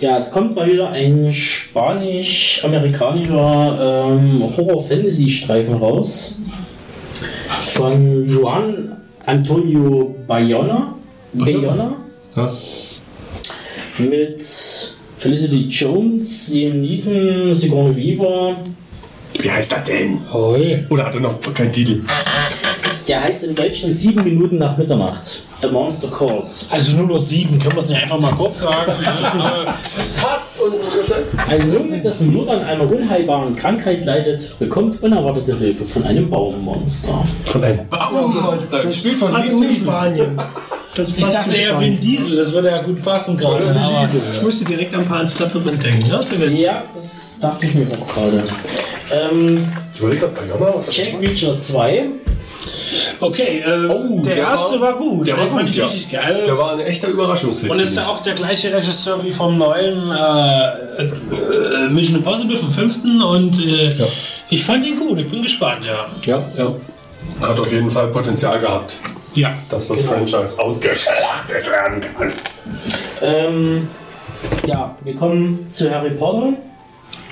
ja, 0.00 0.16
es 0.16 0.30
kommt 0.30 0.54
mal 0.56 0.70
wieder 0.70 0.90
ein 0.90 1.32
spanisch-amerikanischer 1.32 4.08
ähm, 4.10 4.42
Horror-Fantasy-Streifen 4.56 5.74
raus. 5.74 6.38
Von 7.74 8.26
Juan 8.26 8.96
Antonio 9.26 10.14
Bayona. 10.26 10.94
Bayona. 11.34 11.96
Ja. 12.34 12.54
Mit 13.98 14.40
Felicity 15.18 15.66
Jones, 15.68 16.48
Liam 16.48 16.80
Neeson, 16.80 17.54
Sigourney 17.54 17.96
Weaver. 17.96 18.56
Wie 19.38 19.50
heißt 19.50 19.72
das 19.72 19.84
denn? 19.84 20.18
Oi. 20.32 20.86
Oder 20.88 21.04
hat 21.06 21.14
er 21.14 21.20
noch 21.20 21.38
keinen 21.54 21.72
Titel? 21.72 22.02
Der 23.10 23.24
heißt 23.24 23.42
im 23.42 23.56
Deutschen 23.56 23.92
sieben 23.92 24.22
Minuten 24.22 24.58
nach 24.58 24.78
Mitternacht. 24.78 25.42
The 25.62 25.68
Monster 25.68 26.06
Calls. 26.08 26.68
Also 26.70 26.92
nur 26.92 27.08
noch 27.08 27.18
sieben, 27.18 27.58
können 27.58 27.72
wir 27.74 27.80
es 27.80 27.88
nicht 27.88 28.00
einfach 28.00 28.20
mal 28.20 28.30
kurz 28.30 28.60
sagen? 28.60 28.92
Fast 30.14 30.60
unsere 30.60 31.04
Zeit. 31.04 31.24
Ein 31.48 31.72
Junge, 31.72 32.00
dessen 32.00 32.32
Mutter 32.32 32.52
an 32.52 32.62
einer 32.62 32.88
unheilbaren 32.88 33.56
Krankheit 33.56 34.04
leidet, 34.04 34.56
bekommt 34.60 35.02
unerwartete 35.02 35.58
Hilfe 35.58 35.84
von 35.86 36.04
einem 36.04 36.30
Baummonster. 36.30 37.24
Von 37.46 37.64
einem 37.64 37.88
Baummonster. 37.88 38.84
Gespielt 38.84 39.16
von 39.16 39.34
Also 39.34 39.58
Neeson. 39.58 39.88
Spanien. 39.88 40.40
Das 40.94 41.08
ich 41.10 41.20
passt 41.20 41.34
dachte 41.34 41.56
eher. 41.56 41.80
Vin 41.80 41.98
Diesel, 41.98 42.36
das 42.36 42.52
würde 42.52 42.68
ja 42.68 42.80
gut 42.82 43.02
passen 43.02 43.36
gerade. 43.36 43.74
Ich 44.36 44.42
musste 44.42 44.66
direkt 44.66 44.94
an 44.94 45.04
Pan's 45.04 45.36
Labyrinth 45.36 45.82
denken. 45.82 46.08
Ne? 46.38 46.60
Ja, 46.60 46.84
das 46.94 47.38
dachte 47.40 47.66
ich 47.66 47.74
mir 47.74 47.88
auch 47.88 48.06
gerade. 48.06 48.44
Ähm, 49.12 49.66
Jack 50.90 51.20
Reacher 51.20 51.58
2. 51.58 52.08
Okay, 53.20 53.62
äh, 53.64 53.86
Oh, 53.88 54.20
der, 54.20 54.34
der 54.34 54.44
erste 54.44 54.80
war, 54.80 54.94
gut. 54.96 55.26
Der 55.26 55.36
war 55.36 55.44
Den 55.44 55.52
fand 55.52 55.62
gut, 55.66 55.70
ich 55.70 55.76
ja. 55.76 55.84
richtig 55.86 56.10
geil. 56.10 56.42
Der 56.46 56.56
war 56.58 56.72
ein 56.72 56.80
echter 56.80 57.08
Überraschungshit. 57.08 57.70
und 57.70 57.78
ist 57.80 57.96
ja 57.96 58.06
auch 58.06 58.20
der 58.22 58.34
gleiche 58.34 58.72
Regisseur 58.72 59.22
wie 59.24 59.30
vom 59.32 59.56
neuen 59.58 60.10
äh, 60.10 61.04
äh, 61.04 61.88
Mission 61.88 62.16
Impossible, 62.16 62.56
vom 62.56 62.70
fünften. 62.72 63.22
Und 63.22 63.58
äh, 63.64 63.94
Ja. 63.96 64.06
ich 64.48 64.64
fand 64.64 64.84
ihn 64.86 64.98
gut, 64.98 65.18
ich 65.18 65.30
bin 65.30 65.42
gespannt, 65.42 65.84
ja. 65.84 66.06
Ja, 66.24 66.48
ja. 66.56 66.74
Hat 67.46 67.58
auf 67.58 67.70
jeden 67.72 67.90
Fall 67.90 68.08
Potenzial 68.08 68.58
gehabt, 68.58 68.96
Ja. 69.34 69.52
dass 69.70 69.88
das 69.88 70.00
Franchise 70.02 70.58
ausgeschlachtet 70.58 71.70
werden 71.70 72.00
kann. 72.16 72.32
Ähm, 73.22 73.88
ja, 74.66 74.96
wir 75.04 75.14
kommen 75.14 75.66
zu 75.70 75.90
Harry 75.90 76.10
Potter. 76.10 76.54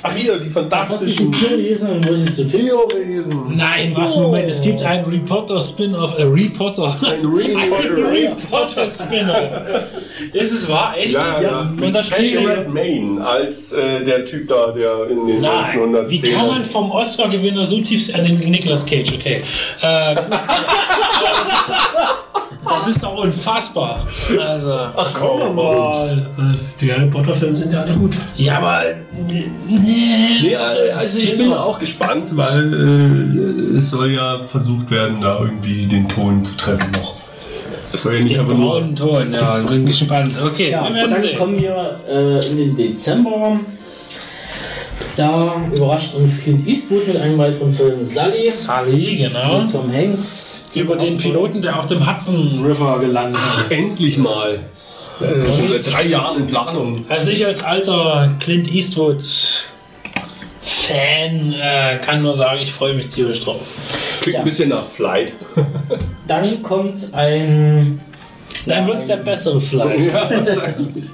Ach 0.03 0.15
hier, 0.15 0.39
die 0.39 0.49
fantastischen 0.49 1.33
Tierwesen 1.33 1.91
und 1.91 2.09
wo 2.09 2.15
sie 2.15 2.33
zu 2.33 2.45
finden? 2.45 2.69
Tierwesen. 2.89 3.57
Nein, 3.57 3.93
was, 3.97 4.15
Moment, 4.17 4.49
es 4.49 4.63
gibt 4.63 4.83
einen 4.83 5.05
Reporter 5.05 5.61
Spin-off, 5.61 6.19
äh, 6.19 6.23
Reporter. 6.23 6.97
Ein 7.03 7.27
Reporter. 7.27 8.11
Reporter 8.13 8.89
Spin-off. 8.89 9.85
Ist 10.33 10.53
es 10.53 10.69
wahr? 10.69 10.95
Echt? 10.97 11.15
Ja, 11.15 11.41
ja, 11.41 11.49
ja. 11.51 11.61
Und 11.61 11.95
das 11.95 12.07
spielt 12.09 12.47
Redmayne 12.47 13.27
als 13.27 13.73
äh, 13.73 14.05
der 14.05 14.25
Typ 14.25 14.47
da, 14.49 14.69
der 14.69 15.09
in 15.11 15.27
den 15.27 15.41
Nein, 15.41 15.59
1910 15.59 16.23
wie 16.23 16.31
kann 16.33 16.47
man 16.47 16.65
vom 16.65 16.91
Oscar-Gewinner 16.91 17.67
so 17.67 17.81
tief 17.81 18.15
an 18.15 18.25
den 18.25 18.39
Nicolas 18.39 18.87
Cage, 18.87 19.15
okay. 19.15 19.43
Äh, 19.81 20.15
das 22.65 22.89
ist 22.89 23.03
doch 23.03 23.17
unfassbar. 23.17 24.07
Also, 24.39 24.73
Ach 24.73 25.15
komm, 25.15 25.43
Aber 25.43 26.09
äh, 26.39 26.55
die 26.81 26.93
Harry 26.93 27.07
Potter 27.07 27.35
Filme 27.35 27.57
sind 27.57 27.73
ja 27.73 27.83
alle 27.83 27.95
gut. 27.95 28.15
ja, 28.37 28.59
aber. 28.59 28.83
Nee, 29.27 30.55
also 30.95 31.19
ich 31.19 31.37
bin 31.37 31.53
auch 31.53 31.79
gespannt, 31.79 32.31
weil 32.37 33.75
äh, 33.75 33.77
es 33.79 33.91
soll 33.91 34.11
ja 34.13 34.39
versucht 34.39 34.91
werden, 34.91 35.21
da 35.21 35.41
irgendwie 35.41 35.87
den 35.87 36.09
Ton 36.09 36.45
zu 36.45 36.57
treffen 36.57 36.91
noch. 36.93 37.17
Es 37.93 38.03
soll 38.03 38.15
ja 38.17 38.21
nicht 38.21 38.35
Den 38.35 38.41
einfach 38.41 38.55
nur. 38.55 38.73
braunen 38.73 38.95
Ton, 38.97 39.33
ja, 39.33 39.57
bin 39.59 39.87
gespannt. 39.87 40.35
Okay, 40.45 40.71
Ja, 40.71 40.83
wir 40.83 40.89
und 40.89 40.95
werden 40.95 41.11
dann 41.15 41.23
sehen. 41.23 41.39
kommen 41.39 41.59
wir 41.61 42.01
äh, 42.09 42.47
in 42.51 42.57
den 42.59 42.77
Dezember. 42.77 43.61
Da 45.17 45.57
überrascht 45.75 46.15
uns 46.15 46.41
Clint 46.43 46.67
Eastwood 46.69 47.09
mit 47.09 47.17
einem 47.17 47.39
weiteren 47.39 47.73
Film 47.73 48.03
Sully 48.05 48.49
Sully, 48.51 49.17
genau. 49.17 49.63
mit 49.63 49.73
Tom 49.73 49.93
Hanks. 49.93 50.67
Über 50.75 50.95
den 50.97 51.17
Piloten, 51.19 51.61
der 51.61 51.77
auf 51.79 51.87
dem 51.89 52.09
Hudson 52.09 52.65
River 52.65 53.01
gelandet 53.01 53.41
ist. 53.69 53.73
Endlich 53.77 54.19
mal. 54.19 54.61
Äh, 55.21 55.53
schon 55.53 55.69
seit 55.73 55.93
drei 55.93 56.05
Jahren 56.07 56.39
in 56.43 56.47
Planung. 56.47 57.05
Also 57.09 57.31
ich 57.31 57.45
als 57.45 57.63
alter 57.63 58.35
Clint 58.41 58.73
Eastwood 58.73 59.23
Fan 60.63 61.53
äh, 61.55 61.99
kann 61.99 62.23
nur 62.23 62.35
sagen, 62.35 62.61
ich 62.61 62.73
freue 62.73 62.95
mich 62.95 63.09
tierisch 63.09 63.41
drauf. 63.41 63.61
Klingt 64.21 64.35
Ja. 64.35 64.41
ein 64.41 64.45
bisschen 64.45 64.69
nach 64.69 64.87
Flight. 64.87 65.33
Dann 66.27 66.63
kommt 66.63 67.15
ein, 67.15 68.01
Dann 68.67 68.87
wird 68.87 68.99
es 68.99 69.07
der 69.07 69.17
bessere 69.17 69.61
Fly. 69.61 70.09
ja, 70.09 70.31
wahrscheinlich. 70.31 71.05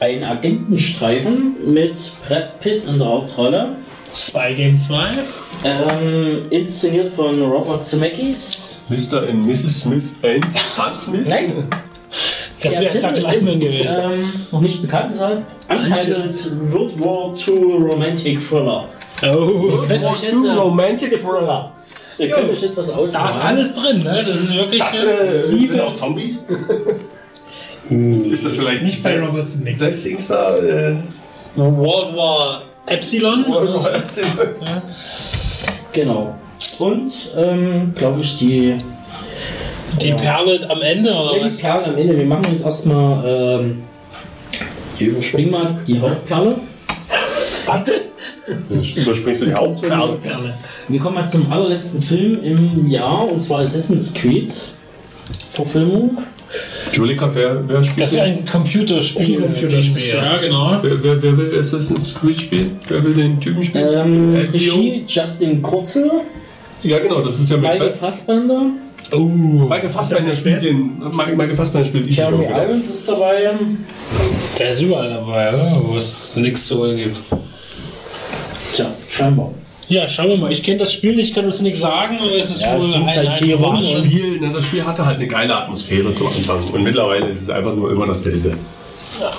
ein 0.00 0.24
Agentenstreifen 0.24 1.72
mit 1.72 1.96
Brad 2.26 2.60
Pitt 2.60 2.84
in 2.84 2.98
der 2.98 3.06
Hauptrolle. 3.08 3.76
Spy 4.14 4.54
Game 4.54 4.76
2. 4.76 5.18
Ähm, 5.64 6.42
inszeniert 6.50 7.08
von 7.14 7.40
Robert 7.40 7.84
Zemeckis. 7.84 8.82
Mr. 8.88 9.26
und 9.28 9.46
Mrs. 9.46 9.80
Smith 9.82 10.04
and 10.22 10.44
Son 10.68 10.96
Smith? 10.96 11.26
Nein, 11.28 11.68
Das 12.62 12.74
der 12.78 12.94
wäre 12.94 13.10
Lyman 13.16 13.34
ist 13.34 13.60
gewesen. 13.60 13.86
ähm, 14.02 14.32
noch 14.52 14.60
nicht 14.60 14.80
bekannt, 14.82 15.10
deshalb 15.12 15.44
untitled 15.68 16.72
World 16.72 17.00
War 17.00 17.34
II 17.36 17.90
Romantic 17.90 18.40
Thriller. 18.40 18.88
Oh, 19.22 19.26
Ihr 19.82 19.86
könnt 19.88 20.04
euch 20.04 20.22
jetzt, 20.24 20.44
äh, 20.46 20.50
Romantic 20.52 21.20
Thriller. 21.22 21.72
ihr 22.18 22.30
könnt 22.30 22.50
euch 22.50 22.62
jetzt 22.62 22.76
was 22.76 22.86
da 22.88 22.96
ausmachen. 22.96 23.28
ist 23.30 23.44
alles 23.44 23.74
drin, 23.74 23.98
ne? 23.98 24.24
Das 24.26 24.36
ist 24.40 24.56
wirklich. 24.56 24.82
Äh, 24.82 25.54
Äh, 25.54 25.66
sind 25.66 25.80
auch 25.80 25.94
Zombies? 25.94 26.44
ist 27.90 28.44
das 28.44 28.54
vielleicht 28.54 28.82
Nicht 28.82 29.02
bei 29.02 29.14
Set- 29.18 29.28
Robert 29.28 29.48
Zemeckis. 29.48 29.78
Settlings 29.78 30.28
da? 30.28 30.56
Äh, 30.56 30.94
World 31.56 32.16
War 32.16 32.62
Epsilon. 32.86 33.44
Genau. 35.92 36.34
Und, 36.78 37.10
ähm, 37.36 37.92
glaube 37.96 38.20
ich, 38.20 38.36
die, 38.38 38.76
Die 40.00 40.12
Perle 40.12 40.68
am 40.70 40.82
Ende, 40.82 41.10
oder 41.10 41.32
ja, 41.32 41.38
die 41.38 41.44
was? 41.46 41.56
Perlen 41.58 41.84
am 41.84 41.98
Ende. 41.98 42.16
Wir 42.16 42.26
machen 42.26 42.46
jetzt 42.52 42.64
erstmal, 42.64 43.60
ähm, 43.60 43.82
wir 44.98 45.08
überspringen 45.08 45.50
mal 45.50 45.76
die 45.86 46.00
Hauptperle. 46.00 46.56
Warte! 47.66 47.92
Überspringst 48.96 49.42
du 49.42 49.46
die 49.46 49.54
Hauptperle? 49.54 50.14
Perle. 50.14 50.54
Wir 50.88 51.00
kommen 51.00 51.14
mal 51.14 51.28
zum 51.28 51.50
allerletzten 51.50 52.02
Film 52.02 52.42
im 52.42 52.88
Jahr, 52.88 53.30
und 53.30 53.40
zwar 53.40 53.60
Assassin's 53.60 54.12
Creed. 54.14 54.52
Verfilmung. 55.52 56.18
Gerade, 56.92 57.34
wer, 57.34 57.68
wer 57.68 57.84
spielt 57.84 58.02
Das 58.02 58.12
ist 58.12 58.18
ein 58.18 58.44
Computerspiel. 58.44 59.42
Ein 59.42 59.52
Computerspiel, 59.52 60.20
Ja, 60.20 60.36
genau. 60.38 60.78
Wer, 60.82 61.02
wer, 61.02 61.22
wer 61.22 61.38
will 61.38 61.58
Assassin's 61.58 62.14
Creed 62.14 62.40
spielen? 62.40 62.80
Wer 62.88 63.02
will 63.02 63.14
den 63.14 63.40
Typen 63.40 63.64
spielen? 63.64 63.88
Ähm, 63.94 64.36
Ezio? 64.36 64.74
Regie 64.74 65.04
Justin 65.06 65.62
Kurzel, 65.62 66.10
Ja, 66.82 66.98
genau, 66.98 67.20
das 67.20 67.40
ist 67.40 67.50
ja 67.50 67.56
mit 67.56 67.70
Michael 67.70 67.92
Fassbender, 67.92 68.66
Oh. 69.12 69.18
Michael 69.68 69.88
Fassbender 69.88 70.34
spielt 70.34 70.62
den. 70.62 70.98
Michael 71.12 71.54
Fassbender 71.54 71.84
spielt 71.84 72.06
die 72.06 72.10
Jeremy 72.10 72.46
genau. 72.46 72.62
Irons 72.62 72.88
ist 72.88 73.08
dabei. 73.08 73.50
Der 74.58 74.70
ist 74.70 74.80
überall 74.80 75.10
dabei, 75.10 75.52
oder? 75.52 75.82
Wo 75.84 75.96
es 75.96 76.34
nichts 76.36 76.66
zu 76.66 76.78
holen 76.78 76.96
gibt. 76.96 77.20
Tja, 78.74 78.86
scheinbar. 79.08 79.50
Ja, 79.88 80.08
schauen 80.08 80.28
wir 80.30 80.36
mal. 80.38 80.50
Ich 80.52 80.62
kenne 80.62 80.78
das 80.78 80.92
Spiel 80.94 81.14
nicht, 81.14 81.28
ich 81.28 81.34
kann 81.34 81.44
uns 81.44 81.60
nichts 81.60 81.80
sagen. 81.80 82.18
aber 82.18 82.34
Es 82.34 82.50
ist 82.50 82.62
Ja, 82.62 82.80
wohl 82.80 82.94
ein, 82.94 83.06
halt 83.06 83.28
ein, 83.28 83.36
Spiel, 83.36 84.40
ne, 84.40 84.50
das 84.54 84.64
Spiel 84.64 84.84
hatte 84.84 85.04
halt 85.04 85.16
eine 85.16 85.26
geile 85.26 85.54
Atmosphäre 85.54 86.14
zu 86.14 86.24
Anfang. 86.26 86.64
Und 86.72 86.82
mittlerweile 86.82 87.28
ist 87.28 87.42
es 87.42 87.50
einfach 87.50 87.74
nur 87.74 87.90
immer 87.90 88.06
dasselbe. 88.06 88.56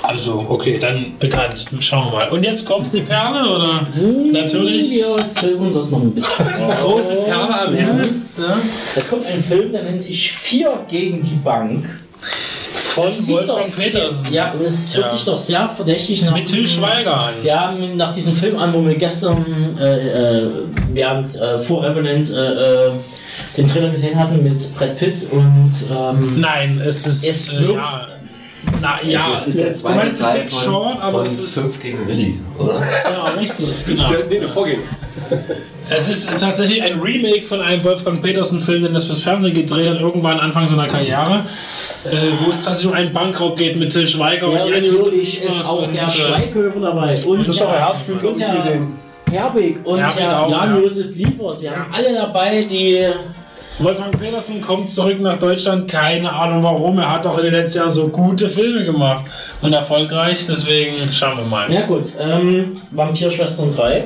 Also, 0.02 0.44
okay, 0.48 0.78
dann 0.78 1.14
bekannt. 1.18 1.66
Schauen 1.80 2.06
wir 2.06 2.12
mal. 2.18 2.28
Und 2.28 2.42
jetzt 2.42 2.64
kommt 2.66 2.92
die 2.92 3.00
Perle, 3.00 3.48
oder? 3.48 3.86
Natürlich. 4.32 4.92
Wir 4.92 5.30
zögern 5.30 5.72
das 5.72 5.90
noch 5.90 6.00
ein 6.02 6.12
bisschen. 6.14 6.46
Große 6.82 7.14
Perle 7.26 7.60
am 7.66 7.74
Himmel. 7.74 8.08
Ja. 8.38 8.58
Es 8.96 9.08
kommt 9.10 9.26
ein 9.26 9.40
Film, 9.40 9.72
der 9.72 9.82
nennt 9.84 10.00
sich 10.00 10.32
Vier 10.32 10.78
gegen 10.88 11.22
die 11.22 11.36
Bank. 11.42 11.84
Von 12.72 13.04
Wolfgang 13.28 13.76
Petersen. 13.76 14.32
Ja, 14.32 14.52
und 14.52 14.64
es 14.64 14.96
hört 14.96 15.06
Ja. 15.06 15.12
sich 15.12 15.24
doch 15.24 15.36
sehr 15.36 15.68
verdächtig 15.68 16.22
nach. 16.22 16.32
Mit 16.34 16.46
Till 16.46 16.66
Schweiger 16.66 17.16
an. 17.16 17.34
Ja, 17.42 17.72
nach 17.72 18.12
diesem 18.12 18.34
Film 18.36 18.58
an, 18.58 18.72
wo 18.72 18.84
wir 18.84 18.94
gestern 18.94 19.76
äh, 19.80 20.38
äh, 20.38 20.50
während 20.92 21.34
äh, 21.34 21.58
vor 21.58 21.82
Revenant 21.82 22.30
äh, 22.30 22.90
den 23.56 23.66
Trailer 23.66 23.90
gesehen 23.90 24.16
hatten 24.18 24.42
mit 24.42 24.74
Brad 24.76 24.96
Pitt 24.96 25.26
und 25.32 25.72
ähm, 25.92 26.40
Nein, 26.40 26.80
es 26.84 27.04
ist. 27.06 27.26
Es 27.26 27.52
wirkt- 27.58 27.74
ja. 27.74 28.08
Na 28.80 28.98
ja. 29.02 29.20
Also 29.20 29.32
es 29.34 29.48
ist 29.48 29.60
der 29.60 29.72
zweite 29.72 29.96
meinst 30.06 30.20
Teil 30.22 30.44
von, 30.46 30.60
Short, 30.60 31.00
aber 31.02 31.18
von 31.18 31.26
es 31.26 31.38
ist. 31.38 31.54
5 31.58 31.82
gegen 31.82 32.08
Willi, 32.08 32.40
oder? 32.58 32.82
Ja, 33.04 33.24
richtig, 33.38 33.86
genau. 33.86 34.08
Der, 34.08 34.26
nee, 34.26 34.38
der 34.40 34.48
Vorgänger. 34.48 34.82
Es 35.90 36.08
ist 36.08 36.30
tatsächlich 36.38 36.82
ein 36.82 36.98
Remake 37.00 37.42
von 37.42 37.60
einem 37.60 37.82
Wolfgang 37.84 38.22
Petersen-Film, 38.22 38.82
den 38.84 38.94
das 38.94 39.04
fürs 39.04 39.22
Fernsehen 39.22 39.54
gedreht 39.54 39.88
hat, 39.88 40.00
irgendwann 40.00 40.40
Anfang 40.40 40.66
seiner 40.66 40.86
Karriere, 40.88 41.44
äh, 42.04 42.10
wo 42.44 42.50
es 42.50 42.62
tatsächlich 42.62 42.90
um 42.92 42.96
einen 42.96 43.12
Bankraub 43.12 43.56
geht 43.56 43.76
mit 43.78 43.92
Till 43.92 44.06
Schweiger 44.06 44.50
ja, 44.52 44.64
und 44.64 44.70
Jan 44.72 44.82
natürlich 44.82 45.42
ist 45.44 45.64
auch 45.66 45.86
Herr 45.92 46.02
äh, 46.02 46.10
Schweighöfer 46.10 46.80
dabei 46.80 47.14
und 47.26 47.40
Das 47.40 47.48
ist 47.48 47.60
doch 47.60 47.70
Herr- 47.70 47.86
Herbst, 47.86 48.02
den- 48.08 48.98
Herbig 49.30 49.78
und 49.84 49.98
Herbig 49.98 50.22
Herr 50.22 50.42
auch, 50.46 50.50
ja. 50.50 50.64
Jan-Josef 50.66 51.16
Liefers. 51.16 51.60
Wir 51.60 51.70
haben 51.72 51.86
alle 51.92 52.14
dabei, 52.14 52.60
die 52.60 53.08
Wolfgang 53.78 54.16
Petersen 54.16 54.60
kommt 54.60 54.88
zurück 54.88 55.20
nach 55.20 55.38
Deutschland, 55.38 55.88
keine 55.90 56.32
Ahnung 56.32 56.62
warum. 56.62 56.98
Er 56.98 57.10
hat 57.10 57.26
doch 57.26 57.38
in 57.38 57.44
den 57.44 57.54
letzten 57.54 57.78
Jahren 57.78 57.90
so 57.90 58.08
gute 58.08 58.48
Filme 58.48 58.84
gemacht 58.84 59.24
und 59.62 59.72
erfolgreich, 59.72 60.46
deswegen 60.46 61.10
schauen 61.12 61.38
wir 61.38 61.44
mal. 61.44 61.72
Ja 61.72 61.82
gut, 61.82 62.06
ähm, 62.20 62.80
Vampirschwestern 62.92 63.74
3. 63.74 64.04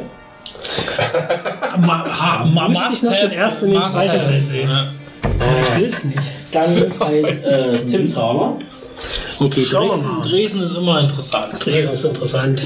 Ma, 1.81 2.05
ha, 2.05 2.45
ma, 2.45 2.69
Müsste 2.69 2.93
ich 2.93 3.03
noch 3.03 3.13
den 3.13 3.33
ersten 3.33 3.67
und 3.67 3.75
den 3.75 3.93
zweiten 3.93 4.43
sehen. 4.43 4.71
Ja. 4.71 4.87
Ich 5.71 5.79
will 5.79 5.89
es 5.89 6.05
nicht. 6.05 6.23
Dann 6.51 6.95
halt 7.01 7.45
äh, 7.45 7.85
Tim 7.85 8.13
Thaler. 8.13 8.57
Okay, 9.41 9.67
Dresden. 9.71 10.23
Dresden 10.23 10.63
ist 10.63 10.77
immer 10.77 11.01
interessant. 11.01 11.65
Dresden 11.65 11.93
ist 11.93 12.05
interessant. 12.05 12.63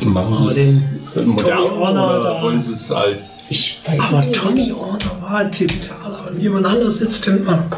Machen 0.00 0.34
Sie 0.50 0.60
es 0.60 0.82
modern 1.26 1.56
Tony 1.58 1.70
Horner 1.78 2.20
oder 2.20 2.42
wollen 2.42 2.60
Sie 2.60 2.72
es 2.72 2.90
als. 2.90 3.46
Ich 3.50 3.80
weiß 3.86 4.00
Aber 4.10 4.20
nicht, 4.22 4.34
Tony 4.34 4.70
was- 4.70 4.76
Horner 4.80 5.22
war 5.22 5.50
Tim 5.50 5.68
Thaler 5.68 6.30
und 6.30 6.40
jemand 6.40 6.66
anderes 6.66 6.98
sitzt 6.98 7.24
Tim 7.24 7.44
Mark. 7.44 7.76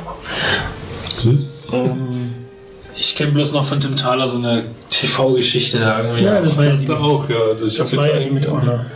Ich 2.98 3.14
kenne 3.14 3.32
bloß 3.32 3.52
noch 3.52 3.64
von 3.64 3.78
Tim 3.80 3.94
Thaler 3.96 4.26
so 4.26 4.38
eine 4.38 4.64
TV-Geschichte 4.90 5.78
da 5.80 6.02
irgendwie. 6.02 6.24
Ja, 6.24 6.40
das 6.40 6.56
war 6.56 6.64
ja 6.64 6.76
die, 6.76 6.86
Da 6.86 6.98
auch, 6.98 7.28
ja. 7.28 7.36
Das, 7.60 7.72
ich 7.72 7.78
das 7.78 7.96
war 7.96 8.06
jetzt 8.06 8.14
ja 8.16 8.20
die 8.24 8.30
mit 8.30 8.48
Horner. 8.50 8.86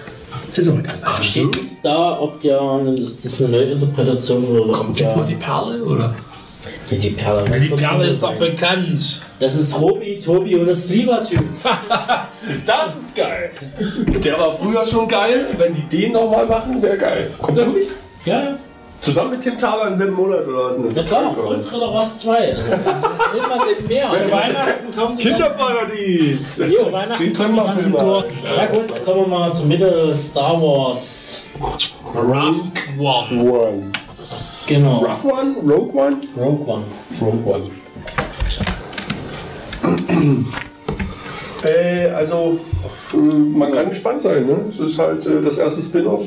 Ist 0.56 0.68
aber 0.68 0.78
egal. 0.80 0.94
Steht 1.22 1.56
jetzt 1.56 1.84
da, 1.84 2.18
ob 2.18 2.40
der, 2.40 2.58
das 2.96 3.24
ist 3.24 3.40
eine 3.42 3.50
Neuinterpretation 3.50 4.44
oder 4.46 4.72
Kommt 4.72 4.98
jetzt 4.98 5.16
mal 5.16 5.26
die 5.26 5.36
Perle, 5.36 5.84
oder? 5.84 6.14
Die 6.90 7.11
Perle. 7.11 7.44
Die 7.58 7.68
Perle 7.68 8.06
ist 8.06 8.22
doch 8.22 8.34
bekannt. 8.36 9.22
Das 9.38 9.54
ist 9.54 9.80
Robi, 9.80 10.18
Tobi 10.18 10.56
und 10.56 10.66
das 10.66 10.84
Flievertyp. 10.86 11.42
Das 12.64 12.96
ist 12.96 13.14
geil. 13.16 13.50
Der 14.24 14.38
war 14.40 14.56
früher 14.56 14.84
schon 14.86 15.06
geil. 15.06 15.46
Wenn 15.58 15.74
die 15.74 15.82
den 15.82 16.12
nochmal 16.12 16.46
machen, 16.46 16.80
wäre 16.82 16.96
geil. 16.96 17.30
Kommt 17.38 17.58
der 17.58 17.66
wirklich? 17.66 17.88
Ja, 18.24 18.42
ja. 18.42 18.58
Zusammen 19.02 19.30
mit 19.30 19.40
Tim 19.42 19.56
Thaler 19.58 19.88
im 19.88 19.96
selben 19.96 20.14
Monat 20.14 20.46
oder 20.46 20.64
was? 20.64 20.76
ist 20.76 20.96
Ja 20.96 21.02
das? 21.02 21.11
klar, 21.11 21.36
und 21.38 21.62
Thriller 21.62 21.86
Ross 21.86 22.18
2. 22.18 22.54
Also, 22.56 22.70
was 22.84 23.34
will 23.34 23.48
man 23.48 23.61
denn 23.78 23.86
mehr? 23.88 24.08
Zu 24.08 24.30
Weihnachten 24.30 24.94
kommen 24.96 25.16
die 25.16 25.22
ganzen, 25.24 25.38
Kinderparadies! 25.38 26.54
zu 26.56 26.92
Weihnachten 26.92 27.34
kommen 27.34 27.52
die 27.54 27.61
ganzen 27.61 27.92
Gurken. 27.92 28.32
Na 28.56 28.66
gut, 28.66 29.04
kommen 29.04 29.20
wir 29.20 29.26
mal 29.28 29.52
zur 29.52 29.66
Mitte. 29.66 30.14
Star 30.14 30.61
Wars. 30.61 31.42
Rough 32.14 32.70
One. 32.98 33.42
One. 33.50 33.92
Genau. 34.70 34.98
Rough 35.04 35.24
One? 35.24 35.56
Rogue 35.66 35.92
One? 35.94 36.16
Rogue 36.36 36.64
One. 36.68 36.84
Rogue 37.20 37.44
One. 37.54 37.64
äh, 41.64 42.08
also, 42.10 42.58
äh, 43.12 43.16
man 43.16 43.72
kann 43.72 43.88
gespannt 43.90 44.22
sein, 44.22 44.46
ne? 44.46 44.56
Es 44.68 44.78
ist 44.78 44.98
halt 44.98 45.26
äh, 45.26 45.42
das 45.42 45.58
erste 45.58 45.80
Spin-off. 45.80 46.22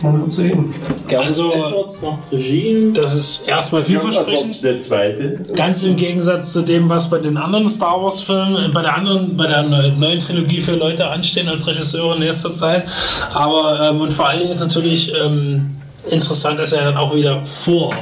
Man 0.00 0.18
wird 0.20 0.32
sehen. 0.32 0.74
Also- 1.16 1.52
Edwards 1.52 2.00
macht 2.02 2.32
Regie. 2.32 2.90
Das 2.92 3.14
ist 3.14 3.46
erstmal 3.46 3.84
vielversprechend. 3.84 4.60
Der 4.64 4.80
zweite. 4.80 5.38
Ganz 5.54 5.84
im 5.84 5.94
Gegensatz 5.96 6.52
zu 6.54 6.62
dem, 6.62 6.88
was 6.88 7.08
bei 7.08 7.18
den 7.18 7.36
anderen 7.36 7.68
Star 7.68 8.02
Wars 8.02 8.20
Filmen, 8.22 8.56
äh, 8.56 8.68
bei 8.72 8.82
der 8.82 8.96
anderen, 8.96 9.36
bei 9.36 9.46
der 9.46 9.62
neu- 9.62 9.92
neuen 9.92 10.18
Trilogie 10.18 10.60
für 10.60 10.74
Leute 10.74 11.06
anstehen 11.08 11.48
als 11.48 11.66
Regisseure 11.68 12.14
in 12.14 12.20
nächster 12.22 12.52
Zeit. 12.52 12.84
Aber 13.32 13.90
ähm, 13.90 14.00
und 14.00 14.12
vor 14.12 14.26
allen 14.28 14.40
Dingen 14.40 14.50
ist 14.52 14.60
natürlich 14.60 15.12
ähm, 15.24 15.66
interessant, 16.10 16.58
dass 16.58 16.72
er 16.72 16.84
dann 16.84 16.96
auch 16.96 17.14
wieder 17.14 17.44
vor 17.44 17.94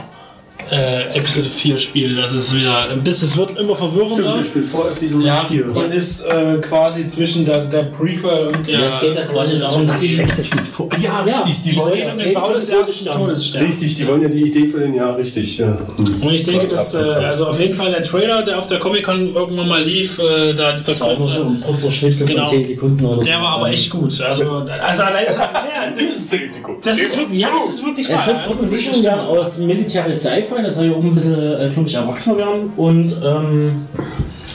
äh, 0.73 1.17
Episode 1.19 1.49
4 1.49 1.79
spielt. 1.79 2.19
Das 2.19 2.33
ist 2.33 2.55
wieder 2.57 2.89
ein 2.91 3.03
bisschen, 3.03 3.29
es 3.29 3.37
wird 3.37 3.59
immer 3.59 3.75
verwirrender. 3.77 4.37
Der 4.37 4.45
spielt 4.45 4.67
vor 4.67 4.89
Episode 4.91 5.25
Ja, 5.27 5.45
4. 5.49 5.75
und 5.75 5.93
ist 5.93 6.23
äh, 6.27 6.57
quasi 6.61 7.07
zwischen 7.07 7.45
der, 7.45 7.65
der 7.65 7.85
Prequel 7.85 8.49
und 8.55 8.67
der. 8.67 8.81
Ja, 8.81 8.85
es 8.87 9.01
geht 9.01 9.15
ja 9.15 9.23
quasi 9.25 9.59
darum, 9.59 9.87
dass 9.87 10.01
die, 10.01 10.19
Echt, 10.21 10.39
der 10.39 10.45
spielt 10.45 10.67
vor. 10.67 10.89
Ja, 11.01 11.21
richtig. 11.23 11.63
Die 11.63 11.77
wollen 11.77 11.99
ja, 11.99 12.13
um 12.13 12.19
den 12.19 12.35
Bau 12.35 12.53
des 12.53 12.69
ersten 12.69 13.07
Todessterns. 13.11 13.67
richtig, 13.69 13.95
die 13.97 14.07
wollen 14.09 14.23
ja 14.23 14.29
die 14.29 14.43
Idee 14.43 14.67
für 14.67 14.81
den 14.81 14.95
Jahr 14.95 15.17
richtig. 15.17 15.59
Ja. 15.59 15.77
Und 15.99 16.31
ich 16.33 16.43
denke, 16.43 16.69
dass, 16.69 16.95
äh, 16.95 16.99
also 16.99 17.47
auf 17.47 17.59
jeden 17.61 17.75
Fall 17.75 17.91
der 17.91 18.03
Trailer, 18.03 18.43
der 18.43 18.59
auf 18.59 18.67
der 18.67 18.79
Comic-Con 18.79 19.35
irgendwann 19.35 19.69
mal 19.69 19.83
lief, 19.83 20.19
äh, 20.19 20.53
da 20.55 20.73
dieser 20.73 20.93
Das 20.93 21.01
war 21.01 21.17
nur 21.17 21.21
so 21.21 21.31
kurze, 21.31 21.47
ein 21.47 21.61
kurzer 21.61 21.91
Schnipsel 21.91 22.27
Genau. 22.27 22.47
von 22.47 22.51
10 22.59 22.65
Sekunden 22.65 23.05
oder 23.05 23.17
so. 23.17 23.23
der 23.23 23.41
war 23.41 23.49
aber 23.57 23.69
echt 23.71 23.91
gut. 23.91 24.21
Also, 24.21 24.45
also 24.45 25.03
allein, 25.03 25.25
ja, 25.27 25.91
Diesen 25.99 26.27
10 26.29 26.53
Sekunden. 26.53 26.81
das 26.85 26.99
ist 27.01 27.17
wirklich, 27.19 27.41
ja, 27.41 27.49
das 27.57 27.75
ist 27.75 27.85
wirklich 27.85 28.09
Es 28.09 28.27
wird 28.27 28.71
Mischung 28.71 29.03
werden 29.05 29.21
aus 29.21 29.59
Military 29.59 30.15
Sci-Fi, 30.15 30.60
das 30.63 30.77
soll 30.77 30.87
ja 30.87 30.93
auch 30.93 31.03
ein 31.03 31.15
bisschen, 31.15 31.35
äh, 31.35 31.69
ich, 31.69 31.95
erwachsener 31.95 32.39
werden 32.39 32.73
und 32.77 33.15
ähm, 33.25 33.87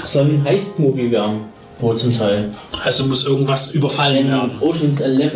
soll 0.04 0.26
ein 0.26 0.44
Heist-Movie 0.44 1.12
werden, 1.12 1.42
wohl 1.80 1.96
zum 1.96 2.14
Teil. 2.14 2.50
Also 2.84 3.06
muss 3.06 3.26
irgendwas 3.26 3.74
überfallen 3.74 4.28
werden. 4.28 4.52
Oceans 4.62 5.02
11. 5.02 5.36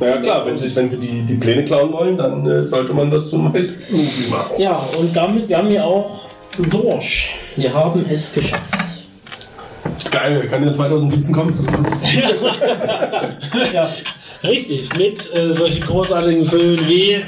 Ja 0.00 0.18
klar, 0.18 0.46
wenn 0.46 0.56
sie, 0.56 0.74
wenn 0.74 0.88
sie 0.88 0.98
die, 0.98 1.22
die 1.22 1.34
Pläne 1.34 1.64
klauen 1.64 1.92
wollen, 1.92 2.16
dann 2.16 2.46
äh, 2.46 2.64
sollte 2.64 2.92
man 2.92 3.10
das 3.10 3.30
zum 3.30 3.52
Heist-Movie 3.52 4.30
machen. 4.30 4.52
Ja, 4.58 4.80
und 4.98 5.16
damit 5.16 5.48
wären 5.48 5.68
wir 5.68 5.84
auch 5.84 6.28
durch. 6.70 7.34
Wir 7.56 7.72
haben 7.72 8.04
es 8.08 8.32
geschafft. 8.32 8.62
Geil, 10.10 10.46
kann 10.48 10.64
ja 10.64 10.72
2017 10.72 11.34
kommen. 11.34 11.54
Ja, 13.72 13.88
Richtig, 14.46 14.94
mit 14.96 15.36
äh, 15.36 15.52
solchen 15.52 15.80
großartigen 15.80 16.44
Filmen 16.44 16.88
wie 16.88 17.22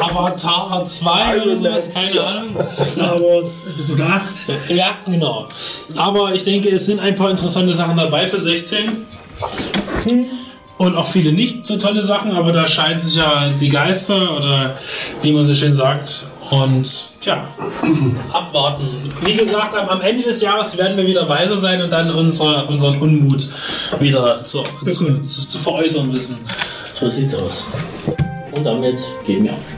Avatar 0.00 0.86
2 0.86 1.42
oder 1.42 1.56
sowas, 1.56 1.90
keine 1.92 2.20
Ahnung. 2.20 2.56
Star 2.92 3.20
Wars 3.20 3.66
Episode 3.66 4.04
8. 4.04 4.70
Ja, 4.70 4.98
genau. 5.04 5.48
Aber 5.96 6.32
ich 6.34 6.44
denke, 6.44 6.68
es 6.70 6.86
sind 6.86 7.00
ein 7.00 7.14
paar 7.14 7.30
interessante 7.30 7.72
Sachen 7.72 7.96
dabei 7.96 8.26
für 8.26 8.38
16. 8.38 9.06
Und 10.78 10.94
auch 10.94 11.08
viele 11.08 11.32
nicht 11.32 11.66
so 11.66 11.76
tolle 11.76 12.00
Sachen, 12.00 12.32
aber 12.32 12.52
da 12.52 12.66
scheiden 12.66 13.00
sich 13.00 13.16
ja 13.16 13.44
die 13.60 13.68
Geister 13.68 14.36
oder 14.36 14.78
wie 15.22 15.32
man 15.32 15.42
so 15.42 15.54
schön 15.54 15.74
sagt. 15.74 16.28
Und 16.50 17.10
tja, 17.20 17.46
abwarten. 18.32 18.86
Wie 19.22 19.34
gesagt, 19.34 19.74
am, 19.74 19.88
am 19.88 20.00
Ende 20.00 20.22
des 20.22 20.40
Jahres 20.40 20.76
werden 20.78 20.96
wir 20.96 21.06
wieder 21.06 21.28
weiser 21.28 21.58
sein 21.58 21.82
und 21.82 21.90
dann 21.90 22.10
unsere, 22.10 22.64
unseren 22.66 22.98
Unmut 22.98 23.48
wieder 24.00 24.42
zu, 24.44 24.62
zu, 24.86 25.20
zu, 25.20 25.46
zu 25.46 25.58
veräußern 25.58 26.12
wissen. 26.12 26.38
So 26.92 27.08
sieht's 27.08 27.34
aus. 27.34 27.66
Und 28.52 28.64
damit 28.64 28.98
gehen 29.26 29.44
wir. 29.44 29.77